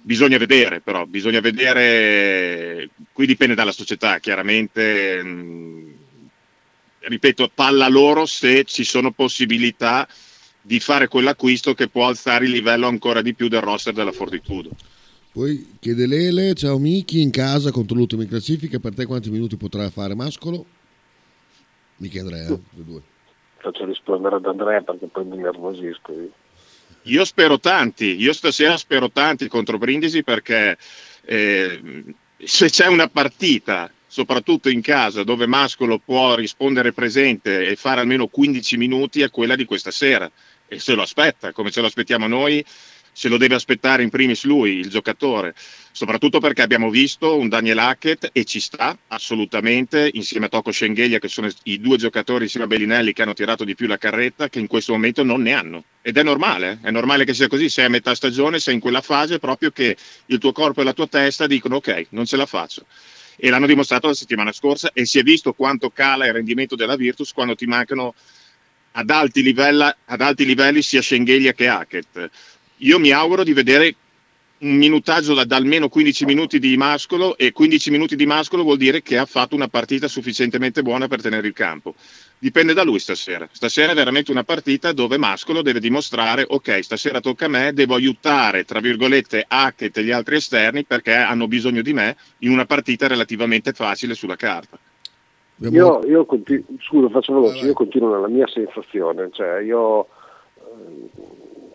Bisogna 0.01 0.37
vedere, 0.37 0.81
però, 0.81 1.05
bisogna 1.05 1.39
vedere, 1.39 2.89
qui 3.13 3.27
dipende 3.27 3.55
dalla 3.55 3.71
società, 3.71 4.19
chiaramente, 4.19 5.23
mh, 5.23 5.93
ripeto, 7.01 7.51
palla 7.53 7.87
loro 7.87 8.25
se 8.25 8.65
ci 8.65 8.83
sono 8.83 9.11
possibilità 9.11 10.07
di 10.65 10.79
fare 10.79 11.07
quell'acquisto 11.07 11.75
che 11.75 11.87
può 11.87 12.07
alzare 12.07 12.45
il 12.45 12.51
livello 12.51 12.87
ancora 12.87 13.21
di 13.21 13.35
più 13.35 13.47
del 13.47 13.61
roster 13.61 13.93
della 13.93 14.11
Fortitudo. 14.11 14.71
Poi 15.31 15.75
chiede 15.79 16.07
Lele, 16.07 16.55
ciao 16.55 16.79
Miki, 16.79 17.21
in 17.21 17.29
casa 17.29 17.69
contro 17.69 17.95
l'ultima 17.95 18.23
in 18.23 18.29
classifica, 18.29 18.79
per 18.79 18.95
te 18.95 19.05
quanti 19.05 19.29
minuti 19.29 19.57
potrà 19.57 19.87
fare 19.91 20.15
Mascolo? 20.15 20.65
Michi 21.97 22.17
Andrea, 22.17 22.47
eh, 22.47 22.59
due. 22.71 23.01
Faccio 23.57 23.85
rispondere 23.85 24.37
ad 24.37 24.45
Andrea 24.45 24.81
perché 24.81 25.05
poi 25.05 25.25
mi 25.25 25.37
nervosisco. 25.37 26.11
Io. 26.13 26.31
io 27.03 27.25
spero 27.25 27.59
tanti, 27.59 28.19
io 28.19 28.33
stasera 28.33 28.75
spero 28.77 29.11
tanti 29.11 29.47
contro 29.47 29.77
Brindisi 29.77 30.23
perché 30.23 30.77
eh, 31.25 32.03
se 32.37 32.69
c'è 32.69 32.87
una 32.87 33.07
partita 33.07 33.91
soprattutto 34.07 34.69
in 34.69 34.81
casa 34.81 35.23
dove 35.23 35.45
Mascolo 35.45 35.99
può 35.99 36.35
rispondere 36.35 36.93
presente 36.93 37.67
e 37.67 37.75
fare 37.75 37.99
almeno 37.99 38.27
15 38.27 38.77
minuti 38.77 39.21
è 39.21 39.29
quella 39.29 39.55
di 39.55 39.65
questa 39.65 39.91
sera 39.91 40.31
e 40.67 40.79
se 40.79 40.93
lo 40.93 41.01
aspetta 41.01 41.51
come 41.51 41.71
ce 41.71 41.81
lo 41.81 41.87
aspettiamo 41.87 42.27
noi 42.27 42.63
se 43.15 43.29
lo 43.29 43.37
deve 43.37 43.55
aspettare 43.55 44.03
in 44.03 44.09
primis 44.09 44.43
lui, 44.43 44.71
il 44.71 44.89
giocatore, 44.89 45.55
soprattutto 45.93 46.41
perché 46.41 46.61
abbiamo 46.61 46.89
visto 46.89 47.37
un 47.37 47.47
Daniel 47.47 47.77
Hackett 47.77 48.29
e 48.33 48.43
ci 48.43 48.59
sta 48.59 48.97
assolutamente 49.07 50.09
insieme 50.15 50.47
a 50.47 50.49
Tocco 50.49 50.73
Schengelia 50.73 51.17
che 51.17 51.29
sono 51.29 51.47
i 51.63 51.79
due 51.79 51.95
giocatori 51.95 52.43
insieme 52.43 52.65
a 52.65 52.67
Bellinelli 52.67 53.13
che 53.13 53.21
hanno 53.21 53.31
tirato 53.31 53.63
di 53.63 53.73
più 53.73 53.87
la 53.87 53.97
carretta 53.97 54.49
che 54.49 54.59
in 54.59 54.67
questo 54.67 54.91
momento 54.91 55.23
non 55.23 55.41
ne 55.41 55.53
hanno. 55.53 55.83
Ed 56.01 56.17
è 56.17 56.23
normale, 56.23 56.79
è 56.81 56.91
normale 56.91 57.23
che 57.23 57.33
sia 57.33 57.47
così, 57.47 57.69
sei 57.69 57.85
a 57.85 57.89
metà 57.89 58.13
stagione, 58.13 58.59
sei 58.59 58.73
in 58.73 58.81
quella 58.81 58.99
fase 59.01 59.39
proprio 59.39 59.71
che 59.71 59.95
il 60.25 60.37
tuo 60.37 60.51
corpo 60.51 60.81
e 60.81 60.83
la 60.83 60.91
tua 60.91 61.07
testa 61.07 61.47
dicono 61.47 61.77
ok, 61.77 62.07
non 62.09 62.25
ce 62.25 62.35
la 62.35 62.45
faccio. 62.45 62.85
E 63.37 63.49
l'hanno 63.49 63.65
dimostrato 63.65 64.07
la 64.07 64.13
settimana 64.13 64.51
scorsa 64.51 64.91
e 64.91 65.05
si 65.05 65.19
è 65.19 65.23
visto 65.23 65.53
quanto 65.53 65.89
cala 65.89 66.25
il 66.25 66.33
rendimento 66.33 66.75
della 66.75 66.97
Virtus 66.97 67.31
quando 67.31 67.55
ti 67.55 67.65
mancano 67.65 68.13
ad 68.97 69.09
alti, 69.09 69.41
livella, 69.41 69.95
ad 70.05 70.21
alti 70.21 70.45
livelli 70.45 70.81
sia 70.81 71.01
Schengelia 71.01 71.53
che 71.53 71.67
Hackett 71.67 72.29
io 72.79 72.99
mi 72.99 73.11
auguro 73.11 73.43
di 73.43 73.53
vedere 73.53 73.95
un 74.57 74.75
minutaggio 74.75 75.33
da, 75.33 75.45
da, 75.45 75.57
almeno 75.57 75.89
15 75.89 76.25
minuti 76.25 76.59
di 76.59 76.75
Mascolo 76.75 77.37
e 77.37 77.51
15 77.51 77.91
minuti 77.91 78.15
di 78.15 78.25
Mascolo 78.25 78.63
vuol 78.63 78.77
dire 78.77 79.01
che 79.01 79.17
ha 79.17 79.25
fatto 79.25 79.55
una 79.55 79.67
partita 79.67 80.07
sufficientemente 80.07 80.81
buona 80.81 81.07
per 81.07 81.21
tenere 81.21 81.47
il 81.47 81.53
campo. 81.53 81.95
Dipende 82.37 82.73
da 82.73 82.83
lui 82.83 82.99
stasera. 82.99 83.47
Stasera 83.51 83.91
è 83.91 83.95
veramente 83.95 84.31
una 84.31 84.43
partita 84.43 84.91
dove 84.91 85.17
Mascolo 85.17 85.61
deve 85.61 85.79
dimostrare 85.79 86.45
ok, 86.47 86.83
stasera 86.83 87.19
tocca 87.19 87.45
a 87.45 87.49
me, 87.49 87.73
devo 87.73 87.95
aiutare, 87.95 88.65
tra 88.65 88.79
virgolette, 88.79 89.45
Hackett 89.47 89.97
e 89.97 90.03
gli 90.03 90.11
altri 90.11 90.35
esterni 90.37 90.83
perché 90.83 91.13
hanno 91.13 91.47
bisogno 91.47 91.81
di 91.81 91.93
me 91.93 92.17
in 92.39 92.51
una 92.51 92.65
partita 92.65 93.07
relativamente 93.07 93.71
facile 93.73 94.15
sulla 94.15 94.35
carta. 94.35 94.77
Io, 95.57 96.03
io 96.05 96.25
continuo, 96.25 96.65
scusa, 96.81 97.09
faccio 97.09 97.33
veloce, 97.33 97.65
io 97.65 97.73
continuo 97.73 98.13
nella 98.13 98.27
mia 98.27 98.47
sensazione, 98.47 99.29
cioè 99.31 99.59
io 99.59 100.07
eh, 100.55 101.09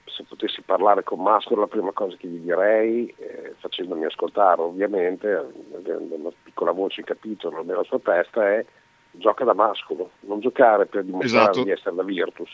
se 0.04 0.24
potessi 0.28 0.60
parlare 0.60 1.02
con 1.02 1.22
Mascolo 1.22 1.62
la 1.62 1.66
prima 1.66 1.90
cosa 1.92 2.14
che 2.16 2.28
gli 2.28 2.40
direi, 2.40 3.12
eh, 3.16 3.54
facendomi 3.58 4.04
ascoltare 4.04 4.60
ovviamente, 4.60 5.32
avendo 5.74 6.14
una 6.14 6.30
piccola 6.42 6.72
voce 6.72 7.00
in 7.00 7.06
capitolo 7.06 7.62
nella 7.62 7.82
sua 7.84 7.98
testa, 8.00 8.50
è 8.50 8.64
gioca 9.12 9.44
da 9.44 9.54
Mascolo, 9.54 10.10
non 10.20 10.40
giocare 10.40 10.84
per 10.84 11.02
dimostrare 11.04 11.50
esatto. 11.50 11.64
di 11.64 11.70
essere 11.70 11.96
la 11.96 12.02
Virtus, 12.02 12.50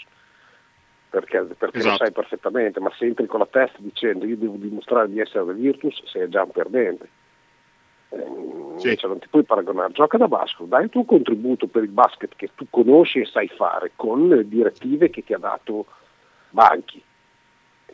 perché, 1.10 1.42
perché 1.58 1.78
esatto. 1.78 1.90
lo 1.90 2.04
sai 2.04 2.12
perfettamente, 2.12 2.78
ma 2.78 2.92
se 2.96 3.04
entri 3.04 3.26
con 3.26 3.40
la 3.40 3.48
testa 3.50 3.78
dicendo 3.78 4.26
io 4.26 4.36
devo 4.36 4.56
dimostrare 4.56 5.08
di 5.08 5.18
essere 5.18 5.44
la 5.44 5.52
Virtus, 5.52 6.04
sei 6.04 6.28
già 6.28 6.44
un 6.44 6.52
perdente. 6.52 7.08
Eh, 8.10 8.78
sì. 8.78 8.96
Cioè 8.96 9.08
non 9.08 9.18
ti 9.18 9.28
puoi 9.28 9.44
paragonare, 9.44 9.92
gioca 9.92 10.18
da 10.18 10.28
Mascolo, 10.28 10.68
dai 10.68 10.84
il 10.84 10.90
tuo 10.90 11.04
contributo 11.04 11.66
per 11.66 11.82
il 11.82 11.88
basket 11.88 12.34
che 12.36 12.50
tu 12.54 12.66
conosci 12.70 13.20
e 13.20 13.26
sai 13.26 13.48
fare 13.48 13.92
con 13.96 14.28
le 14.28 14.46
direttive 14.46 15.10
che 15.10 15.24
ti 15.24 15.32
ha 15.32 15.38
dato 15.38 15.86
Banchi 16.50 17.02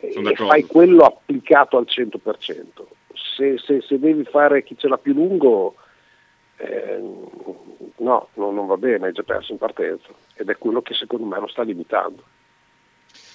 e 0.03 0.35
fai 0.35 0.65
quello 0.65 1.03
applicato 1.03 1.77
al 1.77 1.85
100%. 1.87 2.83
Se, 3.13 3.57
se, 3.57 3.81
se, 3.81 3.99
devi 3.99 4.25
fare 4.25 4.63
chi 4.63 4.77
ce 4.77 4.87
l'ha 4.87 4.97
più 4.97 5.13
lungo, 5.13 5.75
eh, 6.57 6.99
no, 7.97 8.27
no, 8.33 8.51
non 8.51 8.67
va 8.67 8.75
bene, 8.77 9.07
hai 9.07 9.13
già 9.13 9.23
perso 9.23 9.53
in 9.53 9.57
partenza 9.57 10.09
ed 10.35 10.49
è 10.49 10.57
quello 10.57 10.81
che 10.81 10.93
secondo 10.93 11.25
me 11.25 11.39
lo 11.39 11.47
sta 11.47 11.63
limitando. 11.63 12.21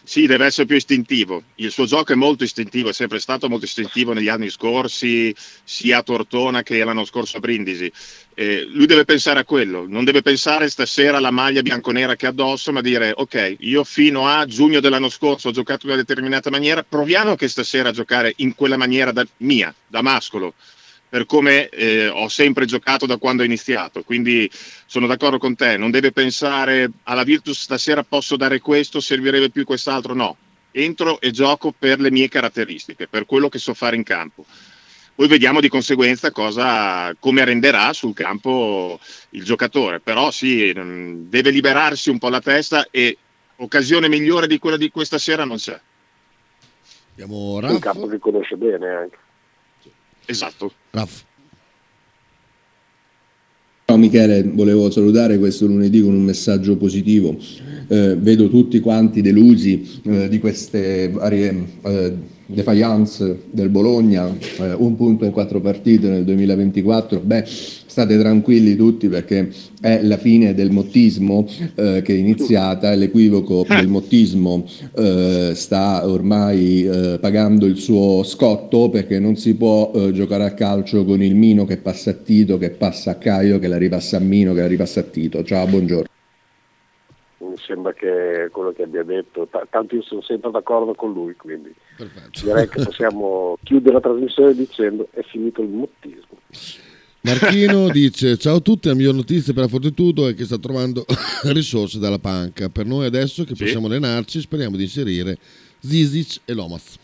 Sì, 0.02 0.26
deve 0.26 0.46
essere 0.46 0.66
più 0.66 0.76
istintivo. 0.76 1.42
Il 1.56 1.70
suo 1.70 1.84
gioco 1.84 2.12
è 2.12 2.16
molto 2.16 2.44
istintivo, 2.44 2.88
è 2.88 2.92
sempre 2.92 3.18
stato 3.18 3.48
molto 3.48 3.66
istintivo 3.66 4.12
negli 4.12 4.28
anni 4.28 4.48
scorsi, 4.48 5.34
sia 5.64 5.98
a 5.98 6.02
Tortona 6.02 6.62
che 6.62 6.82
l'anno 6.82 7.04
scorso 7.04 7.36
a 7.36 7.40
Brindisi. 7.40 7.90
Eh, 8.34 8.64
lui 8.70 8.86
deve 8.86 9.04
pensare 9.04 9.40
a 9.40 9.44
quello, 9.44 9.86
non 9.86 10.04
deve 10.04 10.22
pensare 10.22 10.68
stasera 10.68 11.18
alla 11.18 11.30
maglia 11.30 11.62
bianconera 11.62 12.16
che 12.16 12.26
ha 12.26 12.30
addosso, 12.30 12.72
ma 12.72 12.80
dire 12.80 13.12
ok, 13.14 13.56
io 13.60 13.84
fino 13.84 14.28
a 14.28 14.46
giugno 14.46 14.80
dell'anno 14.80 15.08
scorso 15.08 15.48
ho 15.48 15.52
giocato 15.52 15.86
in 15.86 15.92
una 15.92 16.00
determinata 16.00 16.48
maniera, 16.48 16.84
proviamo 16.84 17.30
anche 17.30 17.48
stasera 17.48 17.88
a 17.88 17.92
giocare 17.92 18.32
in 18.36 18.54
quella 18.54 18.76
maniera 18.76 19.12
da, 19.12 19.26
mia, 19.38 19.74
da 19.86 20.02
mascolo 20.02 20.54
per 21.08 21.26
come 21.26 21.68
eh, 21.68 22.08
ho 22.08 22.28
sempre 22.28 22.66
giocato 22.66 23.06
da 23.06 23.16
quando 23.16 23.42
ho 23.42 23.46
iniziato. 23.46 24.02
Quindi 24.02 24.50
sono 24.86 25.06
d'accordo 25.06 25.38
con 25.38 25.56
te, 25.56 25.76
non 25.76 25.90
deve 25.90 26.12
pensare 26.12 26.90
alla 27.04 27.22
Virtus 27.22 27.60
stasera 27.60 28.02
posso 28.02 28.36
dare 28.36 28.60
questo, 28.60 29.00
servirebbe 29.00 29.50
più 29.50 29.64
quest'altro, 29.64 30.14
no. 30.14 30.36
Entro 30.70 31.20
e 31.20 31.30
gioco 31.30 31.72
per 31.76 31.98
le 31.98 32.10
mie 32.10 32.28
caratteristiche, 32.28 33.08
per 33.08 33.24
quello 33.24 33.48
che 33.48 33.58
so 33.58 33.74
fare 33.74 33.96
in 33.96 34.02
campo. 34.02 34.44
Poi 35.14 35.26
vediamo 35.26 35.58
di 35.58 35.68
conseguenza 35.68 36.30
cosa, 36.30 37.12
come 37.18 37.44
renderà 37.44 37.92
sul 37.92 38.14
campo 38.14 39.00
il 39.30 39.42
giocatore. 39.42 39.98
Però 39.98 40.30
sì, 40.30 40.72
mm, 40.76 41.28
deve 41.28 41.50
liberarsi 41.50 42.10
un 42.10 42.18
po' 42.18 42.28
la 42.28 42.40
testa 42.40 42.86
e 42.90 43.16
occasione 43.56 44.08
migliore 44.08 44.46
di 44.46 44.58
quella 44.58 44.76
di 44.76 44.90
questa 44.90 45.18
sera 45.18 45.44
non 45.44 45.56
c'è. 45.56 45.80
Abbiamo 47.12 47.56
Un 47.56 47.78
campo 47.80 48.06
che 48.06 48.20
conosce 48.20 48.54
bene 48.56 48.88
anche. 48.88 49.18
Esatto. 50.30 50.70
Raff. 50.90 51.22
Ciao 53.86 53.96
Michele, 53.96 54.42
volevo 54.42 54.90
salutare 54.90 55.38
questo 55.38 55.64
lunedì 55.64 56.02
con 56.02 56.12
un 56.12 56.22
messaggio 56.22 56.76
positivo. 56.76 57.34
Eh, 57.88 58.14
vedo 58.16 58.50
tutti 58.50 58.80
quanti 58.80 59.22
delusi 59.22 60.02
eh, 60.02 60.28
di 60.28 60.38
queste 60.38 61.08
varie 61.08 61.78
eh, 61.82 62.16
defiance 62.48 63.42
del 63.50 63.68
Bologna, 63.68 64.34
eh, 64.58 64.72
un 64.72 64.96
punto 64.96 65.24
in 65.24 65.32
quattro 65.32 65.60
partite 65.60 66.08
nel 66.08 66.24
2024. 66.24 67.20
Beh, 67.20 67.44
state 67.46 68.18
tranquilli 68.18 68.74
tutti 68.74 69.08
perché 69.08 69.50
è 69.80 70.00
la 70.02 70.16
fine 70.16 70.54
del 70.54 70.70
mottismo 70.70 71.46
eh, 71.74 72.00
che 72.02 72.14
è 72.14 72.16
iniziata, 72.16 72.94
l'equivoco 72.94 73.66
del 73.68 73.88
mottismo 73.88 74.64
eh, 74.96 75.52
sta 75.54 76.08
ormai 76.08 76.84
eh, 76.84 77.18
pagando 77.20 77.66
il 77.66 77.76
suo 77.76 78.22
scotto 78.22 78.88
perché 78.88 79.18
non 79.18 79.36
si 79.36 79.54
può 79.54 79.90
eh, 79.94 80.12
giocare 80.12 80.44
a 80.44 80.54
calcio 80.54 81.04
con 81.04 81.22
il 81.22 81.34
Mino 81.34 81.64
che 81.64 81.76
passa 81.76 82.10
a 82.10 82.14
Tito, 82.14 82.56
che 82.56 82.70
passa 82.70 83.12
a 83.12 83.14
Caio, 83.16 83.58
che 83.58 83.68
la 83.68 83.78
ripassa 83.78 84.16
a 84.16 84.20
Mino, 84.20 84.54
che 84.54 84.60
la 84.60 84.66
ripassa 84.66 85.00
a 85.00 85.04
Tito. 85.04 85.42
Ciao, 85.44 85.66
buongiorno. 85.66 86.17
Mi 87.40 87.54
sembra 87.58 87.92
che 87.92 88.48
quello 88.50 88.72
che 88.72 88.82
abbia 88.82 89.04
detto, 89.04 89.46
t- 89.50 89.66
tanto 89.70 89.94
io 89.94 90.02
sono 90.02 90.22
sempre 90.22 90.50
d'accordo 90.50 90.92
con 90.94 91.12
lui, 91.12 91.34
quindi 91.36 91.72
Perfetto. 91.96 92.44
direi 92.44 92.68
che 92.68 92.82
possiamo 92.82 93.56
chiudere 93.62 93.94
la 93.94 94.00
trasmissione 94.00 94.54
dicendo 94.54 95.06
è 95.12 95.22
finito 95.22 95.62
il 95.62 95.68
mottismo. 95.68 96.40
Marchino 97.20 97.88
dice 97.94 98.36
ciao 98.38 98.56
a 98.56 98.60
tutti, 98.60 98.88
la 98.88 98.94
miglior 98.94 99.14
notizia 99.14 99.52
per 99.52 99.62
la 99.62 99.68
Fortitudo 99.68 100.26
è 100.26 100.34
che 100.34 100.44
sta 100.46 100.58
trovando 100.58 101.04
risorse 101.52 102.00
dalla 102.00 102.18
panca. 102.18 102.68
Per 102.70 102.86
noi 102.86 103.06
adesso 103.06 103.44
che 103.44 103.54
Sì. 103.54 103.62
possiamo 103.64 103.86
allenarci 103.86 104.40
speriamo 104.40 104.76
di 104.76 104.82
inserire 104.82 105.38
Zizic 105.78 106.40
e 106.44 106.54
Lomas. 106.54 106.96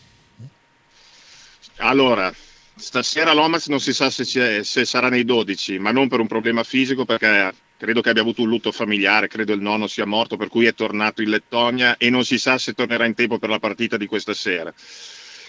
Allora, 1.76 2.32
stasera 2.76 3.32
l'Omas 3.32 3.68
non 3.68 3.80
si 3.80 3.92
sa 3.92 4.10
se, 4.10 4.24
c'è- 4.24 4.62
se 4.62 4.84
sarà 4.84 5.08
nei 5.08 5.24
12, 5.24 5.78
ma 5.78 5.90
non 5.92 6.08
per 6.08 6.20
un 6.20 6.26
problema 6.26 6.62
fisico, 6.62 7.04
perché 7.04 7.52
credo 7.84 8.00
che 8.00 8.08
abbia 8.08 8.22
avuto 8.22 8.40
un 8.40 8.48
lutto 8.48 8.72
familiare, 8.72 9.28
credo 9.28 9.52
il 9.52 9.60
nonno 9.60 9.86
sia 9.86 10.06
morto, 10.06 10.38
per 10.38 10.48
cui 10.48 10.64
è 10.64 10.74
tornato 10.74 11.20
in 11.20 11.28
Lettonia 11.28 11.98
e 11.98 12.08
non 12.08 12.24
si 12.24 12.38
sa 12.38 12.56
se 12.56 12.72
tornerà 12.72 13.04
in 13.04 13.14
tempo 13.14 13.38
per 13.38 13.50
la 13.50 13.58
partita 13.58 13.98
di 13.98 14.06
questa 14.06 14.32
sera. 14.32 14.72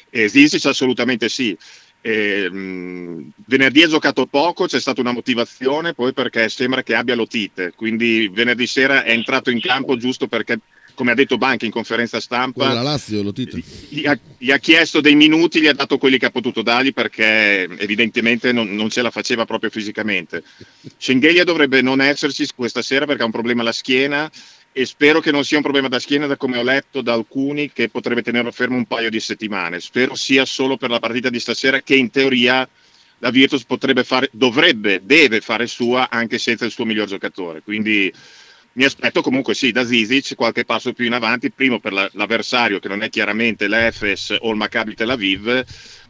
E 0.10 0.28
Zizic 0.28 0.66
assolutamente 0.66 1.30
sì. 1.30 1.58
E, 2.02 2.50
mh, 2.50 3.32
venerdì 3.48 3.84
ha 3.84 3.88
giocato 3.88 4.26
poco, 4.26 4.66
c'è 4.68 4.80
stata 4.82 5.00
una 5.00 5.14
motivazione, 5.14 5.94
poi 5.94 6.14
perché 6.14 6.50
sembra 6.50 6.84
che 6.84 6.94
abbia 6.94 7.16
l'otite, 7.16 7.72
quindi 7.74 8.30
venerdì 8.32 8.68
sera 8.68 9.04
è 9.04 9.12
entrato 9.12 9.50
in 9.50 9.62
campo 9.62 9.96
giusto 9.96 10.28
perché, 10.28 10.60
come 10.96 11.12
ha 11.12 11.16
detto 11.16 11.38
Banchi 11.38 11.66
in 11.66 11.72
conferenza 11.72 12.20
stampa, 12.20 12.74
Lazio, 12.82 13.22
gli 13.90 14.08
ha, 14.08 14.18
gli 14.38 14.52
ha 14.52 14.58
chiesto 14.58 15.02
dei 15.02 15.14
minuti, 15.14 15.62
gli 15.62 15.68
ha 15.68 15.74
dato 15.74 16.00
quelli 16.00 16.18
che 16.18 16.26
ha 16.26 16.32
potuto 16.32 16.64
dargli 16.64 16.94
perché 16.94 17.70
evidentemente 17.78 18.52
non, 18.52 18.74
non 18.74 18.90
ce 18.90 19.04
la 19.04 19.12
faceva 19.12 19.46
proprio 19.46 19.70
fisicamente. 19.70 20.44
Schengelia 20.98 21.44
dovrebbe 21.44 21.82
non 21.82 22.02
esserci 22.02 22.48
questa 22.56 22.82
sera 22.82 23.06
perché 23.06 23.22
ha 23.22 23.26
un 23.26 23.32
problema 23.32 23.62
alla 23.62 23.72
schiena 23.72 24.32
e 24.72 24.86
spero 24.86 25.22
che 25.22 25.32
non 25.32 25.46
sia 25.46 25.58
un 25.58 25.64
problema 25.64 25.88
da 25.88 26.00
schiena 26.00 26.28
da 26.28 26.36
come 26.36 26.58
ho 26.58 26.64
letto 26.64 27.02
da 27.02 27.14
alcuni 27.14 27.72
che 27.72 27.88
potrebbe 27.88 28.22
tenerlo 28.22 28.52
fermo 28.52 28.76
un 28.76 28.86
paio 28.86 29.10
di 29.10 29.20
settimane. 29.20 29.80
Spero 29.80 30.16
sia 30.16 30.46
solo 30.46 30.76
per 30.76 30.90
la 30.90 31.00
partita 31.00 31.30
di 31.30 31.40
stasera 31.40 31.82
che 31.82 31.96
in 31.96 32.10
teoria 32.10 32.68
la 33.20 33.30
Virtus 33.30 33.64
potrebbe 33.64 34.04
fare, 34.04 34.30
dovrebbe, 34.34 35.02
deve 35.06 35.40
fare 35.40 35.68
sua 35.68 36.10
anche 36.10 36.38
senza 36.38 36.66
il 36.66 36.72
suo 36.72 36.86
miglior 36.86 37.08
giocatore. 37.08 37.62
Quindi 37.62 38.12
mi 38.76 38.84
aspetto 38.84 39.22
comunque 39.22 39.54
sì 39.54 39.72
da 39.72 39.86
Zizic 39.86 40.36
qualche 40.36 40.66
passo 40.66 40.92
più 40.92 41.06
in 41.06 41.14
avanti, 41.14 41.50
primo 41.50 41.80
per 41.80 41.94
la- 41.94 42.10
l'avversario 42.14 42.80
che 42.80 42.90
non 42.90 43.04
è 43.04 43.10
chiaramente 43.10 43.68
l'Efes 43.68 44.36
o 44.40 44.50
il 44.50 44.58
Maccabi 44.58 44.96
Tel 44.96 45.12
Aviv, 45.12 45.64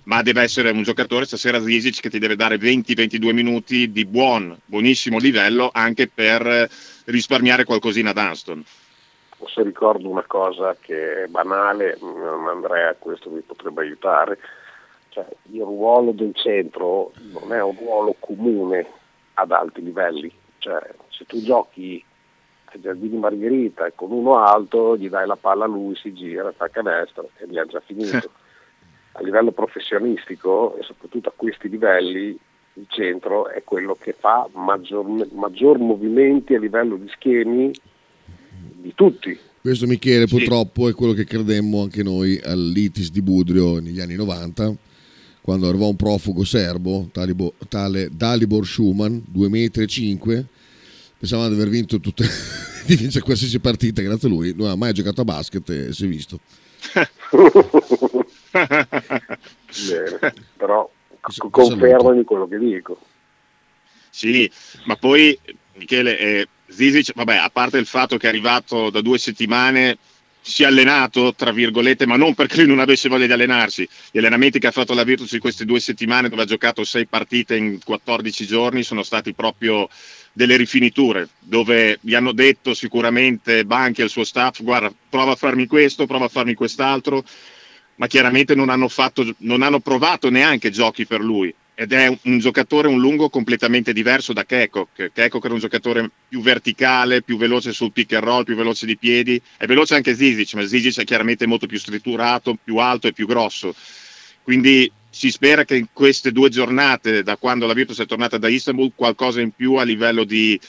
ma 0.04 0.24
deve 0.24 0.42
essere 0.42 0.72
un 0.72 0.82
giocatore 0.82 1.26
stasera 1.26 1.62
Zizic 1.62 2.00
che 2.02 2.10
ti 2.10 2.18
deve 2.18 2.36
dare 2.36 2.58
20-22 2.58 3.34
minuti 3.34 3.92
di 3.92 4.06
buon, 4.06 4.58
buonissimo 4.66 5.20
livello 5.20 5.70
anche 5.72 6.08
per 6.08 6.68
risparmiare 7.06 7.66
qualcosina 7.66 8.10
ad 8.10 8.18
Anston. 8.18 8.64
Se 9.46 9.62
ricordo 9.62 10.10
una 10.10 10.26
cosa 10.26 10.76
che 10.80 11.26
è 11.26 11.28
banale, 11.28 12.00
mm, 12.04 12.48
Andrea 12.48 12.96
questo 12.98 13.30
mi 13.30 13.42
potrebbe 13.42 13.82
aiutare, 13.82 14.40
cioè, 15.10 15.26
il 15.52 15.62
ruolo 15.62 16.14
del 16.14 16.34
centro 16.34 17.12
non 17.32 17.54
è 17.54 17.62
un 17.62 17.76
ruolo 17.78 18.16
comune 18.20 18.88
ad 19.36 19.52
alti 19.52 19.84
livelli, 19.84 20.32
cioè, 20.58 20.80
se 21.10 21.26
tu 21.26 21.44
giochi 21.44 22.04
Giardini 22.80 23.18
Margherita 23.18 23.86
e 23.86 23.94
con 23.96 24.12
uno 24.12 24.38
alto 24.38 24.98
gli 24.98 25.10
dai 25.10 25.28
la 25.28 25.36
palla 25.36 25.66
a 25.66 25.68
lui, 25.68 25.96
si 25.96 26.14
gira, 26.14 26.52
fa 26.52 26.70
canestro 26.70 27.30
e 27.38 27.48
gli 27.48 27.58
ha 27.58 27.66
già 27.66 27.82
finito. 27.86 28.30
A 29.18 29.22
livello 29.22 29.52
professionistico 29.52 30.76
e 30.76 30.84
soprattutto 30.84 31.30
a 31.30 31.34
questi 31.34 31.70
livelli 31.70 32.38
il 32.74 32.86
centro 32.90 33.48
è 33.48 33.64
quello 33.64 33.96
che 33.98 34.14
fa 34.18 34.46
maggior, 34.54 35.06
maggior 35.32 35.78
movimenti 35.78 36.54
a 36.54 36.60
livello 36.60 36.98
di 36.98 37.08
schemi 37.08 37.72
di 38.76 38.94
tutti. 38.94 39.38
Questo 39.62 39.88
Michele 39.88 40.28
Sì. 40.28 40.36
purtroppo 40.36 40.90
è 40.90 40.94
quello 40.94 41.14
che 41.14 41.24
credemmo 41.24 41.82
anche 41.82 42.04
noi 42.04 42.40
all'ITIS 42.44 43.10
di 43.12 43.22
Budrio 43.22 43.80
negli 43.80 44.02
anni 44.02 44.16
90, 44.16 44.76
quando 45.42 45.68
arrivò 45.70 45.88
un 45.88 45.96
profugo 45.96 46.44
serbo, 46.44 47.10
tale 47.70 48.10
Dalibor 48.12 48.66
Schumann, 48.66 49.18
2,5 49.34 49.50
metri, 49.50 50.46
pensavamo 51.26 51.50
di 51.50 51.56
aver 51.56 51.70
vinto 51.70 52.00
tutte, 52.00 52.24
di 52.86 52.96
vincere 52.96 53.26
qualsiasi 53.26 53.60
partita 53.60 54.02
grazie 54.04 54.28
a 54.28 54.32
lui, 54.32 54.54
non 54.56 54.70
ha 54.70 54.76
mai 54.76 54.94
giocato 54.94 55.22
a 55.22 55.26
basket 55.26 55.68
e 55.70 55.92
si 55.92 56.06
è 56.06 56.08
visto. 56.08 56.40
Bene, 58.52 60.34
però 60.56 60.90
Questo- 61.20 61.50
confermami 61.50 62.24
quello 62.24 62.48
che 62.48 62.60
dico. 62.60 63.00
Sì, 64.10 64.50
ma 64.86 64.96
poi 64.96 65.38
Michele 65.74 66.18
eh, 66.18 66.48
Zizic, 66.68 67.14
vabbè, 67.16 67.36
a 67.36 67.50
parte 67.50 67.80
il 67.80 67.86
fatto 67.88 68.18
che 68.18 68.28
è 68.28 68.30
arrivato 68.30 68.90
da 68.90 69.02
due 69.02 69.18
settimane, 69.18 69.98
si 70.48 70.62
è 70.62 70.68
allenato, 70.68 71.34
tra 71.34 71.52
virgolette, 71.52 72.06
ma 72.06 72.18
non 72.18 72.36
perché 72.36 72.58
lui 72.58 72.68
non 72.68 72.80
avesse 72.80 73.10
voglia 73.10 73.26
di 73.26 73.32
allenarsi. 73.32 73.88
Gli 74.12 74.20
allenamenti 74.20 74.60
che 74.60 74.68
ha 74.68 74.72
fatto 74.72 74.94
la 74.94 75.04
Virtus 75.04 75.32
in 75.32 75.40
queste 75.40 75.66
due 75.66 75.80
settimane, 75.80 76.30
dove 76.30 76.44
ha 76.44 76.46
giocato 76.46 76.84
sei 76.84 77.08
partite 77.08 77.56
in 77.56 77.80
14 77.84 78.46
giorni, 78.46 78.84
sono 78.84 79.02
stati 79.02 79.34
proprio 79.34 79.90
delle 80.34 80.56
rifiniture, 80.56 81.30
dove 81.40 81.98
gli 82.00 82.14
hanno 82.14 82.32
detto 82.32 82.76
sicuramente 82.76 83.66
Banchi 83.66 84.02
e 84.02 84.04
il 84.04 84.12
suo 84.12 84.24
staff, 84.24 84.62
guarda, 84.62 84.94
prova 85.10 85.32
a 85.32 85.36
farmi 85.36 85.66
questo, 85.66 86.06
prova 86.06 86.26
a 86.26 86.30
farmi 86.30 86.54
quest'altro, 86.54 87.26
ma 87.96 88.06
chiaramente 88.06 88.54
non 88.54 88.70
hanno, 88.70 88.88
fatto, 88.88 89.26
non 89.38 89.64
hanno 89.64 89.80
provato 89.80 90.30
neanche 90.30 90.70
giochi 90.70 91.08
per 91.08 91.22
lui. 91.22 91.52
Ed 91.78 91.92
è 91.92 92.08
un, 92.24 92.40
giocatore, 92.40 92.88
un 92.88 93.00
lungo 93.00 93.30
completamente 93.30 93.92
diverso 93.92 94.32
da 94.32 94.46
Kekok. 94.46 95.12
Kekok 95.14 95.44
era 95.44 95.54
un 95.54 95.60
giocatore 95.60 96.10
più 96.30 96.42
verticale, 96.42 97.22
più 97.22 97.38
veloce 97.38 97.74
sul 97.74 97.92
pick 97.92 98.14
and 98.14 98.24
roll, 98.24 98.44
più 98.44 98.56
veloce 98.56 98.86
di 98.86 98.98
piedi. 98.98 99.42
È 99.58 99.66
veloce 99.66 99.96
anche 99.96 100.16
Zizic, 100.16 100.54
ma 100.54 100.66
Zizic 100.66 101.02
è 101.02 101.04
chiaramente 101.04 101.46
molto 101.46 101.68
più 101.68 101.78
strutturato, 101.78 102.58
più 102.62 102.78
alto 102.78 103.08
e 103.08 103.14
più 103.14 103.28
grosso. 103.28 103.76
Quindi 104.42 104.90
si 105.10 105.32
spera 105.32 105.66
che 105.66 105.76
in 105.76 105.88
queste 105.92 106.32
due 106.32 106.50
giornate, 106.50 107.24
da 107.24 107.36
quando 107.36 107.66
la 107.66 107.74
Virtus 107.74 108.00
è 108.00 108.06
tornata 108.06 108.38
da 108.38 108.48
Istanbul, 108.48 108.92
qualcosa 108.96 109.42
in 109.42 109.52
più 109.52 109.76
a 109.76 109.84
livello 109.84 110.24
di, 110.24 110.60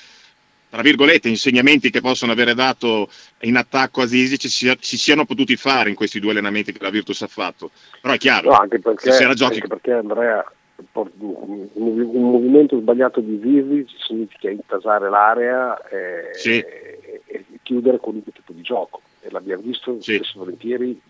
tra 0.70 0.82
virgolette, 0.82 1.28
insegnamenti 1.28 1.90
che 1.90 2.00
possono 2.00 2.32
avere 2.32 2.54
dato 2.54 3.08
in 3.40 3.56
attacco 3.56 4.02
a 4.02 4.06
Zizic 4.06 4.48
si, 4.48 4.76
si 4.80 4.98
siano 4.98 5.24
potuti 5.24 5.56
fare 5.56 5.88
in 5.88 5.94
questi 5.94 6.20
due 6.20 6.32
allenamenti 6.32 6.72
che 6.72 6.82
la 6.82 6.90
Virtus 6.90 7.22
ha 7.22 7.26
fatto. 7.26 7.70
Però 8.00 8.12
è 8.12 8.18
chiaro, 8.18 8.50
No, 8.50 8.56
anche 8.56 8.78
perché, 8.78 9.10
stasera 9.10 9.34
giochi 9.34 9.60
perché 9.60 9.92
Andrea, 9.92 10.44
un, 10.92 11.68
movimento 12.30 12.78
sbagliato 12.78 13.20
di 13.20 13.40
Zizi 13.42 13.96
significa 13.98 14.50
intasare 14.50 15.08
l'area 15.08 15.76
e, 15.88 16.30
Sì. 16.34 16.58
e- 16.58 17.22
e 17.24 17.44
chiudere 17.62 17.98
qualunque 17.98 18.32
tipo 18.32 18.52
di 18.52 18.62
gioco. 18.62 19.00
e 19.20 19.30
l'abbiamo 19.32 19.62
visto 19.62 20.00
sì. 20.00 20.14
spesso 20.14 20.38
volentieri 20.38 21.00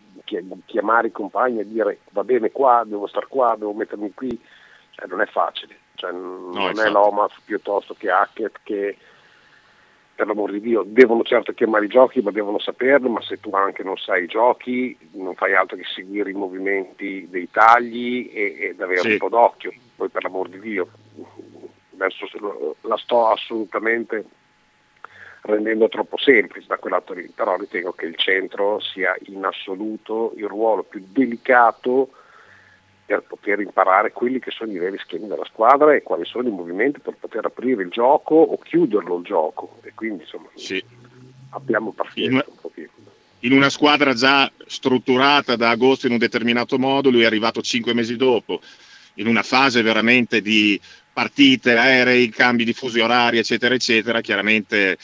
chiamare 0.64 1.08
i 1.08 1.12
compagni 1.12 1.60
e 1.60 1.68
dire 1.68 1.98
va 2.10 2.24
bene 2.24 2.50
qua, 2.50 2.82
devo 2.86 3.06
stare 3.06 3.26
qua, 3.28 3.54
devo 3.58 3.74
mettermi 3.74 4.12
qui, 4.14 4.40
cioè, 4.92 5.06
non 5.06 5.20
è 5.20 5.26
facile, 5.26 5.76
cioè, 5.94 6.12
no, 6.12 6.50
non 6.52 6.70
esatto. 6.70 6.88
è 6.88 6.90
l'OMAF 6.90 7.40
piuttosto 7.44 7.94
che 7.94 8.10
Hackett 8.10 8.58
che 8.62 8.96
per 10.16 10.26
l'amor 10.26 10.50
di 10.50 10.60
Dio 10.60 10.82
devono 10.84 11.22
certo 11.22 11.52
chiamare 11.52 11.84
i 11.84 11.88
giochi 11.88 12.22
ma 12.22 12.30
devono 12.30 12.58
saperlo, 12.58 13.10
ma 13.10 13.20
se 13.20 13.38
tu 13.38 13.50
anche 13.52 13.82
non 13.82 13.98
sai 13.98 14.24
i 14.24 14.26
giochi 14.26 14.96
non 15.12 15.34
fai 15.34 15.54
altro 15.54 15.76
che 15.76 15.84
seguire 15.84 16.30
i 16.30 16.34
movimenti 16.34 17.28
dei 17.28 17.48
tagli 17.50 18.30
e, 18.32 18.56
ed 18.58 18.80
avere 18.80 19.00
sì. 19.00 19.10
un 19.12 19.18
po' 19.18 19.28
d'occhio, 19.28 19.72
poi 19.94 20.08
per 20.08 20.22
l'amor 20.22 20.48
di 20.48 20.58
Dio 20.58 20.88
adesso 21.92 22.26
la 22.82 22.96
sto 22.96 23.28
assolutamente 23.28 24.24
rendendo 25.42 25.88
troppo 25.88 26.16
semplice 26.18 26.66
da 26.66 26.78
quell'atto 26.78 27.12
lì, 27.12 27.30
però 27.34 27.56
ritengo 27.56 27.92
che 27.92 28.06
il 28.06 28.16
centro 28.16 28.80
sia 28.80 29.14
in 29.26 29.44
assoluto 29.44 30.32
il 30.36 30.46
ruolo 30.46 30.82
più 30.82 31.04
delicato 31.06 32.10
per 33.06 33.22
poter 33.22 33.60
imparare 33.60 34.10
quelli 34.10 34.40
che 34.40 34.50
sono 34.50 34.72
i 34.72 34.78
veri 34.78 34.98
schemi 34.98 35.28
della 35.28 35.44
squadra 35.44 35.94
e 35.94 36.02
quali 36.02 36.24
sono 36.24 36.48
i 36.48 36.52
movimenti 36.52 36.98
per 36.98 37.14
poter 37.18 37.44
aprire 37.44 37.84
il 37.84 37.88
gioco 37.88 38.34
o 38.34 38.58
chiuderlo 38.58 39.18
il 39.18 39.24
gioco 39.24 39.78
e 39.82 39.92
quindi 39.94 40.24
insomma 40.24 40.48
sì. 40.54 40.84
abbiamo 41.50 41.92
pazienza 41.92 42.44
in, 42.44 42.44
un 42.46 42.60
pochino. 42.60 42.88
In 43.40 43.52
una 43.52 43.70
squadra 43.70 44.12
già 44.12 44.50
strutturata 44.66 45.54
da 45.54 45.70
agosto 45.70 46.06
in 46.06 46.12
un 46.12 46.18
determinato 46.18 46.78
modo, 46.78 47.10
lui 47.10 47.22
è 47.22 47.26
arrivato 47.26 47.62
cinque 47.62 47.94
mesi 47.94 48.16
dopo, 48.16 48.60
in 49.14 49.28
una 49.28 49.44
fase 49.44 49.82
veramente 49.82 50.42
di 50.42 50.78
partite, 51.12 51.76
aerei, 51.76 52.28
cambi 52.30 52.64
di 52.64 52.72
fusi 52.72 52.98
orari, 52.98 53.38
eccetera, 53.38 53.74
eccetera, 53.74 54.20
chiaramente 54.20 54.98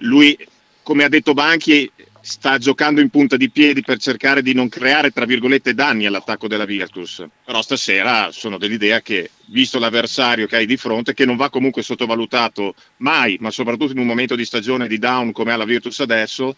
lui, 0.00 0.36
come 0.82 1.04
ha 1.04 1.08
detto 1.08 1.32
Banchi, 1.32 1.90
sta 2.22 2.58
giocando 2.58 3.00
in 3.00 3.10
punta 3.10 3.36
di 3.36 3.50
piedi 3.50 3.82
per 3.82 3.98
cercare 3.98 4.42
di 4.42 4.54
non 4.54 4.68
creare, 4.68 5.10
tra 5.10 5.24
virgolette, 5.24 5.74
danni 5.74 6.06
all'attacco 6.06 6.48
della 6.48 6.64
Virtus. 6.64 7.24
Però 7.44 7.62
stasera 7.62 8.30
sono 8.32 8.58
dell'idea 8.58 9.00
che, 9.00 9.30
visto 9.46 9.78
l'avversario 9.78 10.46
che 10.46 10.56
hai 10.56 10.66
di 10.66 10.76
fronte, 10.76 11.14
che 11.14 11.24
non 11.24 11.36
va 11.36 11.50
comunque 11.50 11.82
sottovalutato 11.82 12.74
mai, 12.98 13.36
ma 13.40 13.50
soprattutto 13.50 13.92
in 13.92 13.98
un 13.98 14.06
momento 14.06 14.34
di 14.34 14.44
stagione 14.44 14.88
di 14.88 14.98
down 14.98 15.32
come 15.32 15.52
ha 15.52 15.56
la 15.56 15.64
Virtus 15.64 16.00
adesso, 16.00 16.54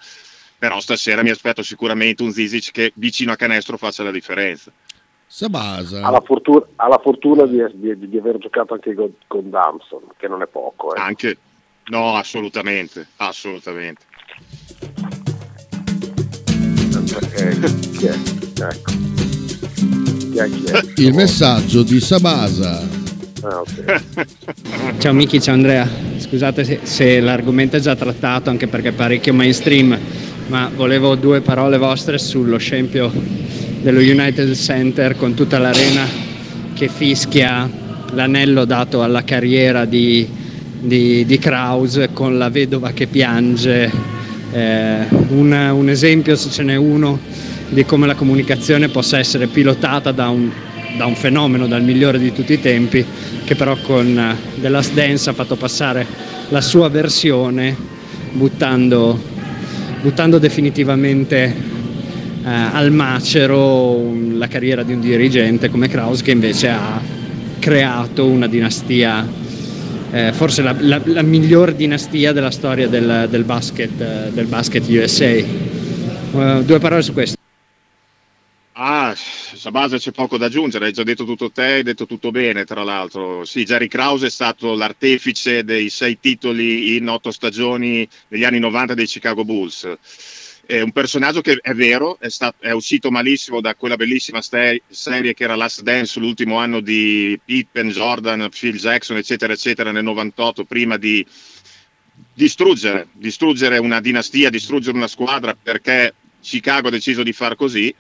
però 0.59 0.81
stasera 0.81 1.23
mi 1.23 1.31
aspetto 1.31 1.63
sicuramente 1.63 2.23
un 2.23 2.33
Zizic 2.33 2.71
che 2.71 2.93
vicino 2.95 3.33
a 3.33 3.37
canestro 3.37 3.77
faccia 3.77 4.03
la 4.03 4.11
differenza. 4.11 4.71
Sabasa. 5.27 6.03
Ha 6.03 6.11
la 6.11 6.21
fortuna, 6.21 6.67
ha 6.77 6.89
la 6.89 7.01
fortuna 7.03 7.47
di, 7.47 7.59
di, 7.73 8.09
di, 8.09 8.19
aver 8.19 8.37
giocato 8.37 8.75
anche 8.75 8.95
con, 8.95 9.15
con 9.27 9.49
Damson, 9.49 10.03
che 10.19 10.29
non 10.29 10.43
è 10.43 10.47
poco. 10.47 10.95
Eh. 10.95 11.01
Anche, 11.01 11.39
No, 11.87 12.15
assolutamente, 12.15 13.09
assolutamente. 13.17 14.05
Chi 17.19 18.07
è? 18.07 18.15
Ecco. 18.59 18.93
Chi 20.31 20.37
è, 20.37 20.49
chi 20.49 20.65
è? 20.65 21.03
Il 21.03 21.15
messaggio 21.15 21.83
di 21.83 22.01
Sabasa. 22.01 22.89
Ah, 23.43 23.61
okay. 23.61 24.03
ciao 24.99 25.13
Miki, 25.13 25.41
ciao 25.41 25.55
Andrea. 25.55 25.89
Scusate 26.19 26.65
se, 26.65 26.81
se, 26.83 27.21
l'argomento 27.21 27.77
è 27.77 27.81
già 27.81 27.97
trattato, 27.97 28.51
anche 28.51 28.67
perché 28.67 28.89
è 28.89 28.93
parecchio 28.93 29.35
mainstream, 29.35 29.99
ma 30.49 30.71
volevo 30.75 31.15
due 31.15 31.41
parole 31.41 31.79
vostre 31.79 32.19
sullo 32.19 32.59
scempio 32.59 33.13
dello 33.81 34.01
United 34.01 34.53
Center 34.55 35.17
con 35.17 35.35
tutta 35.35 35.59
l'arena 35.59 36.07
che 36.75 36.89
fischia 36.89 37.69
l'anello 38.13 38.65
dato 38.65 39.03
alla 39.03 39.25
carriera 39.25 39.85
di 39.85 40.41
di, 40.83 41.25
di 41.25 41.39
Kraus 41.39 42.01
con 42.13 42.39
la 42.39 42.51
vedova 42.51 42.91
che 42.91 43.07
piange, 43.07 43.91
eh, 44.53 45.07
un, 45.29 45.53
un, 45.53 45.89
esempio 45.89 46.37
se 46.37 46.51
ce 46.51 46.63
n'è 46.63 46.77
uno 46.77 47.19
di 47.69 47.85
come 47.85 48.07
la 48.07 48.15
comunicazione 48.15 48.89
possa 48.89 49.19
essere 49.19 49.47
pilotata 49.47 50.13
da 50.13 50.29
un, 50.29 50.51
da 50.97 51.07
un 51.07 51.15
fenomeno, 51.15 51.67
dal 51.67 51.83
migliore 51.83 52.19
di 52.19 52.33
tutti 52.33 52.53
i 52.53 52.61
tempi, 52.61 53.05
che 53.45 53.55
però 53.55 53.77
con 53.77 54.15
uh, 54.15 54.61
The 54.61 54.69
Last 54.69 54.93
Dance 54.93 55.31
ha 55.31 55.33
fatto 55.33 55.57
passare 55.57 56.07
la 56.51 56.61
sua 56.61 56.89
versione 56.91 57.75
buttando, 58.33 59.19
buttando 60.03 60.39
definitivamente 60.39 61.55
uh, 62.43 62.47
al 62.73 62.93
macero 62.93 64.15
la 64.35 64.49
carriera 64.49 64.83
di 64.83 64.93
un 64.93 65.01
dirigente 65.01 65.71
come 65.71 65.89
Kraus 65.89 66.21
che 66.21 66.33
invece 66.33 66.69
ha 66.69 67.01
creato 67.59 68.27
una 68.27 68.49
dinastia 68.49 69.41
eh, 70.13 70.33
forse 70.33 70.61
la, 70.61 70.77
la, 70.79 71.01
la, 71.05 71.23
miglior 71.23 71.73
dinastia 71.73 72.33
della 72.33 72.51
storia 72.51 72.87
del, 72.87 73.29
del, 73.31 73.45
basket, 73.45 73.99
eh, 73.99 74.31
del 74.31 74.47
basket, 74.47 74.87
USA. 74.89 75.31
Uh, 76.33 76.41
eh, 76.41 76.65
due 76.65 76.79
parole 76.79 77.03
su 77.03 77.15
questo. 77.15 77.37
Ah, 78.75 79.15
Sabasa 79.15 79.97
c'è 79.97 80.13
poco 80.13 80.37
da 80.39 80.47
aggiungere, 80.47 80.87
hai 80.87 80.93
già 80.93 81.03
detto 81.03 81.25
tutto 81.25 81.51
te, 81.51 81.63
hai 81.63 81.83
detto 81.83 82.05
tutto 82.07 82.31
bene 82.31 82.65
tra 82.65 82.83
l'altro. 82.83 83.45
Sì, 83.45 83.65
Jerry 83.65 83.89
Krause 83.89 84.27
è 84.27 84.31
stato 84.31 84.75
l'artefice 84.75 85.65
dei 85.65 85.89
sei 85.89 86.19
titoli 86.21 86.97
in 86.97 87.09
otto 87.09 87.31
stagioni 87.31 88.07
negli 88.29 88.45
anni 88.45 88.59
90 88.59 88.95
dei 88.95 89.07
Chicago 89.07 89.45
Bulls 89.45 89.97
è 90.65 90.81
un 90.81 90.93
personaggio 90.93 91.41
che 91.41 91.59
è 91.61 91.75
vero, 91.75 92.19
è, 92.19 92.29
stato, 92.29 92.63
è 92.65 92.71
uscito 92.71 93.11
malissimo 93.11 93.61
da 93.61 93.75
quella 93.75 93.97
bellissima 93.97 94.41
ste- 94.41 94.83
serie 94.89 95.35
che 95.35 95.45
era 95.45 95.57
Last 95.57 95.83
Dance, 95.83 96.21
l'ultimo 96.21 96.59
anno 96.59 96.81
di 96.81 97.39
Pippen, 97.45 97.89
Jordan, 97.89 98.49
Phil 98.51 98.79
Jackson, 98.79 99.17
eccetera, 99.17 99.53
eccetera, 99.53 99.91
nel 99.91 100.05
98, 100.05 100.65
prima 100.65 100.97
di 100.97 101.27
distruggere, 102.35 103.09
distruggere 103.13 103.79
una 103.79 104.01
dinastia, 104.01 104.51
distruggere 104.51 104.97
una 104.97 105.09
squadra 105.09 105.57
perché 105.61 106.15
Chicago 106.41 106.89
ha 106.89 106.91
deciso 106.91 107.23
di 107.23 107.33
far 107.33 107.57
così 107.57 107.95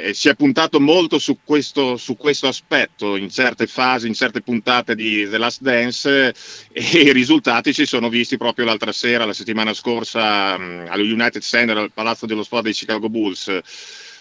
eh, 0.00 0.14
si 0.14 0.28
è 0.28 0.36
puntato 0.36 0.78
molto 0.78 1.18
su 1.18 1.38
questo, 1.42 1.96
su 1.96 2.16
questo, 2.16 2.46
aspetto 2.46 3.16
in 3.16 3.28
certe 3.30 3.66
fasi, 3.66 4.06
in 4.06 4.14
certe 4.14 4.42
puntate 4.42 4.94
di 4.94 5.28
The 5.28 5.38
Last 5.38 5.60
Dance 5.60 6.28
eh, 6.28 6.34
e 6.72 7.00
i 7.00 7.12
risultati 7.12 7.72
si 7.72 7.84
sono 7.84 8.08
visti 8.08 8.36
proprio 8.36 8.64
l'altra 8.64 8.92
sera, 8.92 9.24
la 9.24 9.32
settimana 9.32 9.74
scorsa 9.74 10.56
mh, 10.56 10.62
mm, 10.62 10.86
allo 10.88 11.02
United 11.02 11.42
Center, 11.42 11.76
al 11.76 11.90
Palazzo 11.92 12.26
dello 12.26 12.44
Sport 12.44 12.62
dei 12.62 12.72
Chicago 12.72 13.08
Bulls. 13.08 13.48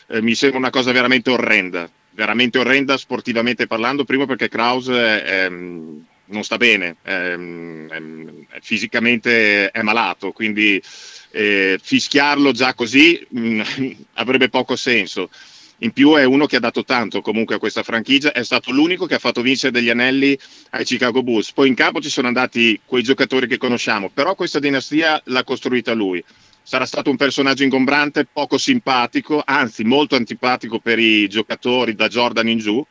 Eh, 0.08 0.22
mi 0.22 0.34
sembra 0.34 0.58
una 0.58 0.72
cosa 0.72 0.92
veramente 0.92 1.30
orrenda, 1.30 1.88
veramente 2.12 2.58
orrenda 2.58 2.98
sportivamente 2.98 3.68
parlando, 3.68 4.04
prima 4.04 4.26
perché 4.26 4.50
Kraus 4.50 4.88
ehm, 4.90 6.06
non 6.26 6.44
sta 6.44 6.58
bene, 6.58 6.96
ehm, 7.04 7.88
ehm, 7.92 8.46
fisicamente 8.62 9.70
è 9.70 9.82
malato, 9.84 10.32
quindi 10.32 10.82
eh, 11.30 11.80
fischiarlo 11.80 12.52
già 12.52 12.74
così 12.74 13.24
mh, 13.30 13.62
mm, 13.80 13.92
avrebbe 14.14 14.50
poco 14.50 14.76
senso. 14.76 15.30
In 15.82 15.92
più 15.92 16.14
è 16.16 16.24
uno 16.24 16.48
che 16.48 16.56
ha 16.56 16.60
dato 16.60 16.84
tanto 16.84 17.22
comunque 17.22 17.56
a 17.56 17.60
questa 17.60 17.84
franchigia, 17.84 18.32
è 18.32 18.44
stato 18.44 18.72
l'unico 18.72 19.06
che 19.06 19.14
ha 19.14 19.20
fatto 19.20 19.42
vincere 19.42 19.72
degli 19.72 19.90
anelli 19.90 20.38
ai 20.72 20.84
Chicago 20.84 21.22
Bulls. 21.22 21.52
Poi 21.52 21.68
in 21.68 21.76
campo 21.76 22.02
ci 22.02 22.10
sono 22.10 22.28
andati 22.28 22.80
quei 22.84 23.04
giocatori 23.04 23.48
che 23.48 23.58
conosciamo, 23.58 24.10
però 24.10 24.34
questa 24.34 24.58
dinastia 24.58 25.22
l'ha 25.26 25.44
costruita 25.44 25.94
lui. 25.94 26.24
Sarà 26.64 26.86
stato 26.86 27.12
un 27.12 27.16
personaggio 27.16 27.64
ingombrante, 27.64 28.26
poco 28.26 28.58
simpatico, 28.58 29.42
anzi 29.46 29.84
molto 29.84 30.16
antipatico 30.16 30.80
per 30.80 30.98
i 30.98 31.28
giocatori 31.28 31.94
da 31.94 32.08
Jordan 32.08 32.50
in 32.50 32.58
giù 32.58 32.86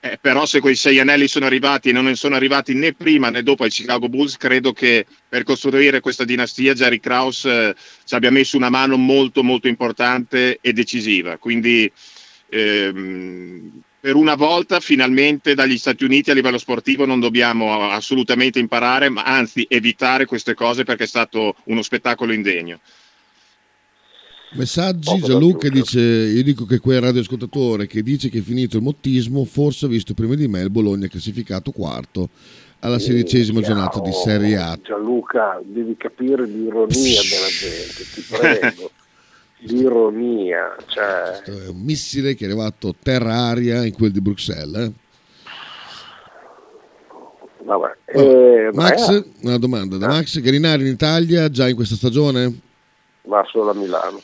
eh, 0.00 0.18
però 0.20 0.46
se 0.46 0.60
quei 0.60 0.76
sei 0.76 1.00
anelli 1.00 1.26
sono 1.26 1.46
arrivati 1.46 1.88
e 1.88 1.92
non 1.92 2.04
ne 2.04 2.14
sono 2.14 2.36
arrivati 2.36 2.72
né 2.72 2.92
prima 2.92 3.30
né 3.30 3.42
dopo 3.42 3.64
ai 3.64 3.70
Chicago 3.70 4.08
Bulls, 4.08 4.36
credo 4.36 4.72
che 4.72 5.06
per 5.28 5.42
costruire 5.42 6.00
questa 6.00 6.24
dinastia 6.24 6.72
Jerry 6.74 7.00
Krause 7.00 7.68
eh, 7.68 7.74
ci 8.04 8.14
abbia 8.14 8.30
messo 8.30 8.56
una 8.56 8.70
mano 8.70 8.96
molto 8.96 9.42
molto 9.42 9.66
importante 9.66 10.58
e 10.60 10.72
decisiva. 10.72 11.36
Quindi 11.38 11.90
ehm, 12.48 13.82
per 14.00 14.14
una 14.14 14.36
volta 14.36 14.78
finalmente 14.78 15.54
dagli 15.54 15.76
Stati 15.76 16.04
Uniti 16.04 16.30
a 16.30 16.34
livello 16.34 16.58
sportivo 16.58 17.04
non 17.04 17.18
dobbiamo 17.18 17.90
assolutamente 17.90 18.60
imparare, 18.60 19.08
ma 19.08 19.24
anzi 19.24 19.66
evitare 19.68 20.26
queste 20.26 20.54
cose 20.54 20.84
perché 20.84 21.04
è 21.04 21.08
stato 21.08 21.56
uno 21.64 21.82
spettacolo 21.82 22.32
indegno. 22.32 22.78
Messaggi, 24.52 25.20
Gianluca 25.20 25.68
dice, 25.68 26.00
io 26.00 26.42
dico 26.42 26.64
che 26.64 26.78
quel 26.78 27.00
radioascoltatore 27.00 27.86
che 27.86 28.02
dice 28.02 28.30
che 28.30 28.38
è 28.38 28.42
finito 28.42 28.78
il 28.78 28.82
mottismo 28.82 29.44
forse 29.44 29.86
ha 29.86 29.88
visto 29.88 30.14
prima 30.14 30.34
di 30.34 30.48
me 30.48 30.60
il 30.60 30.70
Bologna 30.70 31.06
classificato 31.06 31.70
quarto 31.70 32.30
alla 32.80 32.98
sedicesima 32.98 33.60
giornata 33.60 34.00
di 34.00 34.12
Serie 34.12 34.56
A. 34.56 34.78
Gianluca, 34.82 35.60
devi 35.64 35.96
capire 35.96 36.46
l'ironia 36.46 37.20
della 37.22 37.48
gente, 37.48 38.04
ti 38.14 38.24
prego. 38.28 38.90
l'ironia. 39.60 40.76
Cioè... 40.86 41.42
Questo 41.44 41.64
è 41.64 41.68
un 41.68 41.80
missile 41.80 42.34
che 42.34 42.44
è 42.44 42.48
arrivato 42.48 42.94
terra-aria 43.00 43.84
in 43.84 43.92
quel 43.92 44.12
di 44.12 44.20
Bruxelles. 44.20 44.86
Eh? 44.86 44.92
Vabbè. 47.64 47.96
Eh, 48.06 48.70
Max, 48.72 49.24
una 49.42 49.58
domanda 49.58 49.96
da 49.98 50.06
Max, 50.06 50.40
Garinari 50.40 50.82
in 50.82 50.92
Italia 50.92 51.50
già 51.50 51.68
in 51.68 51.74
questa 51.74 51.96
stagione? 51.96 52.60
Va 53.22 53.44
solo 53.50 53.70
a 53.70 53.74
Milano. 53.74 54.22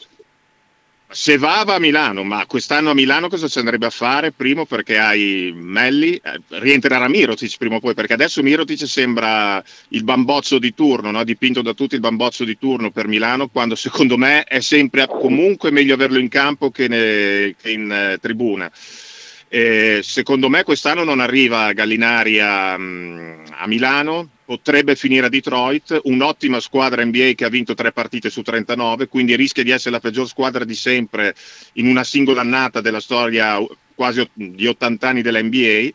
Se 1.08 1.38
va, 1.38 1.62
va 1.64 1.74
a 1.74 1.78
Milano, 1.78 2.24
ma 2.24 2.44
quest'anno 2.46 2.90
a 2.90 2.94
Milano 2.94 3.28
cosa 3.28 3.46
ci 3.46 3.58
andrebbe 3.58 3.86
a 3.86 3.90
fare? 3.90 4.32
Primo 4.32 4.66
perché 4.66 4.98
hai 4.98 5.52
Melli, 5.54 6.16
eh, 6.16 6.40
rientrerà 6.48 7.08
Mirotic 7.08 7.56
prima 7.56 7.76
o 7.76 7.80
poi, 7.80 7.94
perché 7.94 8.14
adesso 8.14 8.42
Mirotic 8.42 8.86
sembra 8.88 9.62
il 9.90 10.02
bamboccio 10.02 10.58
di 10.58 10.74
turno, 10.74 11.12
no? 11.12 11.22
dipinto 11.22 11.62
da 11.62 11.72
tutti 11.72 11.94
il 11.94 12.00
bamboccio 12.00 12.44
di 12.44 12.58
turno 12.58 12.90
per 12.90 13.06
Milano, 13.06 13.48
quando 13.48 13.76
secondo 13.76 14.16
me 14.16 14.42
è 14.42 14.60
sempre 14.60 15.06
comunque 15.06 15.70
meglio 15.70 15.94
averlo 15.94 16.18
in 16.18 16.28
campo 16.28 16.70
che, 16.70 16.88
ne, 16.88 17.54
che 17.60 17.70
in 17.70 17.92
eh, 17.92 18.18
tribuna. 18.20 18.70
Eh, 19.48 20.00
secondo 20.02 20.48
me 20.48 20.64
quest'anno 20.64 21.04
non 21.04 21.20
arriva 21.20 21.72
Gallinari 21.72 22.40
a, 22.40 22.76
mm, 22.76 23.44
a, 23.52 23.68
Milano, 23.68 24.30
potrebbe 24.44 24.94
finire 24.94 25.26
a 25.26 25.28
Detroit, 25.28 26.00
un'ottima 26.04 26.60
squadra 26.60 27.04
NBA 27.04 27.32
che 27.34 27.44
ha 27.44 27.48
vinto 27.48 27.74
tre 27.74 27.92
partite 27.92 28.30
su 28.30 28.42
39, 28.42 29.08
quindi 29.08 29.36
rischia 29.36 29.62
di 29.62 29.70
essere 29.70 29.92
la 29.92 30.00
peggior 30.00 30.28
squadra 30.28 30.64
di 30.64 30.74
sempre 30.74 31.34
in 31.74 31.86
una 31.86 32.04
singola 32.04 32.42
annata 32.42 32.80
della 32.80 33.00
storia 33.00 33.58
quasi 33.94 34.28
di 34.34 34.66
80 34.66 35.08
anni 35.08 35.22
della 35.22 35.42
NBA. 35.42 35.88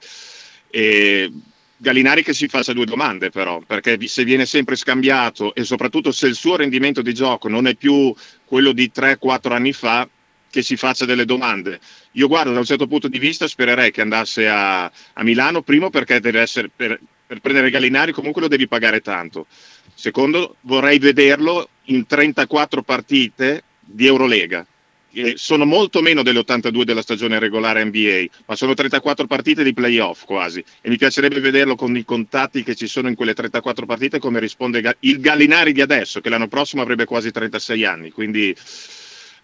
E 0.72 1.32
Gallinari 1.78 2.24
che 2.24 2.34
si 2.34 2.48
faccia 2.48 2.74
due 2.74 2.86
domande 2.86 3.30
però, 3.30 3.62
perché 3.66 3.98
se 4.08 4.26
viene 4.26 4.46
sempre 4.46 4.76
scambiato 4.76 5.56
e 5.56 5.64
soprattutto 5.64 6.12
se 6.12 6.28
il 6.28 6.36
suo 6.36 6.58
rendimento 6.58 7.02
di 7.02 7.14
gioco 7.14 7.48
non 7.48 7.68
è 7.68 7.76
più 7.76 8.14
quello 8.46 8.74
di 8.74 8.92
3-4 8.94 9.54
anni 9.54 9.72
fa, 9.72 10.08
che 10.50 10.62
si 10.62 10.76
faccia 10.76 11.06
delle 11.06 11.26
domande. 11.26 11.80
Io 12.14 12.28
guardo 12.28 12.52
da 12.52 12.60
un 12.60 12.66
certo 12.66 12.88
punto 12.88 13.08
di 13.08 13.20
vista, 13.20 13.48
spererei 13.48 13.92
che 13.92 14.02
andasse 14.02 14.48
a, 14.48 14.86
a 14.86 15.24
Milano, 15.24 15.62
primo 15.62 15.90
perché 15.90 16.20
deve 16.20 16.42
essere, 16.42 16.70
per, 16.76 17.00
per 17.30 17.42
prendere 17.42 17.70
Gallinari 17.70 18.12
comunque 18.12 18.42
lo 18.42 18.48
devi 18.48 18.68
pagare 18.68 19.02
tanto. 19.02 19.46
Secondo, 19.94 20.56
vorrei 20.62 20.98
vederlo 20.98 21.70
in 21.86 22.08
34 22.08 22.82
partite 22.82 23.62
di 23.80 24.08
Eurolega, 24.08 24.66
che 25.12 25.34
sono 25.38 25.64
molto 25.64 26.02
meno 26.02 26.24
delle 26.24 26.40
82 26.40 26.86
della 26.86 27.04
stagione 27.04 27.38
regolare 27.38 27.84
NBA, 27.84 28.26
ma 28.48 28.56
sono 28.56 28.74
34 28.74 29.28
partite 29.28 29.64
di 29.64 29.74
playoff 29.74 30.26
quasi. 30.26 30.64
E 30.82 30.90
mi 30.90 30.98
piacerebbe 30.98 31.40
vederlo 31.40 31.76
con 31.76 31.96
i 31.96 32.04
contatti 32.04 32.64
che 32.64 32.74
ci 32.74 32.88
sono 32.88 33.10
in 33.10 33.16
quelle 33.16 33.36
34 33.36 33.86
partite, 33.86 34.18
come 34.18 34.40
risponde 34.40 34.98
il 35.02 35.20
Gallinari 35.20 35.72
di 35.72 35.82
adesso, 35.82 36.22
che 36.22 36.30
l'anno 36.30 36.48
prossimo 36.48 36.82
avrebbe 36.82 37.06
quasi 37.06 37.30
36 37.30 37.86
anni. 37.86 38.10
Quindi 38.10 38.56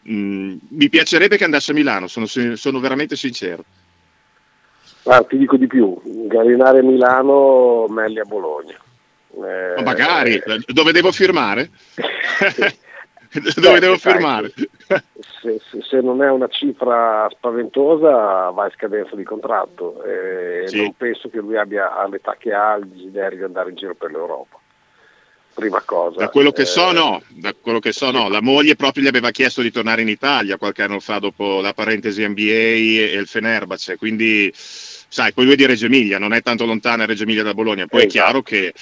Mm, 0.09 0.57
mi 0.69 0.89
piacerebbe 0.89 1.37
che 1.37 1.45
andasse 1.45 1.71
a 1.71 1.73
Milano, 1.73 2.07
sono, 2.07 2.27
sono 2.27 2.79
veramente 2.79 3.15
sincero. 3.15 3.65
Ah, 5.05 5.23
ti 5.23 5.37
dico 5.37 5.55
di 5.55 5.67
più, 5.67 5.99
Gallinare 6.03 6.79
a 6.79 6.83
Milano, 6.83 7.85
Melli 7.87 8.19
a 8.19 8.25
Bologna. 8.25 8.75
Eh, 9.37 9.83
magari, 9.83 10.41
dove 10.65 10.91
devo 10.91 11.11
firmare? 11.11 11.69
dove 13.55 13.79
devo 13.79 13.97
firmare? 13.97 14.51
Se, 15.41 15.59
se, 15.69 15.81
se, 15.81 16.01
non 16.01 16.23
è 16.23 16.29
una 16.29 16.47
cifra 16.47 17.27
spaventosa 17.29 18.49
va 18.49 18.65
in 18.65 18.71
scadenza 18.73 19.15
di 19.15 19.23
contratto 19.23 20.03
e 20.03 20.67
sì. 20.67 20.81
non 20.81 20.93
penso 20.95 21.29
che 21.29 21.39
lui 21.39 21.57
abbia 21.57 21.95
all'età 21.95 22.35
che 22.39 22.53
ha 22.53 22.75
il 22.75 22.87
desiderio 22.87 23.37
di 23.37 23.43
andare 23.43 23.69
in 23.69 23.75
giro 23.75 23.93
per 23.93 24.11
l'Europa 24.11 24.57
prima 25.55 25.81
cosa. 25.81 26.19
Da 26.19 26.29
quello 26.29 26.51
che 26.51 26.63
eh, 26.63 26.65
so, 26.65 26.91
no. 26.91 27.23
Da 27.29 27.55
quello 27.59 27.79
che 27.79 27.93
so, 27.93 28.11
no. 28.11 28.27
La 28.27 28.41
moglie 28.41 28.75
proprio 28.75 29.03
gli 29.03 29.07
aveva 29.07 29.31
chiesto 29.31 29.61
di 29.61 29.71
tornare 29.71 30.01
in 30.01 30.09
Italia 30.09 30.57
qualche 30.57 30.83
anno 30.83 30.99
fa 30.99 31.17
dopo 31.17 31.61
la 31.61 31.73
parentesi 31.73 32.27
NBA 32.27 32.41
e 32.41 33.15
il 33.15 33.25
Fenerbahce. 33.25 33.97
Quindi, 33.97 34.53
sai, 35.15 35.31
poi 35.31 35.45
lui 35.45 35.53
è 35.53 35.55
di 35.55 35.65
Reggio 35.65 35.85
Emilia, 35.85 36.19
non 36.19 36.33
è 36.33 36.41
tanto 36.41 36.65
lontana 36.65 37.05
Reggio 37.05 37.23
Emilia 37.23 37.41
da 37.41 37.53
Bologna. 37.53 37.87
Poi 37.87 38.01
esatto. 38.01 38.17
è 38.17 38.21
chiaro 38.21 38.41
che 38.41 38.73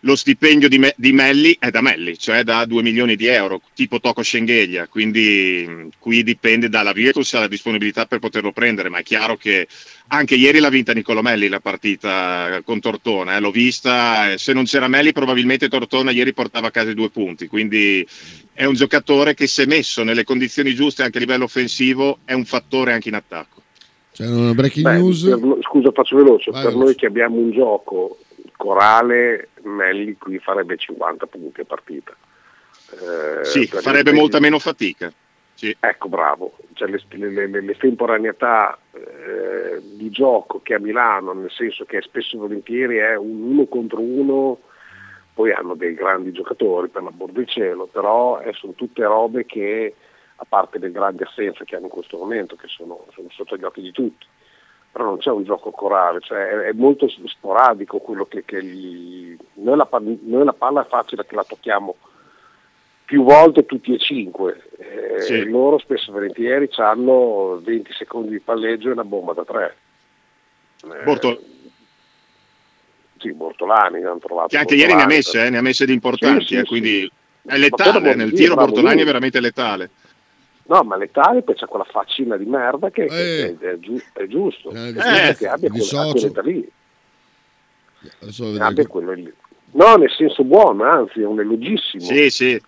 lo 0.00 0.16
stipendio 0.16 0.68
di, 0.68 0.78
Me- 0.78 0.94
di, 0.96 1.12
Melli 1.12 1.56
è 1.60 1.70
da 1.70 1.80
Melli, 1.80 2.18
cioè 2.18 2.42
da 2.42 2.64
2 2.64 2.82
milioni 2.82 3.14
di 3.14 3.26
euro, 3.26 3.60
tipo 3.72 4.00
Toco 4.00 4.24
Schengelia, 4.24 4.88
quindi 4.88 5.88
qui 6.00 6.24
dipende 6.24 6.68
dalla 6.68 6.90
Virtus 6.90 7.34
e 7.34 7.38
la 7.38 7.46
disponibilità 7.46 8.06
per 8.06 8.18
poterlo 8.18 8.50
prendere, 8.50 8.88
ma 8.88 8.98
è 8.98 9.04
chiaro 9.04 9.36
che 9.36 9.68
anche 10.08 10.34
ieri 10.34 10.58
l'ha 10.58 10.70
vinta 10.70 10.92
Nicolo 10.92 11.22
Melli 11.22 11.46
la 11.46 11.60
partita 11.60 12.60
con 12.64 12.80
Tortona, 12.80 13.36
eh, 13.36 13.40
l'ho 13.40 13.52
vista, 13.52 14.36
se 14.36 14.52
non 14.52 14.64
c'era 14.64 14.88
Melli 14.88 15.12
probabilmente 15.12 15.68
Tortona 15.68 16.10
ieri 16.10 16.34
portava 16.34 16.66
a 16.66 16.72
casa 16.72 16.90
i 16.90 16.94
due 16.94 17.10
punti, 17.10 17.46
quindi 17.46 18.04
è 18.52 18.64
un 18.64 18.74
giocatore 18.74 19.34
che 19.34 19.46
se 19.46 19.66
messo 19.66 20.02
nelle 20.02 20.24
condizioni 20.24 20.74
giuste 20.74 21.04
anche 21.04 21.18
a 21.18 21.20
livello 21.20 21.44
offensivo 21.44 22.18
è 22.24 22.32
un 22.32 22.44
fattore 22.44 22.92
anche 22.92 23.08
in 23.08 23.14
attacco. 23.14 23.62
C'è 24.16 24.26
una 24.26 24.54
breaking 24.54 24.82
Beh, 24.82 24.96
news. 24.96 25.24
Per, 25.24 25.58
scusa, 25.60 25.90
faccio 25.92 26.16
veloce. 26.16 26.50
Vai 26.50 26.62
per 26.62 26.70
veloce. 26.70 26.86
noi 26.86 26.94
che 26.94 27.04
abbiamo 27.04 27.36
un 27.36 27.50
gioco 27.50 28.16
corale, 28.56 29.50
Melli 29.64 30.16
qui 30.16 30.38
farebbe 30.38 30.78
50 30.78 31.26
punti 31.26 31.60
a 31.60 31.64
partita. 31.66 32.16
Eh, 32.92 33.44
sì, 33.44 33.66
farebbe 33.66 34.12
molta 34.12 34.40
meno 34.40 34.58
fatica. 34.58 35.12
Sì. 35.52 35.76
Ecco, 35.78 36.08
bravo. 36.08 36.56
Cioè, 36.72 36.88
le, 36.88 37.02
le, 37.10 37.46
le, 37.46 37.60
l'estemporaneità 37.60 38.78
eh, 38.92 39.82
di 39.82 40.08
gioco 40.08 40.60
che 40.62 40.72
a 40.72 40.78
Milano, 40.78 41.34
nel 41.34 41.50
senso 41.50 41.84
che 41.84 42.00
spesso 42.00 42.36
e 42.36 42.38
volentieri 42.38 42.96
è 42.96 43.16
un 43.16 43.42
uno 43.42 43.66
contro 43.66 44.00
uno, 44.00 44.60
poi 45.34 45.52
hanno 45.52 45.74
dei 45.74 45.92
grandi 45.92 46.32
giocatori 46.32 46.88
per 46.88 47.02
l'amor 47.02 47.32
del 47.32 47.46
cielo, 47.46 47.86
però 47.86 48.40
eh, 48.40 48.54
sono 48.54 48.72
tutte 48.72 49.02
robe 49.02 49.44
che, 49.44 49.94
a 50.36 50.44
parte 50.48 50.78
le 50.78 50.90
grandi 50.90 51.22
assenze 51.22 51.64
che 51.64 51.76
hanno 51.76 51.86
in 51.86 51.90
questo 51.90 52.18
momento, 52.18 52.56
che 52.56 52.68
sono, 52.68 53.06
sono 53.12 53.28
sotto 53.30 53.56
gli 53.56 53.64
occhi 53.64 53.80
di 53.80 53.92
tutti, 53.92 54.26
però 54.90 55.04
non 55.04 55.18
c'è 55.18 55.30
un 55.30 55.44
gioco 55.44 55.70
corale, 55.70 56.20
cioè 56.20 56.46
è, 56.46 56.56
è 56.68 56.72
molto 56.72 57.06
sporadico 57.08 57.98
quello 57.98 58.26
che, 58.26 58.44
che 58.44 58.62
gli... 58.62 59.36
noi, 59.54 59.76
la, 59.76 59.88
noi 59.90 60.44
la 60.44 60.52
palla 60.52 60.84
è 60.84 60.88
facile 60.88 61.26
che 61.26 61.34
la 61.34 61.44
tocchiamo 61.44 61.96
più 63.06 63.22
volte 63.22 63.64
tutti 63.64 63.94
e 63.94 63.98
cinque. 63.98 64.68
Eh, 64.78 65.20
sì. 65.22 65.44
Loro 65.48 65.78
spesso 65.78 66.10
e 66.10 66.12
volentieri 66.12 66.68
hanno 66.76 67.60
20 67.62 67.92
secondi 67.92 68.30
di 68.30 68.40
palleggio 68.40 68.88
e 68.88 68.92
una 68.92 69.04
bomba 69.04 69.32
da 69.32 69.44
tre. 69.44 69.76
Eh, 70.82 71.04
Bortol- 71.04 71.40
sì, 73.18 73.32
Bortolani 73.32 74.02
hanno 74.02 74.18
trovato. 74.18 74.48
Che 74.48 74.58
anche 74.58 74.74
Bortolani, 74.74 74.80
ieri 74.80 74.94
ne 74.94 75.02
ha 75.02 75.16
messe, 75.16 75.46
eh, 75.46 75.50
ne 75.50 75.58
ha 75.58 75.62
messe 75.62 75.86
di 75.86 75.92
importanti, 75.92 76.44
sì, 76.46 76.56
sì, 76.56 76.64
quindi 76.64 77.10
è 77.46 77.56
letale, 77.56 78.14
nel 78.14 78.32
tiro 78.32 78.54
Bortolani 78.56 79.00
è 79.00 79.04
veramente 79.04 79.40
letale. 79.40 79.90
No, 80.66 80.82
ma 80.82 80.96
letale 80.96 81.42
poi 81.42 81.54
c'è 81.54 81.66
quella 81.66 81.84
faccina 81.84 82.36
di 82.36 82.44
merda 82.44 82.90
che, 82.90 83.04
eh. 83.04 83.56
è, 83.58 83.78
giu- 83.78 84.02
è, 84.12 84.26
giusto. 84.26 84.70
Eh, 84.70 84.92
che 85.38 85.46
abbia 85.46 85.70
quella, 85.70 86.12
quella 86.12 86.42
lì. 86.42 86.72
Abbia 88.58 88.86
quello 88.86 89.12
lì. 89.12 89.32
No, 89.72 89.94
nel 89.96 90.10
senso 90.10 90.42
buono, 90.44 90.84
anzi 90.84 91.20
è 91.20 91.26
un 91.26 91.40
elogissimo. 91.40 92.02
Sì, 92.02 92.30
sì 92.30 92.60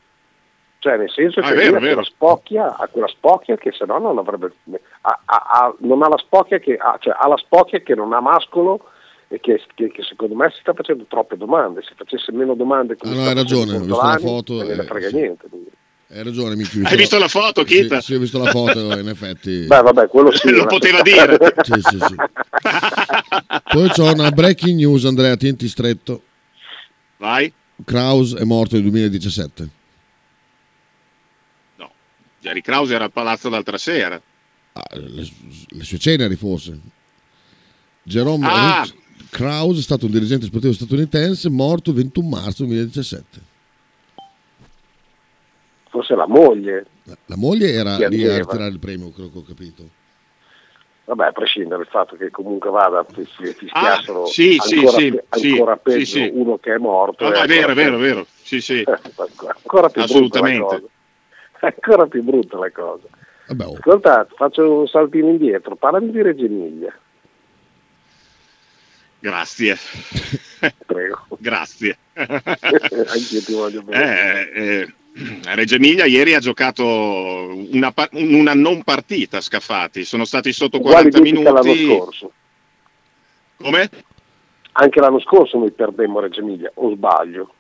cioè 0.79 0.97
nel 0.97 1.11
senso 1.11 1.41
ah, 1.41 1.49
che 1.49 1.55
vero, 1.55 1.81
vero. 1.81 2.05
Spocchia, 2.05 2.77
ha 2.77 2.87
quella 2.87 3.09
spocchia 3.09 3.57
che 3.57 3.73
se 3.73 3.85
no 3.85 3.99
non 3.99 4.19
avrebbe 4.19 4.53
ha, 5.01 5.21
ha, 5.25 5.75
non 5.81 6.03
ha 6.03 6.09
la 6.09 6.19
spocchia 6.19 6.59
che 6.59 6.77
ha, 6.77 6.97
cioè, 7.01 7.17
ha 7.19 7.27
la 7.27 7.37
spocchia 7.37 7.81
che 7.81 7.95
non 7.95 8.13
ha 8.13 8.21
mascolo 8.21 8.91
e 9.27 9.41
che, 9.41 9.61
che, 9.75 9.91
che, 9.91 10.03
secondo 10.03 10.35
me 10.35 10.51
si 10.51 10.61
sta 10.61 10.73
facendo 10.73 11.05
troppe 11.09 11.37
domande 11.37 11.83
se 11.83 11.95
facesse 11.97 12.33
meno 12.33 12.55
domande 12.55 12.97
come 12.97 13.13
ah, 13.13 13.17
no, 13.17 13.27
hai 13.27 13.35
ragione 13.35 13.77
ho 13.77 13.79
visto 13.81 14.01
la 14.01 14.19
foto 14.19 14.55
non 14.63 14.67
ne 14.67 14.83
frega 14.85 15.09
sì. 15.09 15.15
niente 15.17 15.49
hai 16.11 16.23
ragione, 16.23 16.57
Michi. 16.57 16.81
Hai 16.83 16.97
visto 16.97 17.19
la 17.19 17.29
foto, 17.29 17.65
Kita? 17.65 18.01
Sì, 18.01 18.07
sì, 18.07 18.15
ho 18.15 18.19
visto 18.19 18.39
la 18.39 18.51
foto, 18.51 18.99
in 18.99 19.09
effetti. 19.09 19.65
Beh, 19.69 19.83
vabbè, 19.83 20.09
quello 20.09 20.35
sì. 20.35 20.51
Lo 20.51 20.67
poteva 20.67 21.03
dire. 21.03 21.37
sì, 21.63 21.81
sì, 21.81 21.99
sì. 21.99 22.15
Poi 23.73 23.89
c'ho 23.91 24.13
una 24.13 24.31
breaking 24.31 24.77
news, 24.79 25.05
Andrea, 25.05 25.37
tienti 25.37 25.69
stretto. 25.69 26.23
Vai. 27.19 27.53
Kraus 27.85 28.35
è 28.35 28.45
morto 28.45 28.75
nel 28.75 28.83
2017. 28.85 29.77
Jerry 32.41 32.61
Krause 32.61 32.95
era 32.95 33.05
al 33.05 33.13
palazzo 33.13 33.49
l'altra 33.49 33.79
sera. 33.79 34.21
Ah, 34.73 34.97
le, 34.97 35.29
le, 35.69 35.85
sue 35.85 35.99
ceneri 35.99 36.37
forse. 36.37 36.79
Jerome 38.03 38.47
ah. 38.47 38.89
Krause 39.29 39.81
è 39.81 39.83
stato 39.83 40.07
un 40.07 40.13
dirigente 40.13 40.47
sportivo 40.47 40.73
statunitense 40.73 41.51
morto 41.51 41.91
il 41.91 41.97
21 41.97 42.29
marzo 42.29 42.65
2017. 42.65 43.48
Forse 45.89 46.15
la 46.15 46.27
moglie. 46.27 46.87
La, 47.05 47.17
la 47.27 47.37
moglie 47.37 47.73
era 47.73 47.97
lì 48.09 48.27
a 48.27 48.39
ritirare 48.39 48.71
il 48.71 48.79
premio, 48.79 49.11
quello 49.11 49.31
che 49.31 49.39
ho 49.39 49.43
capito. 49.43 49.89
Vabbè, 51.05 51.27
a 51.27 51.33
prescindere 51.33 51.77
dal 51.77 51.87
fatto 51.87 52.17
che 52.17 52.31
comunque 52.31 52.69
vada, 52.69 53.03
ti, 53.03 53.23
ti 53.25 53.67
ah, 53.71 53.99
sì, 54.27 54.59
ancora, 54.61 54.99
sì, 54.99 55.11
pe- 55.11 55.25
ancora 55.29 55.75
sì, 55.75 55.81
peggio 55.83 56.05
sì, 56.05 56.31
uno 56.35 56.59
che 56.59 56.75
è 56.75 56.77
morto. 56.77 57.25
No, 57.25 57.31
no, 57.31 57.41
è 57.41 57.47
vero, 57.47 57.73
è 57.73 57.75
vero, 57.75 57.97
è 57.97 57.99
vero. 57.99 58.27
Sì, 58.43 58.61
sì. 58.61 58.85
ancora 58.85 59.89
più 59.89 60.03
Assolutamente. 60.03 60.83
ancora 61.61 62.07
più 62.07 62.23
brutta 62.23 62.59
la 62.59 62.71
cosa. 62.71 63.07
Vabbè, 63.47 63.65
oh. 63.65 63.77
Ascolta, 63.79 64.27
faccio 64.37 64.81
un 64.81 64.87
saltino 64.87 65.31
indietro, 65.31 65.77
parlami 65.77 66.11
di 66.11 66.21
Reggio 66.21 66.45
Emilia. 66.45 66.95
Grazie. 69.21 69.77
Prego. 70.87 71.27
Grazie. 71.41 71.97
Anch'io 72.13 73.43
ti 73.43 73.53
voglio 73.55 73.83
bene. 73.83 74.51
Eh, 74.51 74.63
eh, 74.63 74.95
Reggio 75.55 75.77
Emilia 75.77 76.05
ieri 76.07 76.35
ha 76.35 76.41
giocato 76.41 76.85
una, 76.85 77.93
una, 78.13 78.55
non 78.55 78.83
partita 78.83 79.41
Scafati, 79.41 80.05
sono 80.05 80.25
stati 80.25 80.53
sotto 80.53 80.81
40 80.81 81.21
minuti. 81.21 81.43
l'anno 81.45 81.75
scorso. 81.75 82.33
Come? 83.57 83.91
Anche 84.73 85.01
l'anno 85.01 85.21
scorso 85.21 85.59
noi 85.59 85.73
perdemmo 85.73 86.21
Reggio 86.21 86.41
Emilia, 86.41 86.71
o 86.75 86.95
sbaglio? 86.95 87.53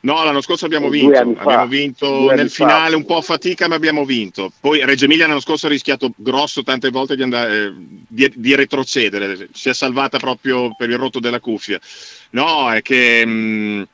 No, 0.00 0.24
l'anno 0.24 0.40
scorso 0.40 0.64
abbiamo 0.64 0.88
vinto, 0.88 1.34
fa. 1.34 1.42
abbiamo 1.42 1.66
vinto 1.66 2.30
nel 2.30 2.50
fa. 2.50 2.64
finale 2.64 2.96
un 2.96 3.04
po' 3.04 3.18
a 3.18 3.22
fatica, 3.22 3.68
ma 3.68 3.74
abbiamo 3.74 4.04
vinto. 4.04 4.50
Poi 4.58 4.84
Reggio 4.84 5.04
Emilia 5.04 5.26
l'anno 5.26 5.40
scorso 5.40 5.66
ha 5.66 5.70
rischiato 5.70 6.10
grosso 6.16 6.62
tante 6.62 6.90
volte 6.90 7.16
di, 7.16 7.22
andare, 7.22 7.66
eh, 7.66 7.72
di, 7.76 8.32
di 8.34 8.54
retrocedere, 8.54 9.48
si 9.52 9.68
è 9.68 9.74
salvata 9.74 10.18
proprio 10.18 10.74
per 10.74 10.88
il 10.88 10.96
rotto 10.96 11.20
della 11.20 11.40
cuffia. 11.40 11.78
No, 12.30 12.72
è 12.72 12.82
che 12.82 13.24
mh, 13.24 13.88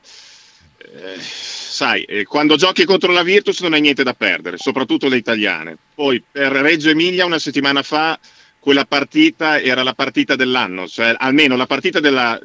eh, 0.83 1.17
sai, 1.19 2.03
eh, 2.03 2.23
quando 2.25 2.55
giochi 2.55 2.85
contro 2.85 3.11
la 3.11 3.23
Virtus 3.23 3.61
non 3.61 3.73
hai 3.73 3.81
niente 3.81 4.03
da 4.03 4.13
perdere, 4.13 4.57
soprattutto 4.57 5.07
le 5.07 5.17
italiane. 5.17 5.77
Poi 5.93 6.23
per 6.31 6.51
Reggio 6.51 6.89
Emilia 6.89 7.25
una 7.25 7.39
settimana 7.39 7.83
fa 7.83 8.19
quella 8.59 8.85
partita 8.85 9.59
era 9.59 9.83
la 9.83 9.93
partita 9.93 10.35
dell'anno, 10.35 10.87
cioè 10.87 11.15
almeno 11.17 11.55
la 11.55 11.65
partita 11.65 11.99
della, 11.99 12.39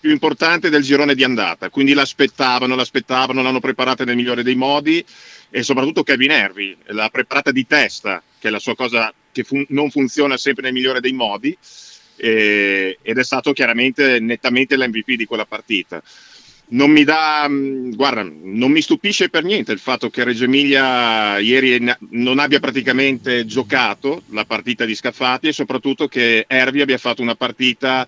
più 0.00 0.10
importante 0.10 0.70
del 0.70 0.82
girone 0.82 1.14
di 1.14 1.22
andata, 1.22 1.68
quindi 1.68 1.92
l'aspettavano, 1.92 2.74
l'aspettavano, 2.74 3.42
l'hanno 3.42 3.60
preparata 3.60 4.04
nel 4.04 4.16
migliore 4.16 4.42
dei 4.42 4.54
modi 4.54 5.04
e 5.50 5.62
soprattutto 5.62 6.02
Kevin 6.02 6.28
Nervi 6.28 6.76
l'ha 6.86 7.10
preparata 7.10 7.50
di 7.50 7.66
testa, 7.66 8.22
che 8.38 8.48
è 8.48 8.50
la 8.50 8.58
sua 8.58 8.74
cosa 8.74 9.12
che 9.30 9.44
fun- 9.44 9.66
non 9.68 9.90
funziona 9.90 10.38
sempre 10.38 10.64
nel 10.64 10.72
migliore 10.72 11.00
dei 11.00 11.12
modi 11.12 11.56
e- 12.16 12.98
ed 13.02 13.18
è 13.18 13.24
stato 13.24 13.52
chiaramente 13.52 14.18
nettamente 14.20 14.76
l'MVP 14.76 15.12
di 15.12 15.26
quella 15.26 15.44
partita. 15.44 16.02
Non 16.72 16.90
mi 16.90 17.04
dà, 17.04 17.48
mh, 17.48 17.96
guarda, 17.96 18.22
non 18.22 18.70
mi 18.70 18.80
stupisce 18.80 19.28
per 19.28 19.44
niente 19.44 19.72
il 19.72 19.78
fatto 19.78 20.08
che 20.08 20.22
Reggio 20.22 20.44
Emilia 20.44 21.38
ieri 21.38 21.84
non 22.10 22.38
abbia 22.38 22.60
praticamente 22.60 23.44
giocato 23.44 24.22
la 24.30 24.44
partita 24.44 24.84
di 24.84 24.94
Scaffati 24.94 25.48
e 25.48 25.52
soprattutto 25.52 26.06
che 26.06 26.44
Ervi 26.46 26.80
abbia 26.80 26.98
fatto 26.98 27.22
una 27.22 27.34
partita 27.34 28.06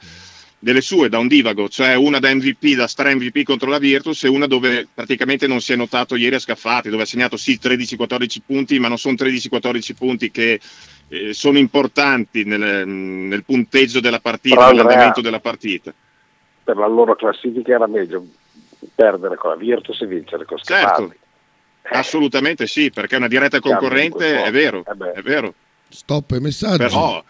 delle 0.62 0.80
sue 0.80 1.08
da 1.08 1.18
un 1.18 1.26
divago, 1.26 1.68
cioè 1.68 1.94
una 1.94 2.20
da 2.20 2.32
MVP, 2.32 2.76
da 2.76 2.86
stra 2.86 3.12
MVP 3.12 3.42
contro 3.42 3.68
la 3.68 3.78
Virtus 3.78 4.22
e 4.22 4.28
una 4.28 4.46
dove 4.46 4.86
praticamente 4.94 5.48
non 5.48 5.60
si 5.60 5.72
è 5.72 5.76
notato 5.76 6.14
ieri 6.14 6.36
a 6.36 6.38
Scaffati, 6.38 6.88
dove 6.88 7.02
ha 7.02 7.06
segnato 7.06 7.36
sì 7.36 7.58
13-14 7.60 8.36
punti, 8.46 8.78
ma 8.78 8.86
non 8.86 8.96
sono 8.96 9.16
13-14 9.18 9.94
punti 9.98 10.30
che 10.30 10.60
eh, 11.08 11.34
sono 11.34 11.58
importanti 11.58 12.44
nel, 12.44 12.86
nel 12.86 13.42
punteggio 13.42 13.98
della 13.98 14.20
partita, 14.20 14.68
nell'andamento 14.68 15.20
della 15.20 15.40
partita. 15.40 15.92
Per 16.64 16.76
la 16.76 16.86
loro 16.86 17.14
classifica 17.16 17.74
era 17.74 17.86
meglio 17.86 18.24
perdere 18.94 19.36
con 19.36 19.50
la 19.50 19.56
Virtus 19.56 20.00
e 20.02 20.06
vincere 20.06 20.44
con 20.44 20.58
Scafati. 20.58 21.02
Certo, 21.02 21.16
assolutamente 21.98 22.66
sì, 22.66 22.90
perché 22.90 23.16
una 23.16 23.28
diretta 23.28 23.60
concorrente 23.60 24.42
è 24.42 24.50
vero, 24.50 24.84
eh 24.86 25.12
è 25.12 25.22
vero. 25.22 25.54
Stop 25.88 26.30
ai 26.32 26.40
messaggi. 26.40 26.78
Però 26.78 27.16
Ho 27.18 27.24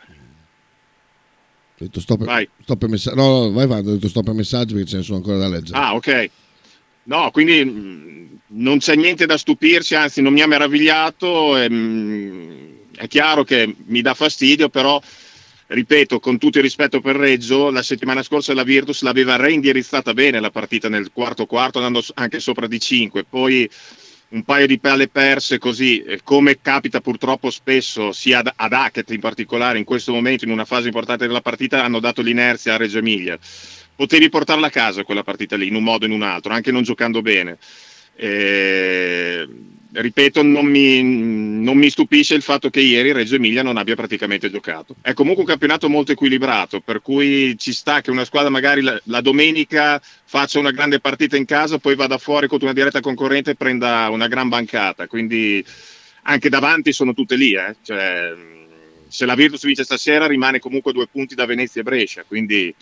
detto 1.79 2.01
stop, 2.01 2.25
Vai. 2.25 2.49
stop 2.63 2.83
ai 2.85 2.89
messaggi. 2.91 3.17
No, 3.17 3.27
no, 3.29 3.51
vai, 3.53 3.67
vai, 3.67 3.81
ho 3.81 3.83
detto 3.95 4.09
stop 4.09 4.29
ai 4.29 4.35
messaggi 4.35 4.75
perché 4.75 4.89
ce 4.89 4.97
ne 4.99 5.03
sono 5.03 5.17
ancora 5.19 5.39
da 5.39 5.49
leggere. 5.49 5.79
Ah, 5.79 5.95
ok. 5.95 6.31
No, 7.05 7.31
quindi 7.33 7.65
mh, 7.65 8.39
non 8.59 8.79
c'è 8.79 8.95
niente 8.95 9.27
da 9.27 9.37
stupirsi, 9.37 9.95
anzi 9.97 10.23
non 10.23 10.33
mi 10.33 10.43
ha 10.43 10.47
meravigliato. 10.47 11.57
e, 11.57 11.69
mh, 11.69 12.71
è 12.97 13.09
chiaro 13.09 13.43
che 13.43 13.75
mi 13.87 14.01
dà 14.03 14.15
fastidio, 14.15 14.69
però 14.69 15.01
ripeto, 15.73 16.21
con 16.21 16.39
tutto 16.39 16.59
il 16.59 16.65
rispetto 16.65 17.01
per 17.01 17.17
Reggio, 17.17 17.71
la 17.71 17.83
settimana 17.83 18.23
scorsa 18.23 18.55
la 18.55 18.63
Virtus 18.63 19.03
l'aveva 19.03 19.37
reindirizzata 19.37 20.13
bene 20.13 20.41
la 20.41 20.51
partita 20.51 20.89
nel 20.89 21.11
quarto 21.13 21.47
quarto, 21.47 21.79
andando 21.79 22.05
anche 22.15 22.41
sopra 22.41 22.67
di 22.67 22.79
5. 22.79 23.25
Poi 23.25 23.69
un 24.29 24.45
paio 24.45 24.67
di 24.67 24.79
palle 24.79 25.09
perse 25.09 25.59
così, 25.59 26.05
come 26.25 26.61
capita 26.61 27.01
purtroppo 27.01 27.51
spesso, 27.51 28.13
sia 28.13 28.39
ad, 28.39 28.51
ad 28.55 28.73
Hackett 28.73 29.11
in 29.11 29.21
particolare, 29.21 29.79
in 29.79 29.85
questo 29.85 30.13
momento, 30.13 30.45
in 30.45 30.51
una 30.51 30.65
fase 30.65 30.87
importante 30.87 31.27
della 31.27 31.43
partita, 31.43 31.85
hanno 31.85 32.01
dato 32.01 32.23
l'inerzia 32.23 32.75
a 32.75 32.79
Reggio 32.79 32.99
Emilia. 32.99 33.39
Potevi 33.95 34.29
portarla 34.31 34.69
a 34.69 34.71
casa 34.71 35.05
quella 35.05 35.23
partita 35.23 35.57
lì, 35.57 35.69
in 35.69 35.75
un 35.75 35.83
modo 35.83 36.05
o 36.05 36.09
in 36.09 36.15
un 36.15 36.23
altro, 36.23 36.53
anche 36.53 36.73
non 36.73 36.83
giocando 36.83 37.21
bene. 37.21 37.59
Eh, 38.15 39.49
ripeto, 39.93 40.43
non 40.43 40.67
mi, 40.67 41.03
non 41.03 41.77
mi 41.77 41.91
stupisce 41.91 42.35
il 42.35 42.43
fatto 42.43 42.71
che 42.71 42.81
ieri 42.81 43.13
Reggio 43.13 43.37
Emilia 43.37 43.63
non 43.63 43.77
abbia 43.77 43.95
praticamente 43.95 44.51
giocato. 44.51 44.97
È 45.01 45.13
comunque 45.13 45.43
un 45.43 45.49
campionato 45.49 45.89
molto 45.89 46.13
equilibrato, 46.13 46.81
per 46.81 47.03
cui 47.03 47.57
ci 47.59 47.73
sta 47.73 48.01
che 48.01 48.11
una 48.11 48.25
squadra 48.25 48.51
magari 48.51 48.81
la, 48.81 48.99
la 49.05 49.21
domenica 49.21 50.01
faccia 50.25 50.59
una 50.59 50.71
grande 50.71 51.01
partita 51.01 51.37
in 51.37 51.45
casa, 51.45 51.79
poi 51.79 51.95
vada 51.95 52.19
fuori 52.19 52.47
contro 52.47 52.67
una 52.67 52.77
diretta 52.77 53.01
concorrente 53.01 53.51
e 53.51 53.55
prenda 53.55 54.09
una 54.11 54.29
gran 54.29 54.49
bancata. 54.49 55.07
Quindi 55.07 55.65
anche 56.23 56.49
davanti 56.49 56.93
sono 56.93 57.13
tutte 57.13 57.37
lì. 57.37 57.53
eh. 57.53 57.77
Cioè, 57.83 58.35
se 59.09 59.27
la 59.27 59.35
Virtus 59.35 59.65
vince 59.65 59.85
stasera 59.85 60.27
rimane 60.27 60.59
comunque 60.59 60.93
due 60.93 61.07
punti 61.07 61.35
da 61.35 61.45
Venezia 61.45 61.83
e 61.83 61.85
Brescia, 61.85 62.25
quindi 62.27 62.75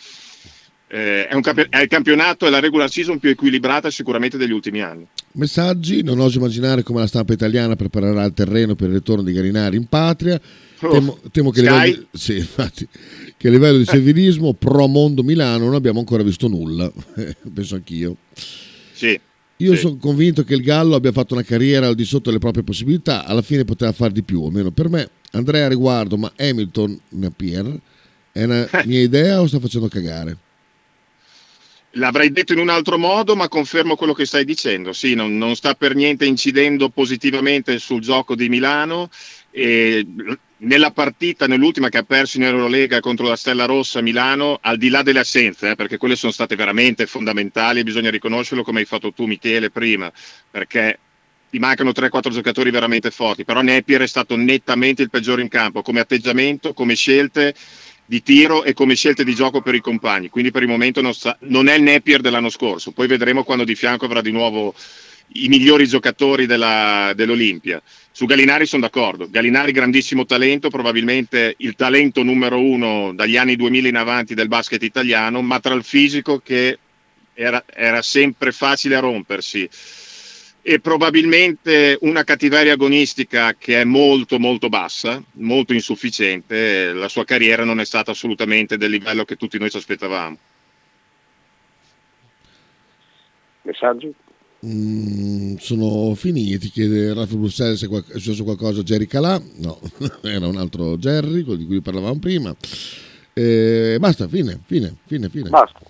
eh, 0.93 1.29
è, 1.29 1.35
un 1.35 1.41
campi- 1.41 1.67
è 1.69 1.81
il 1.81 1.89
campionato 1.89 2.47
e 2.47 2.51
la 2.51 2.59
regular 2.59 2.91
season 2.91 3.19
più 3.19 3.31
equilibrata 3.31 3.91
sicuramente 3.91 4.37
degli 4.37 4.51
ultimi 4.51 4.81
anni. 4.83 5.07
Messaggi, 5.33 6.03
non 6.03 6.19
oso 6.19 6.39
immaginare 6.39 6.83
come 6.83 6.99
la 7.01 7.07
stampa 7.07 7.33
italiana 7.33 7.77
preparerà 7.77 8.25
il 8.25 8.33
terreno 8.35 8.75
per 8.75 8.89
il 8.89 8.95
ritorno 8.95 9.23
di 9.23 9.33
Garinari 9.33 9.77
in 9.77 9.87
patria. 9.87 10.41
Oh, 10.83 10.91
Temo, 10.91 11.19
temo 11.31 11.51
che, 11.51 11.61
livello, 11.61 12.07
sì, 12.11 12.39
infatti, 12.39 12.89
che 13.37 13.49
a 13.49 13.51
livello 13.51 13.77
di 13.79 13.85
servilismo 13.85 14.55
pro 14.55 14.87
mondo 14.87 15.23
Milano 15.23 15.67
non 15.67 15.75
abbiamo 15.75 15.99
ancora 16.01 16.23
visto 16.23 16.49
nulla, 16.49 16.91
penso 17.55 17.75
anch'io. 17.77 18.17
Sì. 18.93 19.19
Io 19.59 19.75
Sì. 19.75 19.81
sono 19.81 19.97
convinto 19.99 20.43
che 20.43 20.55
il 20.55 20.63
Gallo 20.63 20.95
abbia 20.95 21.13
fatto 21.13 21.35
una 21.35 21.43
carriera 21.43 21.87
al 21.87 21.95
di 21.95 22.05
sotto 22.07 22.31
delle 22.31 22.39
proprie 22.39 22.65
possibilità, 22.65 23.27
alla 23.27 23.43
fine 23.43 23.65
poteva 23.67 23.93
far 23.93 24.11
di 24.11 24.23
più, 24.23 24.43
almeno 24.43 24.71
per 24.71 24.89
me. 24.89 25.09
Andrea 25.33 25.67
a 25.67 25.69
riguardo, 25.69 26.17
ma 26.17 26.33
Hamilton 26.37 26.99
Napier 27.11 27.79
è 28.33 28.43
una 28.45 28.67
mia 28.87 29.03
idea 29.03 29.41
o 29.41 29.47
sta 29.47 29.61
facendo 29.61 29.87
cagare? 29.89 30.37
L'avrei 31.95 32.31
detto 32.31 32.53
in 32.53 32.61
un 32.61 32.69
altro 32.69 32.99
modo, 32.99 33.35
ma 33.35 33.49
confermo 33.49 33.97
quello 33.97 34.13
che 34.13 34.25
stai 34.25 34.45
dicendo. 34.45 34.93
Sì, 34.93 35.15
non, 35.15 35.37
non 35.37 35.57
sta 35.57 35.75
per 35.75 35.95
niente 35.95 36.25
incidendo 36.25 36.89
positivamente 36.89 37.79
sul 37.79 38.01
gioco 38.01 38.37
di 38.37 38.49
Milano. 38.49 39.11
E 39.51 40.07
nella 40.59 40.91
partita, 40.93 41.47
nell'ultima 41.47 41.89
che 41.89 41.99
ha 41.99 42.03
perso 42.03 42.37
in 42.37 42.45
Eurolega 42.45 43.01
contro 43.01 43.27
la 43.27 43.37
Stella 43.37 43.65
Rossa 43.65 44.01
Milano, 44.03 44.59
al 44.61 44.77
di 44.77 44.89
là 44.89 45.03
delle 45.03 45.21
assenze, 45.21 45.71
eh, 45.71 45.75
perché 45.75 45.97
quelle 45.97 46.17
sono 46.17 46.33
state 46.33 46.55
veramente 46.55 47.07
fondamentali 47.07 47.83
bisogna 47.83 48.11
riconoscerlo 48.11 48.63
come 48.63 48.81
hai 48.81 48.87
fatto 48.87 49.13
tu, 49.13 49.25
Michele, 49.25 49.71
prima, 49.71 50.13
perché 50.51 50.99
ti 51.51 51.59
mancano 51.59 51.91
3-4 51.91 52.31
giocatori 52.31 52.71
veramente 52.71 53.11
forti. 53.11 53.45
Però 53.45 53.61
Napier 53.63 54.03
è 54.03 54.07
stato 54.07 54.37
nettamente 54.37 55.03
il 55.03 55.11
peggiore 55.11 55.43
in 55.43 55.49
campo, 55.49 55.83
come 55.83 56.01
atteggiamento, 56.01 56.73
come 56.73 56.95
scelte 56.95 57.55
di 58.11 58.25
tiro 58.25 58.65
e 58.65 58.73
come 58.73 58.97
scelte 58.97 59.23
di 59.23 59.37
gioco 59.37 59.61
per 59.61 59.77
i 59.77 59.81
compagni. 59.81 60.31
Quindi 60.31 60.51
per 60.51 60.63
il 60.63 60.69
momento 60.69 61.01
non, 61.01 61.15
sta- 61.15 61.37
non 61.43 61.69
è 61.69 61.77
il 61.77 61.85
Napier 61.85 62.21
dell'anno 62.21 62.49
scorso. 62.49 62.91
Poi 62.91 63.07
vedremo 63.07 63.45
quando 63.45 63.63
di 63.63 63.77
fianco 63.77 64.07
avrà 64.07 64.21
di 64.21 64.33
nuovo 64.33 64.75
i 65.35 65.47
migliori 65.47 65.87
giocatori 65.87 66.47
della- 66.47 67.13
dell'Olimpia. 67.15 67.81
Su 68.11 68.27
Gallinari 68.27 68.67
sono 68.67 68.83
d'accordo. 68.83 69.31
Gallinari 69.31 69.71
grandissimo 69.71 70.25
talento, 70.25 70.71
probabilmente 70.71 71.55
il 71.59 71.77
talento 71.77 72.25
numero 72.25 72.61
uno 72.61 73.13
dagli 73.15 73.37
anni 73.37 73.55
2000 73.55 73.87
in 73.87 73.97
avanti 73.97 74.35
del 74.35 74.49
basket 74.49 74.83
italiano, 74.83 75.41
ma 75.41 75.61
tra 75.61 75.75
il 75.75 75.85
fisico 75.85 76.41
che 76.41 76.79
era, 77.33 77.63
era 77.73 78.03
sempre 78.03 78.51
facile 78.51 78.97
a 78.97 79.01
rompersi 79.01 79.71
e 80.63 80.81
probabilmente 80.81 81.97
una 82.03 82.25
cattiveria 82.25 82.75
agonistica 82.75 83.55
che 83.55 83.81
è 83.81 83.85
molto 83.85 84.39
molto 84.39 84.69
bassa, 84.69 85.23
molto 85.33 85.73
insufficiente, 85.73 86.93
la 86.93 87.09
sua 87.09 87.25
carriera 87.25 87.65
non 87.65 87.81
è 87.81 87.85
stata 87.85 88.11
assolutamente 88.11 88.77
del 88.77 88.91
livello 88.91 89.25
che 89.25 89.37
tutti 89.37 89.59
noi 89.59 89.71
ci 89.71 89.79
aspettavamo. 89.79 90.39
Messaggi? 93.63 94.13
Mm, 94.67 95.57
sono 95.57 96.15
finiti, 96.15 96.69
chiede 96.69 97.15
Ralph 97.15 97.35
Bruxelles 97.35 97.79
se 97.79 97.87
è 97.87 98.19
successo 98.19 98.45
qualcosa 98.45 98.81
a 98.81 98.85
Jerry 98.85 99.07
Calà, 99.07 99.41
no, 99.57 99.81
era 100.23 100.47
un 100.47 100.57
altro 100.57 100.99
Jerry, 100.99 101.43
quello 101.43 101.59
di 101.59 101.67
cui 101.67 101.81
parlavamo 101.81 102.19
prima. 102.19 102.55
Eh, 103.33 103.97
basta, 103.99 104.29
fine, 104.29 104.61
fine, 104.67 104.97
fine, 105.07 105.31
fine. 105.31 105.49
Basta. 105.49 105.81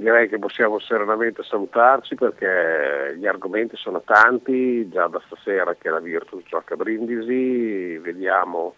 Direi 0.00 0.30
che 0.30 0.38
possiamo 0.38 0.78
serenamente 0.78 1.42
salutarci 1.42 2.14
perché 2.14 3.14
gli 3.18 3.26
argomenti 3.26 3.76
sono 3.76 4.00
tanti, 4.00 4.88
già 4.88 5.06
da 5.08 5.20
stasera 5.26 5.74
che 5.74 5.90
la 5.90 6.00
Virtus 6.00 6.42
gioca 6.46 6.72
a 6.72 6.78
Brindisi, 6.78 7.98
vediamo 7.98 8.74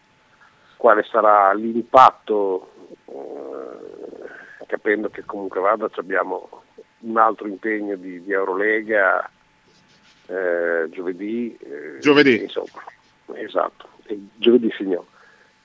quale 0.76 1.04
sarà 1.04 1.52
l'impatto, 1.52 2.72
eh, 3.06 4.66
capendo 4.66 5.10
che 5.10 5.22
comunque 5.24 5.60
vada 5.60 5.88
abbiamo 5.94 6.64
un 7.02 7.16
altro 7.16 7.46
impegno 7.46 7.94
di, 7.94 8.20
di 8.20 8.32
Eurolega 8.32 9.30
eh, 10.26 10.88
giovedì. 10.90 11.56
eh, 11.60 11.98
Giovedì. 12.00 12.42
Insomma, 12.42 12.82
esatto, 13.34 13.90
giovedì 14.38 14.72
signor. 14.76 15.04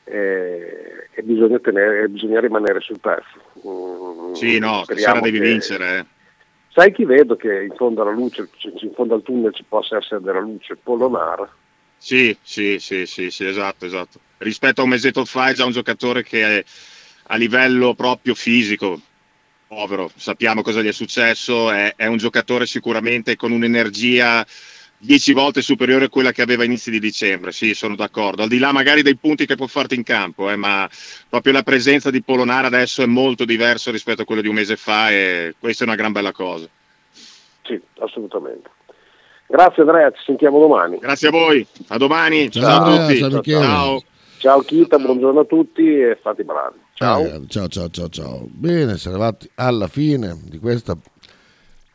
Eh, 0.04 1.08
e 1.12 1.24
bisogna, 1.24 1.58
tenere, 1.58 2.08
bisogna 2.10 2.40
rimanere 2.40 2.80
sul 2.80 3.00
pezzo. 3.00 3.42
Sì, 4.38 4.60
no, 4.60 4.84
stasera 4.84 5.20
devi 5.20 5.40
che- 5.40 5.46
vincere. 5.46 5.98
eh. 5.98 6.06
Sai 6.70 6.92
chi 6.94 7.06
vedo 7.06 7.36
che 7.36 7.64
in 7.64 7.74
fondo 7.76 8.04
alla 8.04 8.12
luce, 8.12 8.48
in 8.82 8.92
fondo 8.94 9.16
al 9.16 9.24
tunnel 9.24 9.54
ci 9.54 9.64
possa 9.68 9.98
essere 9.98 10.22
della 10.22 10.40
luce? 10.40 10.76
Polonara. 10.76 11.50
Sì, 11.98 12.38
sì, 12.44 12.78
sì, 12.80 13.08
sì, 13.08 13.32
sì, 13.32 13.46
esatto, 13.48 13.86
esatto. 13.86 14.20
Rispetto 14.38 14.82
a 14.82 14.84
un 14.84 14.92
mesetto 14.92 15.26
fa 15.26 15.50
è 15.50 15.54
già 15.54 15.66
un 15.66 15.72
giocatore 15.72 16.22
che 16.24 16.64
a 17.30 17.36
livello 17.36 17.96
proprio 17.96 18.36
fisico 18.36 19.02
povero, 19.68 20.10
sappiamo 20.16 20.62
cosa 20.62 20.82
gli 20.82 20.88
è 20.88 20.94
successo, 20.94 21.72
è, 21.72 21.94
è 21.96 22.06
un 22.06 22.18
giocatore 22.18 22.66
sicuramente 22.66 23.36
con 23.36 23.52
un'energia 23.52 24.46
dieci 24.98 25.34
volte 25.34 25.62
superiore 25.62 26.06
a 26.06 26.10
quella 26.10 26.32
che 26.32 26.42
aveva 26.42 26.64
a 26.64 26.66
inizi 26.66 26.90
di 26.90 27.00
dicembre, 27.00 27.52
sì, 27.52 27.74
sono 27.74 27.96
d'accordo. 27.96 28.44
Al 28.44 28.50
di 28.50 28.58
là 28.58 28.72
magari 28.72 29.02
dei 29.02 29.16
punti 29.16 29.46
che 29.46 29.56
può 29.56 29.68
farti 29.68 29.96
in 29.96 30.04
campo, 30.04 30.50
eh, 30.50 30.56
ma 30.56 30.90
proprio 31.30 31.54
la 31.54 31.64
presenza 31.64 32.10
di 32.10 32.22
Polonara 32.22 32.68
adesso 32.68 33.02
è 33.02 33.06
molto 33.06 33.46
diversa 33.46 33.92
rispetto 33.92 34.24
a 34.24 34.26
quello 34.26 34.42
di 34.42 34.48
un 34.48 34.56
mese 34.56 34.76
fa 34.76 35.10
e 35.12 35.56
questa 35.60 35.84
è 35.84 35.88
una 35.88 35.96
gran 35.96 36.12
bella 36.12 36.32
cosa. 36.32 36.68
Sì, 37.64 37.80
assolutamente. 38.00 38.70
Grazie 39.48 39.84
Andrea, 39.84 40.12
ci 40.12 40.24
sentiamo 40.26 40.60
domani. 40.60 40.98
Grazie 41.00 41.30
a 41.30 41.32
voi, 41.32 41.66
a 41.88 41.98
domani. 41.98 42.52
Ciao, 42.52 42.64
ciao 42.64 42.84
a 42.84 43.00
tutti. 43.00 43.18
ciao 43.20 43.30
Michele. 43.30 43.62
Ciao. 43.62 44.04
Ciao 44.40 44.62
Kita, 44.62 45.00
buongiorno 45.00 45.40
a 45.40 45.46
tutti 45.46 45.82
e 45.82 46.18
fate 46.22 46.44
bravi. 46.44 46.78
Ciao. 46.94 47.26
Ciao, 47.26 47.46
ciao, 47.48 47.68
ciao, 47.68 47.90
ciao, 47.90 48.10
ciao. 48.10 48.48
Bene, 48.50 48.98
siamo 48.98 49.18
arrivati 49.18 49.50
alla 49.56 49.88
fine 49.88 50.40
di, 50.44 50.60
questa, 50.60 50.96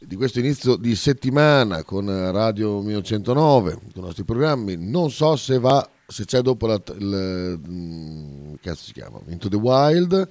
di 0.04 0.16
questo 0.16 0.38
inizio 0.40 0.76
di 0.76 0.94
settimana 0.96 1.82
con 1.84 2.06
Radio 2.32 2.80
1109, 2.80 3.72
con 3.72 4.02
i 4.02 4.06
nostri 4.06 4.24
programmi. 4.24 4.76
Non 4.76 5.10
so 5.10 5.36
se 5.36 5.58
va, 5.58 5.88
se 6.06 6.24
c'è 6.24 6.40
dopo 6.40 6.66
la, 6.66 6.80
il, 6.98 7.60
mm, 7.68 8.54
che 8.54 8.70
cazzo 8.70 8.84
si 8.84 8.92
chiama? 8.92 9.20
Into 9.28 9.48
the 9.48 9.56
Wild, 9.56 10.28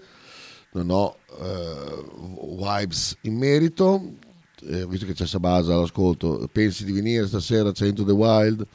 non 0.73 0.89
ho 0.89 1.17
eh, 1.39 2.05
vibes 2.57 3.17
in 3.21 3.37
merito, 3.37 4.13
eh, 4.63 4.85
visto 4.87 5.05
che 5.05 5.13
c'è 5.13 5.25
Sabasa 5.25 5.73
all'ascolto, 5.73 6.47
pensi 6.51 6.83
di 6.85 6.91
venire 6.91 7.27
stasera, 7.27 7.71
c'è 7.71 7.87
Into 7.87 8.03
the 8.03 8.11
Wild, 8.11 8.65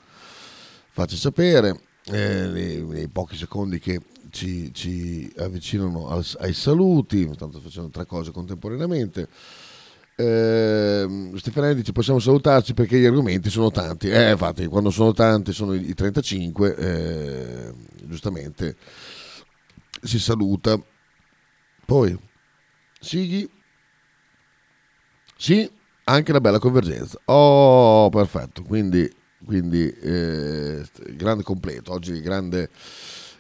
facci 0.90 1.16
sapere. 1.16 1.80
eh, 2.09 2.47
nei, 2.47 2.82
nei 2.84 3.09
pochi 3.09 3.36
secondi 3.36 3.80
che 3.80 4.01
ci, 4.30 4.72
ci 4.72 5.28
avvicinano 5.38 6.09
al- 6.09 6.24
ai 6.38 6.53
saluti, 6.53 7.28
tanto 7.36 7.59
facciamo 7.61 7.90
tre 7.90 8.07
cose 8.07 8.30
contemporaneamente. 8.30 9.28
Eh, 10.19 11.31
Stefanelli 11.35 11.75
dice 11.75 11.93
possiamo 11.93 12.19
salutarci 12.19 12.73
perché 12.73 12.99
gli 12.99 13.05
argomenti 13.05 13.51
sono 13.51 13.71
tanti. 13.71 14.09
Eh, 14.09 14.31
infatti, 14.31 14.67
quando 14.67 14.91
sono 14.91 15.12
tanti, 15.12 15.53
sono 15.53 15.75
i 15.75 15.93
35, 15.93 16.77
eh, 16.77 17.73
giustamente 18.05 18.77
si 20.03 20.19
saluta. 20.19 20.81
Poi, 21.85 22.19
Sighi, 22.99 23.49
sì, 25.37 25.71
anche 26.05 26.33
la 26.33 26.41
bella 26.41 26.59
convergenza. 26.59 27.21
Oh, 27.27 28.09
perfetto. 28.09 28.62
Quindi, 28.62 29.12
quindi 29.45 29.87
eh, 29.91 30.83
grande 31.12 31.43
completo. 31.43 31.93
Oggi 31.93 32.21
grande, 32.23 32.71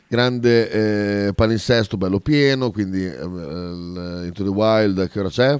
grande 0.06 1.28
eh, 1.28 1.32
palinsesto 1.32 1.96
bello 1.96 2.20
pieno. 2.20 2.70
Quindi 2.70 3.02
eh, 3.02 3.22
Into 3.22 4.42
the 4.44 4.50
Wild, 4.50 5.08
che 5.08 5.20
ora 5.20 5.30
c'è? 5.30 5.58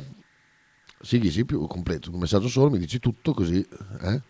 Sì, 1.07 1.31
sì, 1.31 1.45
più 1.45 1.65
completo. 1.69 2.11
Un 2.13 2.19
messaggio 2.19 2.49
solo, 2.49 2.71
mi 2.71 2.79
dici 2.79 2.99
tutto 2.99 3.33
così. 3.33 3.65
eh? 4.03 4.23